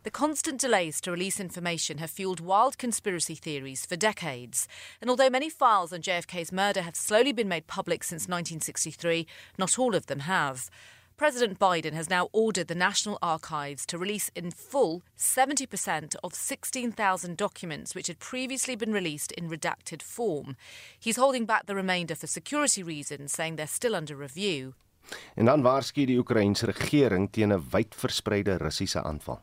The 0.03 0.11
constant 0.11 0.59
delays 0.59 0.98
to 1.03 1.11
release 1.11 1.38
information 1.38 1.98
have 1.98 2.11
fueled 2.11 2.40
wild 2.40 2.78
conspiracy 2.78 3.34
theories 3.34 3.84
for 3.84 3.96
decades. 3.96 4.66
And 4.98 5.11
although 5.11 5.28
many 5.28 5.51
files 5.51 5.92
on 5.92 6.01
JFK's 6.01 6.53
murder 6.53 6.80
have 6.80 6.96
slowly 6.96 7.32
been 7.32 7.48
made 7.48 7.66
public 7.66 8.03
since 8.03 8.22
1963, 8.22 9.26
not 9.59 9.78
all 9.78 9.94
of 9.94 10.07
them 10.07 10.20
have. 10.20 10.70
President 11.18 11.59
Biden 11.59 11.92
has 11.92 12.09
now 12.09 12.30
ordered 12.32 12.68
the 12.68 12.74
National 12.74 13.18
Archives 13.20 13.84
to 13.84 13.98
release 13.98 14.30
in 14.34 14.51
full 14.51 15.03
70% 15.18 16.16
of 16.24 16.32
16,000 16.32 17.36
documents 17.36 17.94
which 17.94 18.07
had 18.07 18.18
previously 18.18 18.76
been 18.76 18.94
released 18.94 19.32
in 19.32 19.51
redacted 19.51 20.01
form. 20.01 20.57
He's 20.98 21.18
holding 21.18 21.44
back 21.44 21.66
the 21.66 21.74
remainder 21.74 22.14
for 22.14 22.26
security 22.26 22.82
reasons, 22.82 23.32
saying 23.32 23.57
they're 23.57 23.66
still 23.66 23.94
under 23.94 24.16
review. 24.16 24.72
En 25.34 25.44
dan 25.44 25.62
waarsku 25.62 26.05
die 26.07 26.18
Oekraïense 26.18 26.66
regering 26.66 27.30
teen 27.30 27.53
'n 27.53 27.64
wydverspreide 27.70 28.57
Russiese 28.57 29.03
aanval. 29.03 29.40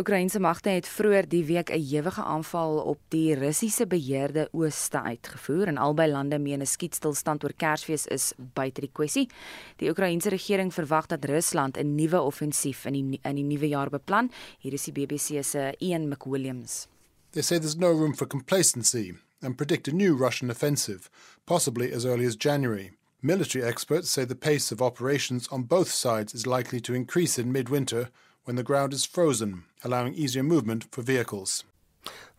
Oekraïense 0.00 0.40
magte 0.40 0.68
het 0.68 0.86
vroeër 0.88 1.28
die 1.28 1.44
week 1.44 1.70
'n 1.70 1.76
ewige 1.76 2.22
aanval 2.22 2.78
op 2.78 2.98
die 3.08 3.34
Russiese 3.34 3.86
beheerde 3.86 4.48
ooste 4.52 5.02
uitgevoer 5.02 5.66
en 5.66 5.76
albei 5.76 6.10
lande 6.10 6.38
meen 6.38 6.60
'n 6.60 6.66
skietstilstand 6.66 7.44
oor 7.44 7.52
Kersfees 7.56 8.06
is 8.06 8.32
buite 8.54 8.80
die 8.80 8.90
kwessie. 8.92 9.28
Die 9.76 9.88
Oekraïense 9.88 10.28
regering 10.28 10.74
verwag 10.74 11.06
dat 11.06 11.24
Rusland 11.24 11.76
'n 11.76 11.94
nuwe 11.94 12.20
offensief 12.20 12.84
in 12.84 12.92
die 12.92 13.20
in 13.22 13.34
die 13.34 13.44
nuwe 13.44 13.68
jaar 13.68 13.90
beplan. 13.90 14.30
Hier 14.58 14.72
is 14.72 14.84
die 14.84 14.92
BBC 14.92 15.44
se 15.44 15.74
Ian 15.78 16.08
McWilliams. 16.08 16.86
They 17.30 17.42
say 17.42 17.58
there's 17.58 17.76
no 17.76 17.92
room 17.92 18.14
for 18.14 18.26
complacency 18.26 19.14
and 19.42 19.56
predict 19.56 19.88
a 19.88 19.92
new 19.92 20.16
Russian 20.16 20.50
offensive, 20.50 21.10
possibly 21.44 21.92
as 21.92 22.04
early 22.04 22.26
as 22.26 22.36
January. 22.36 22.99
Military 23.22 23.62
experts 23.62 24.08
say 24.08 24.24
the 24.24 24.34
pace 24.34 24.72
of 24.72 24.80
operations 24.80 25.46
on 25.48 25.64
both 25.64 25.90
sides 25.90 26.32
is 26.32 26.46
likely 26.46 26.80
to 26.80 26.94
increase 26.94 27.38
in 27.38 27.52
midwinter 27.52 28.08
when 28.44 28.56
the 28.56 28.62
ground 28.62 28.94
is 28.94 29.04
frozen, 29.04 29.64
allowing 29.84 30.14
easier 30.14 30.42
movement 30.42 30.86
for 30.90 31.02
vehicles. 31.02 31.64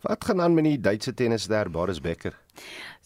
Wat 0.02 0.26
gaan 0.26 0.42
aan 0.42 0.54
met 0.54 0.64
die 0.64 0.80
Duitse 0.80 1.14
tennisster 1.14 1.70
Boris 1.70 2.00
Becker? 2.02 2.34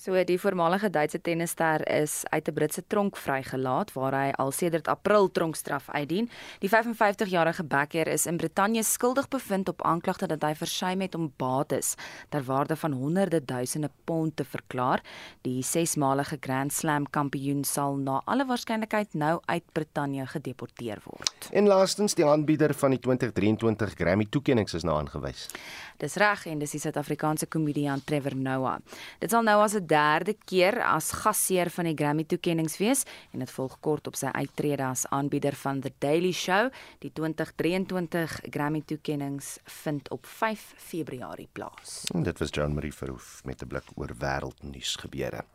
So 0.06 0.14
die 0.22 0.38
voormalige 0.38 0.92
Duitse 0.94 1.18
tennisster 1.18 1.82
is 1.90 2.24
uit 2.30 2.48
'n 2.48 2.54
Britse 2.54 2.84
tronk 2.88 3.18
vrygelaat 3.18 3.94
waar 3.94 4.14
hy 4.14 4.32
al 4.38 4.52
sedert 4.52 4.88
April 4.88 5.32
tronkstraf 5.32 5.90
uitdien. 5.90 6.30
Die 6.60 6.70
55-jarige 6.70 7.64
Becker 7.64 8.08
is 8.08 8.26
in 8.26 8.38
Brittanje 8.38 8.84
skuldig 8.84 9.28
bevind 9.28 9.68
op 9.68 9.82
aanklagte 9.82 10.28
dat 10.28 10.42
hy 10.42 10.54
versuim 10.56 11.02
het 11.02 11.16
om 11.16 11.34
bates 11.38 11.96
ter 12.30 12.44
waarde 12.44 12.76
van 12.76 12.92
honderde 12.92 13.46
duisende 13.46 13.90
pond 14.04 14.36
te 14.36 14.44
verklaar. 14.44 15.02
Die 15.42 15.64
sesmalige 15.64 16.38
Grand 16.40 16.74
Slam 16.74 17.10
kampioen 17.10 17.64
sal 17.64 17.96
na 17.96 18.22
alle 18.26 18.46
waarskynlikheid 18.46 19.14
nou 19.14 19.42
uit 19.46 19.64
Brittanje 19.72 20.26
gedeporteer 20.28 21.02
word. 21.04 21.50
En 21.52 21.68
laastens 21.68 22.14
die 22.14 22.26
aanbieder 22.26 22.74
van 22.74 22.90
die 22.90 23.00
2023 23.00 23.94
Grammy 23.94 24.28
toekenninge 24.30 24.76
is 24.76 24.84
nou 24.84 24.98
aangewys. 24.98 25.48
Dis 25.98 26.16
reg 26.16 26.46
en 26.46 26.60
dis 26.60 26.72
die 26.72 26.80
Suid-Afrikaanse 26.80 27.46
komediant 27.46 28.06
Trevor 28.06 28.36
Noah. 28.36 28.80
Dit 29.20 29.32
sal 29.32 29.44
nou 29.44 29.62
as 29.62 29.74
'n 29.74 29.86
derde 29.96 30.36
keer 30.46 30.82
as 30.84 31.12
gasheer 31.24 31.70
van 31.72 31.88
die 31.88 31.96
Grammy 31.96 32.26
toekenninge 32.28 32.76
wees 32.82 33.06
en 33.32 33.44
dit 33.44 33.52
volg 33.56 33.78
kort 33.86 34.10
op 34.10 34.18
sy 34.20 34.32
uittrede 34.36 34.84
as 34.84 35.06
aanbieder 35.16 35.56
van 35.56 35.80
The 35.84 35.94
Daily 36.04 36.34
Show. 36.36 36.68
Die 37.04 37.12
2023 37.16 38.40
Grammy 38.52 38.84
toekenninge 38.86 39.62
vind 39.86 40.10
op 40.12 40.26
5 40.26 40.74
Februarie 40.78 41.48
plaas. 41.52 42.04
En 42.14 42.24
dit 42.28 42.40
was 42.40 42.52
John 42.52 42.76
Marie 42.76 42.94
Verhoef 42.94 43.42
met 43.46 43.62
'n 43.62 43.68
blik 43.68 43.88
oor 43.96 44.12
wêreldnuus 44.20 44.96
gebeure. 45.00 45.46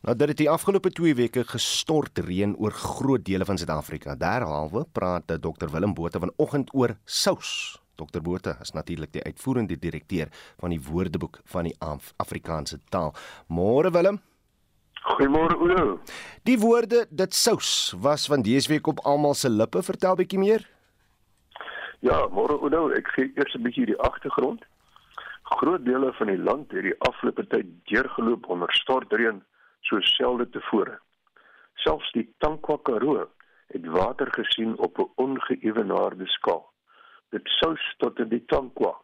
Nou 0.00 0.16
dat 0.16 0.28
dit 0.28 0.36
die 0.36 0.50
afgelope 0.50 0.90
2 0.90 1.14
weke 1.14 1.44
gestort 1.44 2.18
reën 2.18 2.56
oor 2.56 2.72
groot 2.72 3.24
dele 3.24 3.44
van 3.44 3.58
Suid-Afrika. 3.58 4.14
Derhalwe 4.14 4.86
praat 4.92 5.26
Dr 5.26 5.70
Willem 5.70 5.94
Botha 5.94 6.18
vanoggend 6.18 6.74
oor 6.74 6.96
sous. 7.04 7.79
Dr 8.00 8.22
Botha 8.24 8.56
is 8.60 8.72
natuurlik 8.72 9.12
die 9.12 9.22
uitvoerende 9.22 9.76
direkteur 9.78 10.28
van 10.60 10.72
die 10.72 10.80
Woordeboek 10.80 11.40
van 11.44 11.68
die 11.68 11.76
Af 11.78 12.12
Afrikaanse 12.16 12.78
taal. 12.88 13.14
Môre 13.48 13.92
Willem. 13.92 14.20
Goeiemôre 15.00 15.56
Oudo. 15.56 16.00
Die 16.44 16.58
woorde 16.60 17.06
dit 17.10 17.34
sous 17.34 17.94
was 18.00 18.26
van 18.26 18.42
dese 18.42 18.68
week 18.68 18.86
op 18.86 19.00
almal 19.04 19.34
se 19.34 19.50
lippe. 19.50 19.82
Vertel 19.82 20.16
bietjie 20.16 20.38
meer. 20.38 20.66
Ja, 22.00 22.26
môre 22.32 22.56
Oudo, 22.60 22.88
ek 22.96 23.08
gee 23.16 23.32
eers 23.36 23.54
'n 23.54 23.62
bietjie 23.62 23.86
die 23.86 24.00
agtergrond. 24.00 24.64
Groot 25.42 25.84
dele 25.84 26.12
van 26.12 26.26
die 26.26 26.38
land 26.38 26.72
het 26.72 26.82
die 26.82 26.98
afgelope 26.98 27.46
tyd 27.46 27.66
deurgeloop 27.90 28.46
onder 28.48 28.72
stortreën 28.72 29.42
soos 29.80 30.14
selde 30.16 30.48
tevore. 30.50 30.98
Selfs 31.74 32.12
die 32.12 32.28
Tankwa 32.38 32.76
Karoo 32.82 33.26
het 33.72 33.86
water 33.86 34.28
gesien 34.32 34.78
op 34.78 34.98
'n 34.98 35.10
ongeëwenaarde 35.14 36.26
skaal. 36.26 36.69
Dit 37.30 37.46
sous 37.60 37.82
tot 38.02 38.18
in 38.18 38.28
die 38.28 38.44
Tankwa 38.50 38.96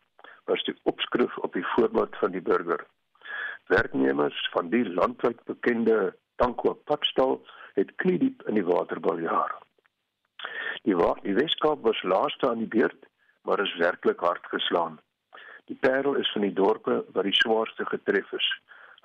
was 0.50 0.62
die 0.66 0.74
opskrif 0.90 1.36
op 1.46 1.52
die 1.54 1.66
voorblad 1.74 2.16
van 2.22 2.32
die 2.34 2.42
burger. 2.42 2.82
Werknemers 3.70 4.48
van 4.54 4.70
die 4.70 4.84
landwyd 4.88 5.44
bekende 5.44 6.16
Tankwa 6.42 6.72
padstal 6.90 7.38
het 7.78 7.94
kniediep 8.02 8.42
in 8.50 8.58
die 8.58 8.66
waterbal 8.66 9.22
jaar. 9.22 9.54
Die 10.82 10.96
wa 10.98 11.12
die 11.22 11.34
Weskaap 11.38 11.82
was 11.86 12.02
laaste 12.02 12.50
aan 12.50 12.64
die 12.64 12.72
beurt, 12.74 13.06
maar 13.42 13.62
is 13.62 13.76
werklik 13.78 14.20
hard 14.20 14.46
geslaan. 14.54 14.98
Die 15.70 15.78
Parel 15.80 16.14
is 16.14 16.30
van 16.32 16.46
die 16.46 16.54
dorpe 16.54 17.04
wat 17.14 17.26
die 17.26 17.34
swaarste 17.34 17.86
getref 17.86 18.32
is. 18.32 18.50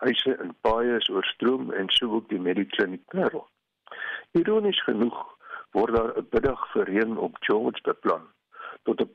Huise 0.02 0.36
en 0.42 0.54
paaie 0.66 0.98
is 0.98 1.10
oorstroom 1.10 1.72
en 1.78 1.90
sou 1.94 2.12
ook 2.18 2.30
die 2.30 2.42
Medikliniek 2.42 3.06
Parel. 3.14 3.48
Ironies 4.38 4.84
genoeg 4.90 5.24
word 5.78 5.96
daar 5.96 6.14
'n 6.18 6.30
biddag 6.30 6.62
vir 6.74 6.86
reën 6.90 7.18
op 7.18 7.38
George 7.40 7.82
beplan. 7.82 8.30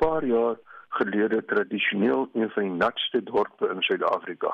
Paar 0.07 0.25
jaar 0.25 0.57
gelede 0.89 1.45
tradisioneel 1.45 2.29
een 2.33 2.51
van 2.51 2.63
die 2.63 2.73
natste 2.73 3.23
dorpe 3.23 3.69
in 3.69 3.83
Suid-Afrika. 3.83 4.53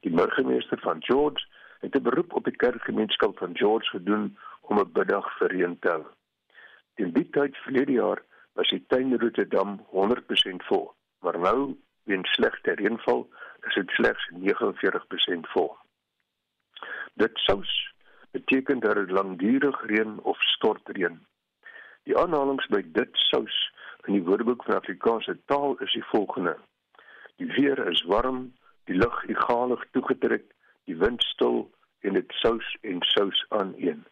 Die 0.00 0.12
burgemeester 0.14 0.78
van 0.80 1.02
George 1.02 1.46
het 1.80 1.94
'n 1.94 2.02
beroep 2.02 2.34
op 2.34 2.44
die 2.44 2.56
kerkgemeenskap 2.56 3.38
van 3.38 3.56
George 3.56 3.88
gedoen 3.88 4.38
om 4.60 4.78
'n 4.78 4.92
biddag 4.92 5.26
vir 5.38 5.50
reën 5.50 5.78
te 5.78 5.88
hou. 5.88 6.04
In 6.94 7.10
die 7.12 7.30
tyd 7.30 7.56
verlede 7.56 7.92
jaar 7.92 8.22
was 8.52 8.68
die 8.68 8.84
tuinroete 8.86 9.48
dam 9.48 9.86
100% 9.88 10.62
vol, 10.62 10.94
maar 11.18 11.38
nou 11.38 11.76
weens 12.04 12.30
slegte 12.32 12.74
reënval 12.74 13.28
is 13.66 13.74
dit 13.74 13.90
slegs 13.90 14.30
49% 14.30 15.48
vol. 15.48 15.76
Dit 17.14 17.30
sous 17.34 17.94
beteken 18.30 18.78
dat 18.80 18.94
dit 18.94 19.10
langdurig 19.10 19.86
reën 19.86 20.18
of 20.22 20.42
stortreën. 20.42 21.26
Die 22.02 22.18
aanhalings 22.18 22.66
by 22.66 22.82
dit 22.92 23.10
sous 23.12 23.70
in 24.06 24.12
die 24.12 24.24
Woordeboek 24.24 24.64
van 24.64 24.74
Afrikaanse 24.74 25.38
taal 25.44 25.76
is 25.78 25.92
die 25.92 26.04
volgende: 26.04 26.56
Die 27.36 27.52
weer 27.52 27.86
is 27.88 28.02
warm, 28.02 28.52
die 28.84 28.96
lug 28.96 29.24
egalig 29.28 29.84
toegetrek, 29.90 30.44
die 30.84 30.96
wind 30.96 31.22
stil 31.22 31.70
en 32.00 32.16
dit 32.16 32.32
sous 32.42 32.76
en 32.80 33.02
sous 33.02 33.44
aan 33.48 33.74
een. 33.76 34.04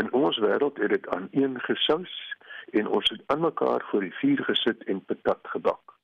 In 0.00 0.12
ons 0.12 0.38
wêreld 0.38 0.78
het 0.78 0.90
dit 0.94 1.08
aan 1.08 1.28
een 1.30 1.60
gesous 1.60 2.14
en 2.70 2.86
ons 2.86 3.08
het 3.08 3.22
aan 3.26 3.40
mekaar 3.40 3.84
voor 3.90 4.00
die 4.00 4.14
vuur 4.20 4.44
gesit 4.44 4.84
en 4.84 5.04
patat 5.04 5.48
gebak. 5.54 5.94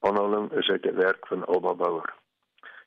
Aanhaling 0.00 0.52
is 0.52 0.68
uit 0.68 0.86
'n 0.86 0.94
werk 0.94 1.26
van 1.26 1.46
Alba 1.46 1.74
Bouwer. 1.74 2.14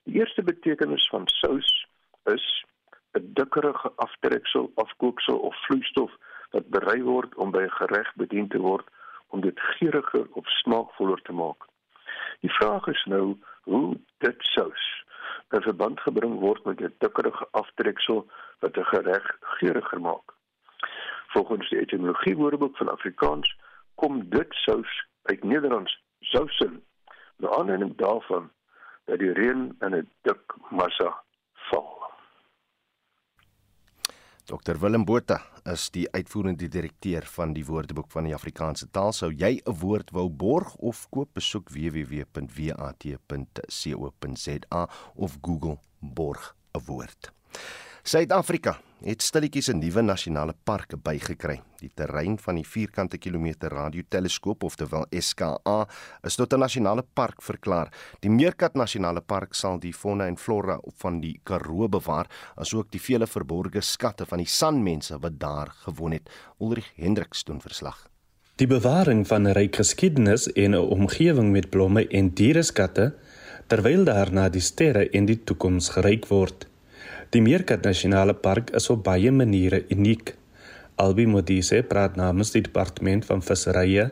Die 0.04 0.14
eerste 0.14 0.44
betekenis 0.44 1.08
van 1.10 1.28
sous 1.28 1.88
is 2.24 2.66
'n 3.12 3.32
dikkerige 3.34 3.92
aftreksel, 3.96 4.72
afkooksel 4.76 5.38
of 5.38 5.56
vloeistof 5.66 6.12
wat 6.52 6.70
berei 6.70 7.02
word 7.04 7.36
om 7.36 7.52
by 7.52 7.62
'n 7.64 7.78
gereg 7.82 8.16
bedien 8.16 8.48
te 8.48 8.58
word 8.58 8.88
om 9.28 9.42
dit 9.42 9.60
geuriger 9.60 10.28
of 10.32 10.48
smaakvoller 10.48 11.22
te 11.22 11.32
maak. 11.32 11.66
Die 12.40 12.54
vraag 12.54 12.88
is 12.88 13.04
nou 13.06 13.38
hoe 13.64 13.98
dit 14.18 14.38
sous 14.40 15.06
in 15.50 15.62
verband 15.62 16.00
gebring 16.00 16.40
word 16.40 16.66
met 16.66 16.82
'n 16.82 16.94
tikkerige 16.98 17.48
aftreksel 17.52 18.28
wat 18.60 18.78
'n 18.78 18.90
gereg 18.94 19.38
geuriger 19.40 20.02
maak. 20.02 20.34
Volgens 21.28 21.70
die 21.70 21.80
etimologie 21.80 22.36
woordeboek 22.36 22.78
van 22.78 22.90
Afrikaans 22.90 23.58
kom 23.96 24.30
dit 24.30 24.54
sous 24.54 25.06
uit 25.24 25.44
Nederlands 25.44 26.04
sousen, 26.20 26.84
na 27.38 27.50
aanleiding 27.50 27.96
daarvan 27.98 28.52
dat 29.06 29.20
die 29.20 29.34
reën 29.34 29.76
in 29.80 29.96
'n 29.96 30.10
dik 30.22 30.54
massa 30.70 31.22
val. 31.54 31.99
Dr 34.50 34.80
Willem 34.82 35.04
Botha 35.06 35.36
is 35.70 35.92
die 35.94 36.08
uitvoerende 36.10 36.66
direkteur 36.74 37.22
van 37.36 37.52
die 37.54 37.62
Woordeboek 37.68 38.08
van 38.10 38.26
die 38.26 38.34
Afrikaanse 38.34 38.88
taal. 38.90 39.14
Sou 39.14 39.30
jy 39.30 39.62
'n 39.62 39.76
woord 39.78 40.10
wou 40.12 40.26
borg 40.30 40.74
of 40.82 41.06
koop, 41.14 41.30
besoek 41.38 41.70
www.wat.co.za 41.70 42.50
of 45.16 45.38
Google 45.42 45.78
borg 46.00 46.56
'n 46.74 46.82
woord. 46.86 47.32
Suid-Afrika 48.04 48.78
het 49.04 49.22
stilletjies 49.22 49.68
'n 49.70 49.80
nuwe 49.80 50.02
nasionale 50.02 50.54
park 50.64 50.94
bygekry. 51.04 51.62
Die 51.80 51.92
terrein 51.94 52.40
van 52.40 52.56
die 52.56 52.68
vierkante 52.68 53.18
kilometer 53.18 53.70
radioteleskoop 53.70 54.64
oftewel 54.64 55.06
SKA 55.10 55.88
is 56.24 56.36
tot 56.36 56.54
'n 56.54 56.60
nasionale 56.60 57.04
park 57.14 57.42
verklaar. 57.42 57.92
Die 58.20 58.30
Meerkat 58.30 58.74
Nasionale 58.74 59.22
Park 59.22 59.54
sal 59.54 59.80
die 59.80 59.94
fauna 59.94 60.28
en 60.28 60.38
flora 60.38 60.80
van 60.98 61.20
die 61.20 61.40
Karoo 61.44 61.90
bewaar, 61.90 62.28
asook 62.56 62.92
die 62.92 63.02
vele 63.02 63.28
verborgde 63.28 63.82
skatte 63.82 64.26
van 64.26 64.38
die 64.38 64.48
sanmense 64.48 65.20
wat 65.20 65.40
daar 65.40 65.70
gewoon 65.70 66.12
het. 66.12 66.30
Ulrich 66.60 66.92
Hendriks 66.96 67.44
doen 67.44 67.62
verslag. 67.62 68.08
Die 68.56 68.68
bewaring 68.68 69.28
van 69.28 69.48
'n 69.48 69.54
ryk 69.54 69.76
geskiedenis 69.76 70.52
en 70.54 70.72
'n 70.72 70.90
omgewing 70.90 71.52
met 71.52 71.70
blomme 71.70 72.08
en 72.08 72.34
diereskatte 72.34 73.14
terwyl 73.68 74.04
daarna 74.04 74.50
die 74.50 74.62
sterre 74.62 75.10
in 75.10 75.26
die 75.26 75.44
toekoms 75.44 75.90
geryk 75.90 76.26
word. 76.28 76.69
Die 77.30 77.42
Meerkat 77.42 77.84
Nasionale 77.86 78.34
Park 78.34 78.72
is 78.74 78.88
op 78.90 79.04
baie 79.06 79.30
maniere 79.30 79.84
uniek. 79.94 80.32
Albi 80.98 81.28
Modise 81.30 81.84
praat 81.86 82.16
namens 82.18 82.50
die 82.56 82.64
Departement 82.66 83.28
van 83.28 83.44
Visserye, 83.46 84.08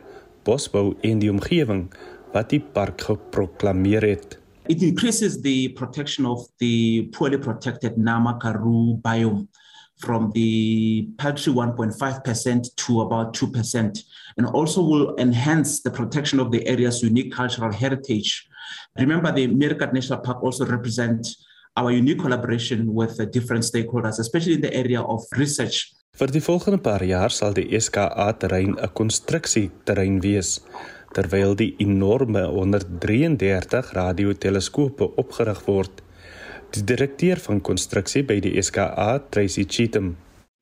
Bosbou 0.46 0.92
en 1.02 1.24
die 1.24 1.32
omgewing 1.34 1.88
wat 2.36 2.52
die 2.54 2.60
park 2.76 3.02
geproklaameer 3.08 4.06
het. 4.06 4.38
It 4.70 4.86
increases 4.86 5.40
the 5.42 5.74
protection 5.74 6.30
of 6.30 6.46
the 6.62 7.08
poorly 7.18 7.40
protected 7.42 7.98
Nama 7.98 8.36
Karoo 8.38 9.00
biome 9.02 9.48
from 9.98 10.30
the 10.38 11.10
paltry 11.18 11.52
1.5% 11.52 12.70
to 12.76 13.02
about 13.02 13.34
2% 13.34 14.04
and 14.38 14.46
also 14.54 14.84
will 14.84 15.16
enhance 15.18 15.82
the 15.82 15.90
protection 15.90 16.40
of 16.40 16.52
the 16.52 16.62
area's 16.68 17.02
unique 17.02 17.34
cultural 17.34 17.74
heritage. 17.74 18.48
Remember 19.00 19.32
the 19.32 19.48
Meerkat 19.48 19.92
National 19.92 20.20
Park 20.20 20.44
also 20.44 20.68
represents 20.68 21.47
our 21.78 21.92
unique 21.92 22.20
collaboration 22.20 22.90
with 22.90 23.18
the 23.18 23.26
different 23.26 23.64
stakeholders, 23.64 24.20
especially 24.20 24.56
in 24.56 24.62
the 24.62 24.74
area 24.74 25.02
of 25.02 25.24
research. 25.38 25.94
Vir 26.18 26.32
die 26.34 26.42
volgende 26.42 26.82
paar 26.82 27.04
jaar 27.06 27.30
sal 27.30 27.54
die 27.54 27.70
SKA 27.78 28.32
terrein 28.42 28.74
'n 28.74 28.94
konstruksieterrein 28.94 30.22
wees 30.22 30.62
terwyl 31.14 31.56
die 31.56 31.76
enorme 31.78 32.44
133 32.50 33.94
radioteleskope 33.94 35.16
opgerig 35.16 35.62
word. 35.68 36.02
Die 36.76 36.84
direkteur 36.84 37.40
van 37.40 37.62
konstruksie 37.62 38.24
by 38.24 38.40
die 38.44 38.62
SKA, 38.62 39.20
Tracy 39.30 39.66
Cheetham, 39.66 40.18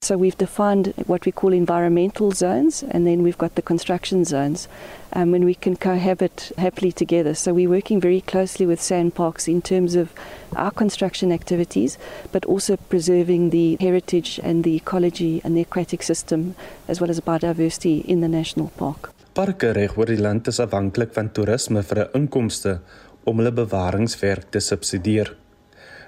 So 0.05 0.17
we've 0.17 0.37
defined 0.37 0.93
what 1.07 1.25
we 1.25 1.31
call 1.31 1.51
environmental 1.51 2.31
zones, 2.31 2.83
and 2.83 3.07
then 3.07 3.23
we've 3.23 3.39
got 3.39 3.55
the 3.55 3.63
construction 3.63 4.23
zones, 4.23 4.67
um, 5.13 5.33
and 5.33 5.43
we 5.43 5.55
can 5.55 5.75
cohabit 5.75 6.51
happily 6.59 6.91
together. 6.91 7.33
So 7.33 7.55
we're 7.55 7.71
working 7.71 7.99
very 7.99 8.21
closely 8.21 8.67
with 8.67 8.79
Sandparks 8.79 9.47
in 9.47 9.63
terms 9.63 9.95
of 9.95 10.13
our 10.55 10.69
construction 10.69 11.31
activities, 11.31 11.97
but 12.31 12.45
also 12.45 12.77
preserving 12.77 13.49
the 13.49 13.77
heritage 13.79 14.39
and 14.43 14.63
the 14.63 14.75
ecology 14.75 15.41
and 15.43 15.57
the 15.57 15.61
aquatic 15.61 16.03
system, 16.03 16.53
as 16.87 17.01
well 17.01 17.09
as 17.09 17.19
biodiversity 17.19 18.05
in 18.05 18.21
the 18.21 18.27
national 18.27 18.67
park. 18.77 19.11
Parke 19.33 19.73
reg 19.73 19.97
oor 19.97 20.05
die 20.05 20.21
land 20.21 20.47
is 20.47 20.59
afhanklik 20.59 21.17
van 21.17 21.31
toerisme 21.33 21.81
vir 21.81 22.03
'n 22.03 22.21
inkomste 22.21 22.79
om 23.25 23.37
hulle 23.37 23.51
bewaringswerk 23.51 24.51
te 24.51 24.59
subsidieer. 24.59 25.33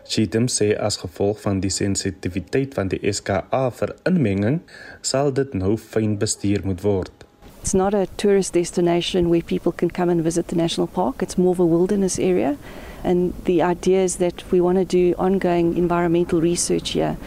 Cheetham 0.07 0.47
sê 0.47 0.71
as 0.79 0.97
gevolg 1.03 1.41
van 1.43 1.59
die 1.59 1.71
sensitiwiteit 1.73 2.73
van 2.77 2.87
die 2.91 2.99
SKA 3.11 3.67
vir 3.79 3.95
inmenging, 4.07 4.61
sal 5.01 5.33
dit 5.35 5.53
nou 5.53 5.75
fyn 5.77 6.17
bestuur 6.21 6.63
moet 6.63 6.83
word. 6.85 7.25
It's 7.61 7.73
not 7.73 7.93
a 7.93 8.07
tourist 8.15 8.53
destination 8.53 9.29
where 9.29 9.41
people 9.41 9.73
can 9.73 9.89
come 9.89 10.09
and 10.09 10.23
visit 10.23 10.47
the 10.47 10.55
national 10.55 10.87
park. 10.87 11.21
It's 11.21 11.37
more 11.37 11.51
of 11.51 11.59
a 11.59 11.65
wilderness 11.65 12.17
area. 12.17 12.55
And 13.03 13.33
the 13.43 13.61
idea 13.61 14.03
is 14.03 14.15
that 14.17 14.49
we 14.51 14.61
want 14.61 14.77
to 14.77 14.85
do 14.85 15.13
ongoing 15.17 15.77
environmental 15.77 16.39
research 16.39 16.91
here 16.91 17.17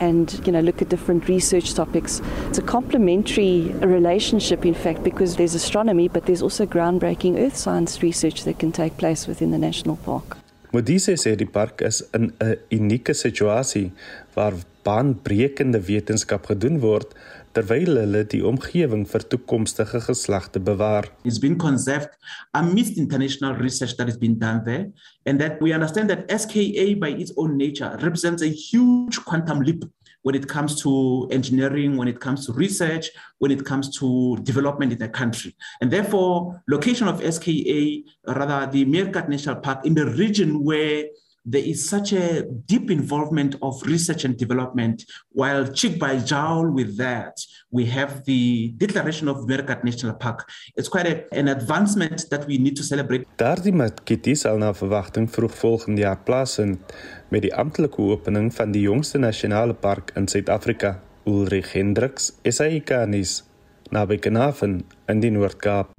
and 0.00 0.40
you 0.46 0.52
know 0.52 0.60
look 0.60 0.80
at 0.80 0.88
different 0.88 1.28
research 1.28 1.74
topics. 1.74 2.22
It's 2.48 2.58
a 2.58 2.62
complementary 2.62 3.68
relationship 3.84 4.64
in 4.64 4.74
fact 4.74 5.04
because 5.04 5.36
there's 5.36 5.54
astronomy 5.54 6.08
but 6.08 6.24
there's 6.24 6.42
also 6.42 6.64
groundbreaking 6.64 7.38
earth 7.38 7.56
science 7.56 8.02
research 8.02 8.44
that 8.44 8.58
can 8.58 8.72
take 8.72 8.96
place 8.96 9.26
within 9.26 9.50
the 9.50 9.58
national 9.58 9.96
park. 9.96 10.39
Modise 10.70 11.16
sê 11.18 11.32
die 11.34 11.50
park 11.50 11.82
is 11.82 11.98
in 12.14 12.30
'n 12.38 12.56
unieke 12.70 13.14
situasie 13.14 13.90
waar 14.36 14.54
baanbrekende 14.86 15.80
wetenskap 15.82 16.46
gedoen 16.46 16.78
word 16.80 17.14
terwyl 17.56 17.98
hulle 17.98 18.22
die 18.30 18.42
omgewing 18.46 19.02
vir 19.12 19.24
toekomstige 19.32 20.00
geslagte 20.06 20.60
bewaar. 20.60 21.10
It's 21.24 21.40
been 21.42 21.58
conserved 21.58 22.14
amidst 22.52 22.96
international 22.96 23.54
research 23.58 23.96
that 23.96 24.06
has 24.06 24.16
been 24.16 24.38
done 24.38 24.62
there 24.64 24.92
and 25.26 25.40
that 25.40 25.60
we 25.60 25.74
understand 25.74 26.08
that 26.08 26.30
SKA 26.30 26.94
by 27.02 27.10
its 27.18 27.32
own 27.36 27.56
nature 27.56 27.90
represents 28.02 28.42
a 28.42 28.48
huge 28.48 29.18
quantum 29.24 29.60
leap 29.62 29.84
when 30.22 30.34
it 30.34 30.48
comes 30.48 30.80
to 30.82 31.28
engineering, 31.30 31.96
when 31.96 32.08
it 32.08 32.20
comes 32.20 32.46
to 32.46 32.52
research, 32.52 33.10
when 33.38 33.50
it 33.50 33.64
comes 33.64 33.96
to 33.98 34.36
development 34.42 34.92
in 34.92 34.98
the 34.98 35.08
country. 35.08 35.56
And 35.80 35.90
therefore, 35.90 36.62
location 36.68 37.08
of 37.08 37.22
SKA, 37.22 38.02
rather 38.26 38.70
the 38.70 38.84
Meerkat 38.84 39.28
National 39.28 39.56
Park 39.56 39.86
in 39.86 39.94
the 39.94 40.06
region 40.06 40.62
where 40.64 41.04
there 41.50 41.62
is 41.62 41.88
such 41.88 42.12
a 42.12 42.42
deep 42.66 42.90
involvement 42.90 43.56
of 43.60 43.82
research 43.82 44.24
and 44.24 44.36
development. 44.36 45.04
While 45.32 45.66
cheek 45.66 45.98
by 45.98 46.18
jowl 46.18 46.70
with 46.70 46.96
that, 46.98 47.34
we 47.70 47.86
have 47.86 48.24
the 48.24 48.72
declaration 48.76 49.26
of 49.28 49.46
Meerkat 49.48 49.82
National 49.84 50.14
Park. 50.14 50.48
It's 50.76 50.88
quite 50.88 51.06
a, 51.06 51.26
an 51.34 51.48
advancement 51.48 52.30
that 52.30 52.46
we 52.46 52.58
need 52.58 52.76
to 52.76 52.82
celebrate. 52.82 53.26
Daardie 53.36 53.74
matkietie 53.74 54.36
sal 54.38 54.58
na 54.62 54.72
verwagting 54.72 55.26
vroeg 55.30 55.54
volgende 55.58 56.06
jaar 56.06 56.22
plaasvind 56.24 56.94
met 57.34 57.42
die 57.46 57.54
amptelike 57.54 58.02
opening 58.02 58.50
van 58.54 58.74
die 58.74 58.86
jongste 58.86 59.18
nasionale 59.18 59.74
park 59.74 60.14
in 60.16 60.28
Suid-Afrika, 60.30 61.00
Ulrich 61.26 61.74
Hendriks, 61.74 62.32
SAK 62.46 62.94
nuus, 63.10 63.40
naby 63.90 64.18
Kanaven 64.22 64.80
in 65.10 65.22
die 65.22 65.34
Noord-Kaap. 65.34 65.94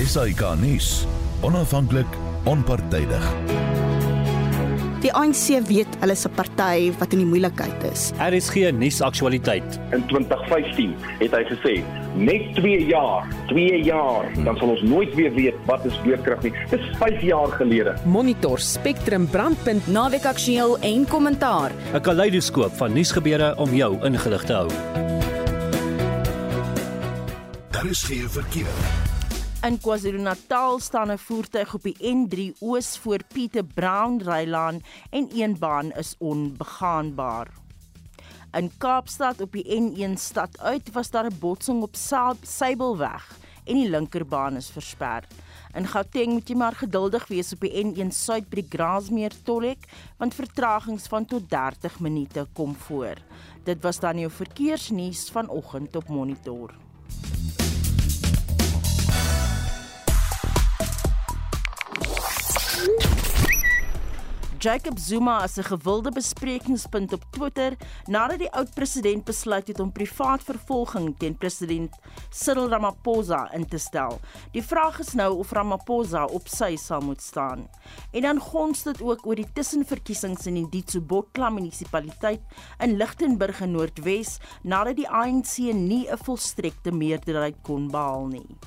SAK 0.00 0.44
nuus, 0.60 0.92
onafhanklik, 1.44 2.20
onpartydig. 2.48 3.49
Die 5.00 5.12
ANC 5.16 5.62
weet 5.64 5.94
hulle 6.02 6.12
is 6.12 6.26
'n 6.28 6.34
party 6.36 6.92
wat 7.00 7.12
in 7.12 7.22
die 7.22 7.26
moeilikheid 7.26 7.84
is. 7.90 8.12
Er 8.18 8.34
is 8.36 8.50
geen 8.50 8.78
nuusaktualiteit. 8.78 9.80
In 9.96 10.04
2015 10.06 10.94
het 11.18 11.30
hy 11.30 11.44
gesê, 11.48 11.74
net 12.16 12.54
2 12.54 12.84
jaar, 12.86 13.28
2 13.48 13.82
jaar, 13.82 14.28
dan 14.44 14.56
sal 14.56 14.68
ons 14.68 14.82
nooit 14.82 15.14
weer 15.14 15.32
weet 15.32 15.54
wat 15.66 15.84
is 15.84 15.96
beurkrag 16.04 16.42
nie. 16.42 16.52
Dis 16.70 16.84
5 16.98 17.22
jaar 17.22 17.48
gelede. 17.48 17.94
Monitor 18.04 18.58
Spectrum 18.58 19.26
brandpunt 19.26 19.86
naweek 19.86 20.24
aktueel 20.24 20.78
en 20.80 21.06
kommentaar. 21.08 21.72
'n 21.94 22.00
Kaleidoskoop 22.00 22.76
van 22.76 22.92
nuusgebeure 22.92 23.56
om 23.56 23.74
jou 23.74 23.96
ingelig 24.04 24.44
te 24.44 24.52
hou. 24.52 24.68
Daar 27.70 27.86
is 27.86 28.02
geen 28.02 28.28
verkeer. 28.28 29.09
In 29.60 29.76
KwaZulu-Natal 29.76 30.78
staan 30.78 31.10
'n 31.10 31.18
voertuig 31.18 31.74
op 31.74 31.82
die 31.82 31.96
N3 32.00 32.56
oos 32.60 32.98
voor 32.98 33.20
Pieter 33.32 33.64
Brown 33.64 34.22
Rylaan 34.24 34.82
en 35.10 35.28
een 35.34 35.58
baan 35.58 35.92
is 35.92 36.14
onbegaanbaar. 36.18 37.48
In 38.52 38.70
Kaapstad 38.78 39.40
op 39.40 39.52
die 39.52 39.80
N1 39.80 40.12
stad 40.18 40.60
uit 40.60 40.92
was 40.92 41.10
daar 41.10 41.26
'n 41.26 41.38
botsing 41.38 41.82
op 41.82 41.94
Sybelweg 42.42 43.38
en 43.64 43.74
die 43.74 43.88
linkerbaan 43.88 44.56
is 44.56 44.70
versper. 44.70 45.24
In 45.74 45.86
Gauteng 45.86 46.32
moet 46.32 46.48
jy 46.48 46.56
maar 46.56 46.74
geduldig 46.74 47.28
wees 47.28 47.52
op 47.52 47.60
die 47.60 47.84
N1 47.84 48.10
suid 48.10 48.48
by 48.48 48.54
die 48.54 48.68
Grasmeer 48.68 49.32
tolhek 49.42 49.84
want 50.16 50.34
vertragings 50.34 51.06
van 51.06 51.24
tot 51.24 51.50
30 51.50 52.00
minute 52.00 52.46
kom 52.52 52.74
voor. 52.74 53.16
Dit 53.64 53.82
was 53.82 54.00
dan 54.00 54.18
jou 54.18 54.30
verkeersnuus 54.30 55.30
vanoggend 55.30 55.96
op 55.96 56.08
Monitor. 56.08 56.74
Jacob 64.60 64.98
Zuma 64.98 65.38
as 65.40 65.56
'n 65.56 65.64
gewilde 65.64 66.10
besprekingspunt 66.10 67.12
op 67.12 67.24
Twitter 67.30 67.76
nadat 68.04 68.38
die 68.38 68.50
oud-president 68.52 69.24
besluit 69.24 69.68
het 69.68 69.80
om 69.80 69.92
privaat 69.92 70.42
vervolging 70.42 71.14
teen 71.18 71.36
president 71.36 71.96
Cyril 72.30 72.68
Ramaphosa 72.68 73.52
in 73.52 73.66
te 73.66 73.78
stel. 73.78 74.20
Die 74.52 74.62
vraag 74.62 74.98
is 74.98 75.12
nou 75.12 75.38
of 75.38 75.52
Ramaphosa 75.52 76.24
op 76.24 76.48
sy 76.48 76.76
sal 76.76 77.00
moet 77.00 77.22
staan. 77.22 77.68
En 78.12 78.22
dan 78.22 78.40
gons 78.40 78.82
dit 78.82 79.02
ook 79.02 79.26
oor 79.26 79.34
die 79.34 79.52
tussenverkiesings 79.52 80.46
in 80.46 80.54
die 80.54 80.68
Ditsobotla 80.68 81.50
munisipaliteit 81.50 82.42
in 82.78 82.96
Lichtenburg 82.96 83.60
in 83.60 83.72
Noordwes 83.72 84.38
nadat 84.62 84.96
die 84.96 85.08
ANC 85.08 85.72
nie 85.72 86.06
'n 86.10 86.16
volstrekte 86.16 86.92
meerderheid 86.92 87.56
kon 87.62 87.88
behaal 87.88 88.26
nie. 88.26 88.58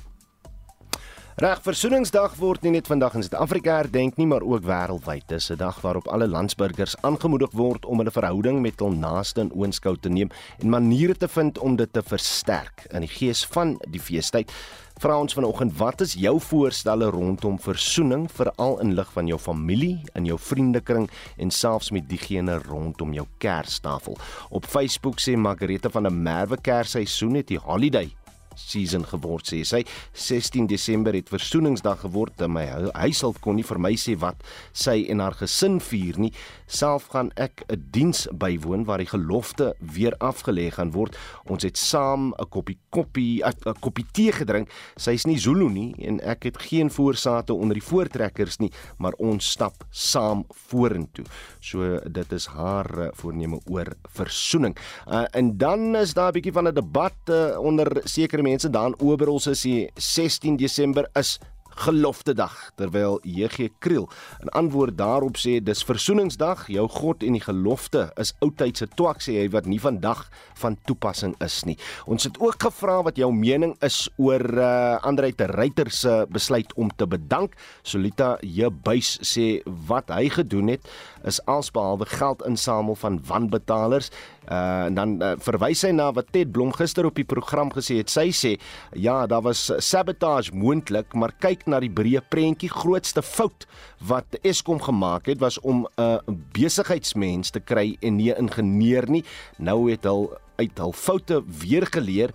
Reg 1.34 1.64
Versoeningsdag 1.66 2.36
word 2.38 2.62
nie 2.62 2.76
net 2.76 2.86
vandag 2.86 3.16
in 3.18 3.24
Suid-Afrika 3.26 3.80
herdenk 3.80 4.20
nie, 4.20 4.26
maar 4.30 4.44
ook 4.46 4.62
wêreldwyd. 4.68 5.24
Dis 5.26 5.50
'n 5.50 5.58
dag 5.58 5.80
waarop 5.82 6.06
alle 6.06 6.28
landsburgers 6.28 6.94
aangemoedig 7.02 7.50
word 7.50 7.84
om 7.84 7.98
hulle 7.98 8.10
verhouding 8.10 8.60
met 8.62 8.78
hul 8.78 8.94
naaste 8.94 9.40
in 9.40 9.50
oënskou 9.50 9.96
te 9.98 10.08
neem 10.08 10.30
en 10.62 10.68
maniere 10.70 11.16
te 11.16 11.28
vind 11.28 11.58
om 11.58 11.76
dit 11.76 11.92
te 11.92 12.02
versterk. 12.02 12.86
In 12.92 13.00
die 13.00 13.10
gees 13.10 13.44
van 13.46 13.80
die 13.90 14.00
feestyd 14.00 14.52
vra 15.00 15.18
ons 15.18 15.34
vanoggend 15.34 15.76
wat 15.76 16.00
is 16.00 16.14
jou 16.14 16.40
voorstelle 16.40 17.10
rondom 17.10 17.58
versoening 17.58 18.30
veral 18.30 18.80
in 18.80 18.94
lig 18.94 19.12
van 19.12 19.26
jou 19.26 19.38
familie, 19.38 20.02
in 20.14 20.24
jou 20.24 20.38
vriendekring 20.38 21.10
en 21.36 21.50
selfs 21.50 21.90
met 21.90 22.08
diegene 22.08 22.58
rondom 22.58 23.12
jou 23.12 23.26
kerstafel. 23.38 24.16
Op 24.50 24.66
Facebook 24.66 25.18
sê 25.18 25.36
Margareta 25.36 25.90
van 25.90 26.02
der 26.02 26.12
Merwe 26.12 26.60
Kersseisoen 26.60 27.34
het 27.34 27.48
die 27.48 27.58
holiday 27.58 28.14
season 28.56 29.04
geword 29.08 29.46
sê 29.48 29.62
sy. 29.66 29.82
16 30.14 30.68
Desember 30.70 31.14
het 31.16 31.32
versoeningsdag 31.32 32.04
geword 32.06 32.40
en 32.44 32.54
my 32.56 32.66
huishulp 32.94 33.40
kon 33.44 33.58
nie 33.58 33.66
vir 33.66 33.80
my 33.82 33.94
sê 33.98 34.16
wat 34.20 34.40
sy 34.72 35.04
en 35.12 35.22
haar 35.24 35.36
gesin 35.38 35.80
vier 35.82 36.18
nie 36.20 36.32
self 36.66 37.06
gaan 37.12 37.30
ek 37.34 37.64
'n 37.68 37.88
diens 37.90 38.26
bywoon 38.32 38.84
waar 38.84 38.98
die 38.98 39.06
gelofte 39.06 39.74
weer 39.78 40.14
afgelê 40.18 40.70
gaan 40.70 40.90
word. 40.90 41.16
Ons 41.44 41.62
het 41.62 41.78
saam 41.78 42.34
'n 42.38 42.48
koppie 42.48 42.78
koppie 42.90 43.42
'n 43.44 43.74
koppie 43.80 44.06
tee 44.12 44.32
gedrink. 44.32 44.68
Sy's 44.96 45.24
nie 45.24 45.38
Zulu 45.38 45.68
nie 45.68 45.94
en 45.98 46.20
ek 46.20 46.42
het 46.42 46.58
geen 46.58 46.90
voorsate 46.90 47.54
onder 47.54 47.74
die 47.74 47.88
voortrekkers 47.88 48.58
nie 48.58 48.72
maar 48.98 49.14
ons 49.18 49.50
stap 49.50 49.84
saam 49.90 50.44
vorentoe. 50.68 51.24
So 51.60 51.98
dit 52.10 52.32
is 52.32 52.46
haar 52.46 52.88
uh, 52.98 53.08
voorneme 53.20 53.60
oor 53.70 53.92
versoening. 54.16 54.76
Uh, 55.06 55.24
en 55.32 55.56
dan 55.58 55.96
is 55.96 56.14
daar 56.14 56.32
'n 56.32 56.36
bietjie 56.38 56.52
van 56.52 56.68
'n 56.68 56.74
debat 56.74 57.16
uh, 57.30 57.58
onder 57.58 58.00
sekere 58.04 58.42
mense. 58.42 58.70
Daar 58.70 58.86
in 58.86 59.00
Oberholse 59.00 59.50
is 59.50 59.62
die 59.62 59.90
16 59.94 60.56
Desember 60.56 61.08
is 61.12 61.38
gelofte 61.76 62.34
dag 62.34 62.70
terwyl 62.78 63.18
JG 63.22 63.70
Kriel 63.78 64.08
'n 64.42 64.48
antwoord 64.48 64.96
daarop 64.98 65.36
sê 65.36 65.60
dis 65.62 65.84
versoeningsdag 65.84 66.66
jou 66.68 66.88
God 66.88 67.22
en 67.22 67.32
die 67.32 67.44
gelofte 67.44 68.12
is 68.16 68.34
oudtydse 68.40 68.86
twak 68.94 69.22
sê 69.22 69.40
hy 69.42 69.48
wat 69.50 69.66
nie 69.66 69.80
vandag 69.80 70.30
van 70.54 70.76
toepassing 70.86 71.34
is 71.44 71.64
nie. 71.64 71.78
Ons 72.06 72.24
het 72.24 72.38
ook 72.40 72.62
gevra 72.62 73.02
wat 73.02 73.16
jou 73.16 73.32
mening 73.32 73.74
is 73.82 74.08
oor 74.16 74.44
uh, 74.58 74.98
Andre 75.02 75.32
te 75.32 75.46
Ruyter 75.50 75.90
se 75.90 76.26
besluit 76.30 76.72
om 76.74 76.90
te 76.96 77.06
bedank. 77.06 77.54
Solita 77.82 78.38
Jebuis 78.40 79.18
sê 79.22 79.62
wat 79.88 80.10
hy 80.14 80.28
gedoen 80.28 80.68
het 80.68 80.88
is 81.24 81.40
alsbehalwe 81.50 82.06
geld 82.06 82.44
insamel 82.46 82.94
van 82.94 83.20
wanbetalers. 83.26 84.10
Uh, 84.44 84.84
en 84.84 84.94
dan 84.94 85.14
uh, 85.22 85.32
verwys 85.40 85.82
hy 85.86 85.92
na 85.96 86.10
wat 86.12 86.28
Ted 86.34 86.50
Blom 86.52 86.72
gister 86.76 87.06
op 87.08 87.16
die 87.16 87.24
program 87.24 87.72
gesê 87.72 87.96
het. 88.02 88.12
Sy 88.12 88.28
sê 88.36 88.52
ja, 88.92 89.24
daar 89.26 89.44
was 89.46 89.70
sabotage 89.80 90.52
moontlik, 90.52 91.14
maar 91.16 91.32
kyk 91.40 91.63
na 91.66 91.80
die 91.80 91.90
breë 91.90 92.22
prentjie. 92.28 92.70
Grootste 92.72 93.22
fout 93.22 93.66
wat 93.98 94.38
Eskom 94.42 94.80
gemaak 94.80 95.26
het 95.26 95.40
was 95.40 95.60
om 95.60 95.86
'n 95.86 96.02
uh, 96.02 96.18
besigheidsmens 96.52 97.50
te 97.50 97.60
kry 97.60 97.96
en 98.00 98.16
nie 98.16 98.32
'n 98.32 98.48
ingenieur 98.48 99.10
nie. 99.10 99.24
Nou 99.58 99.90
het 99.90 100.04
hulle 100.04 100.38
uit 100.56 100.78
hul 100.78 100.92
foute 100.92 101.42
weer 101.46 101.86
geleer 101.86 102.30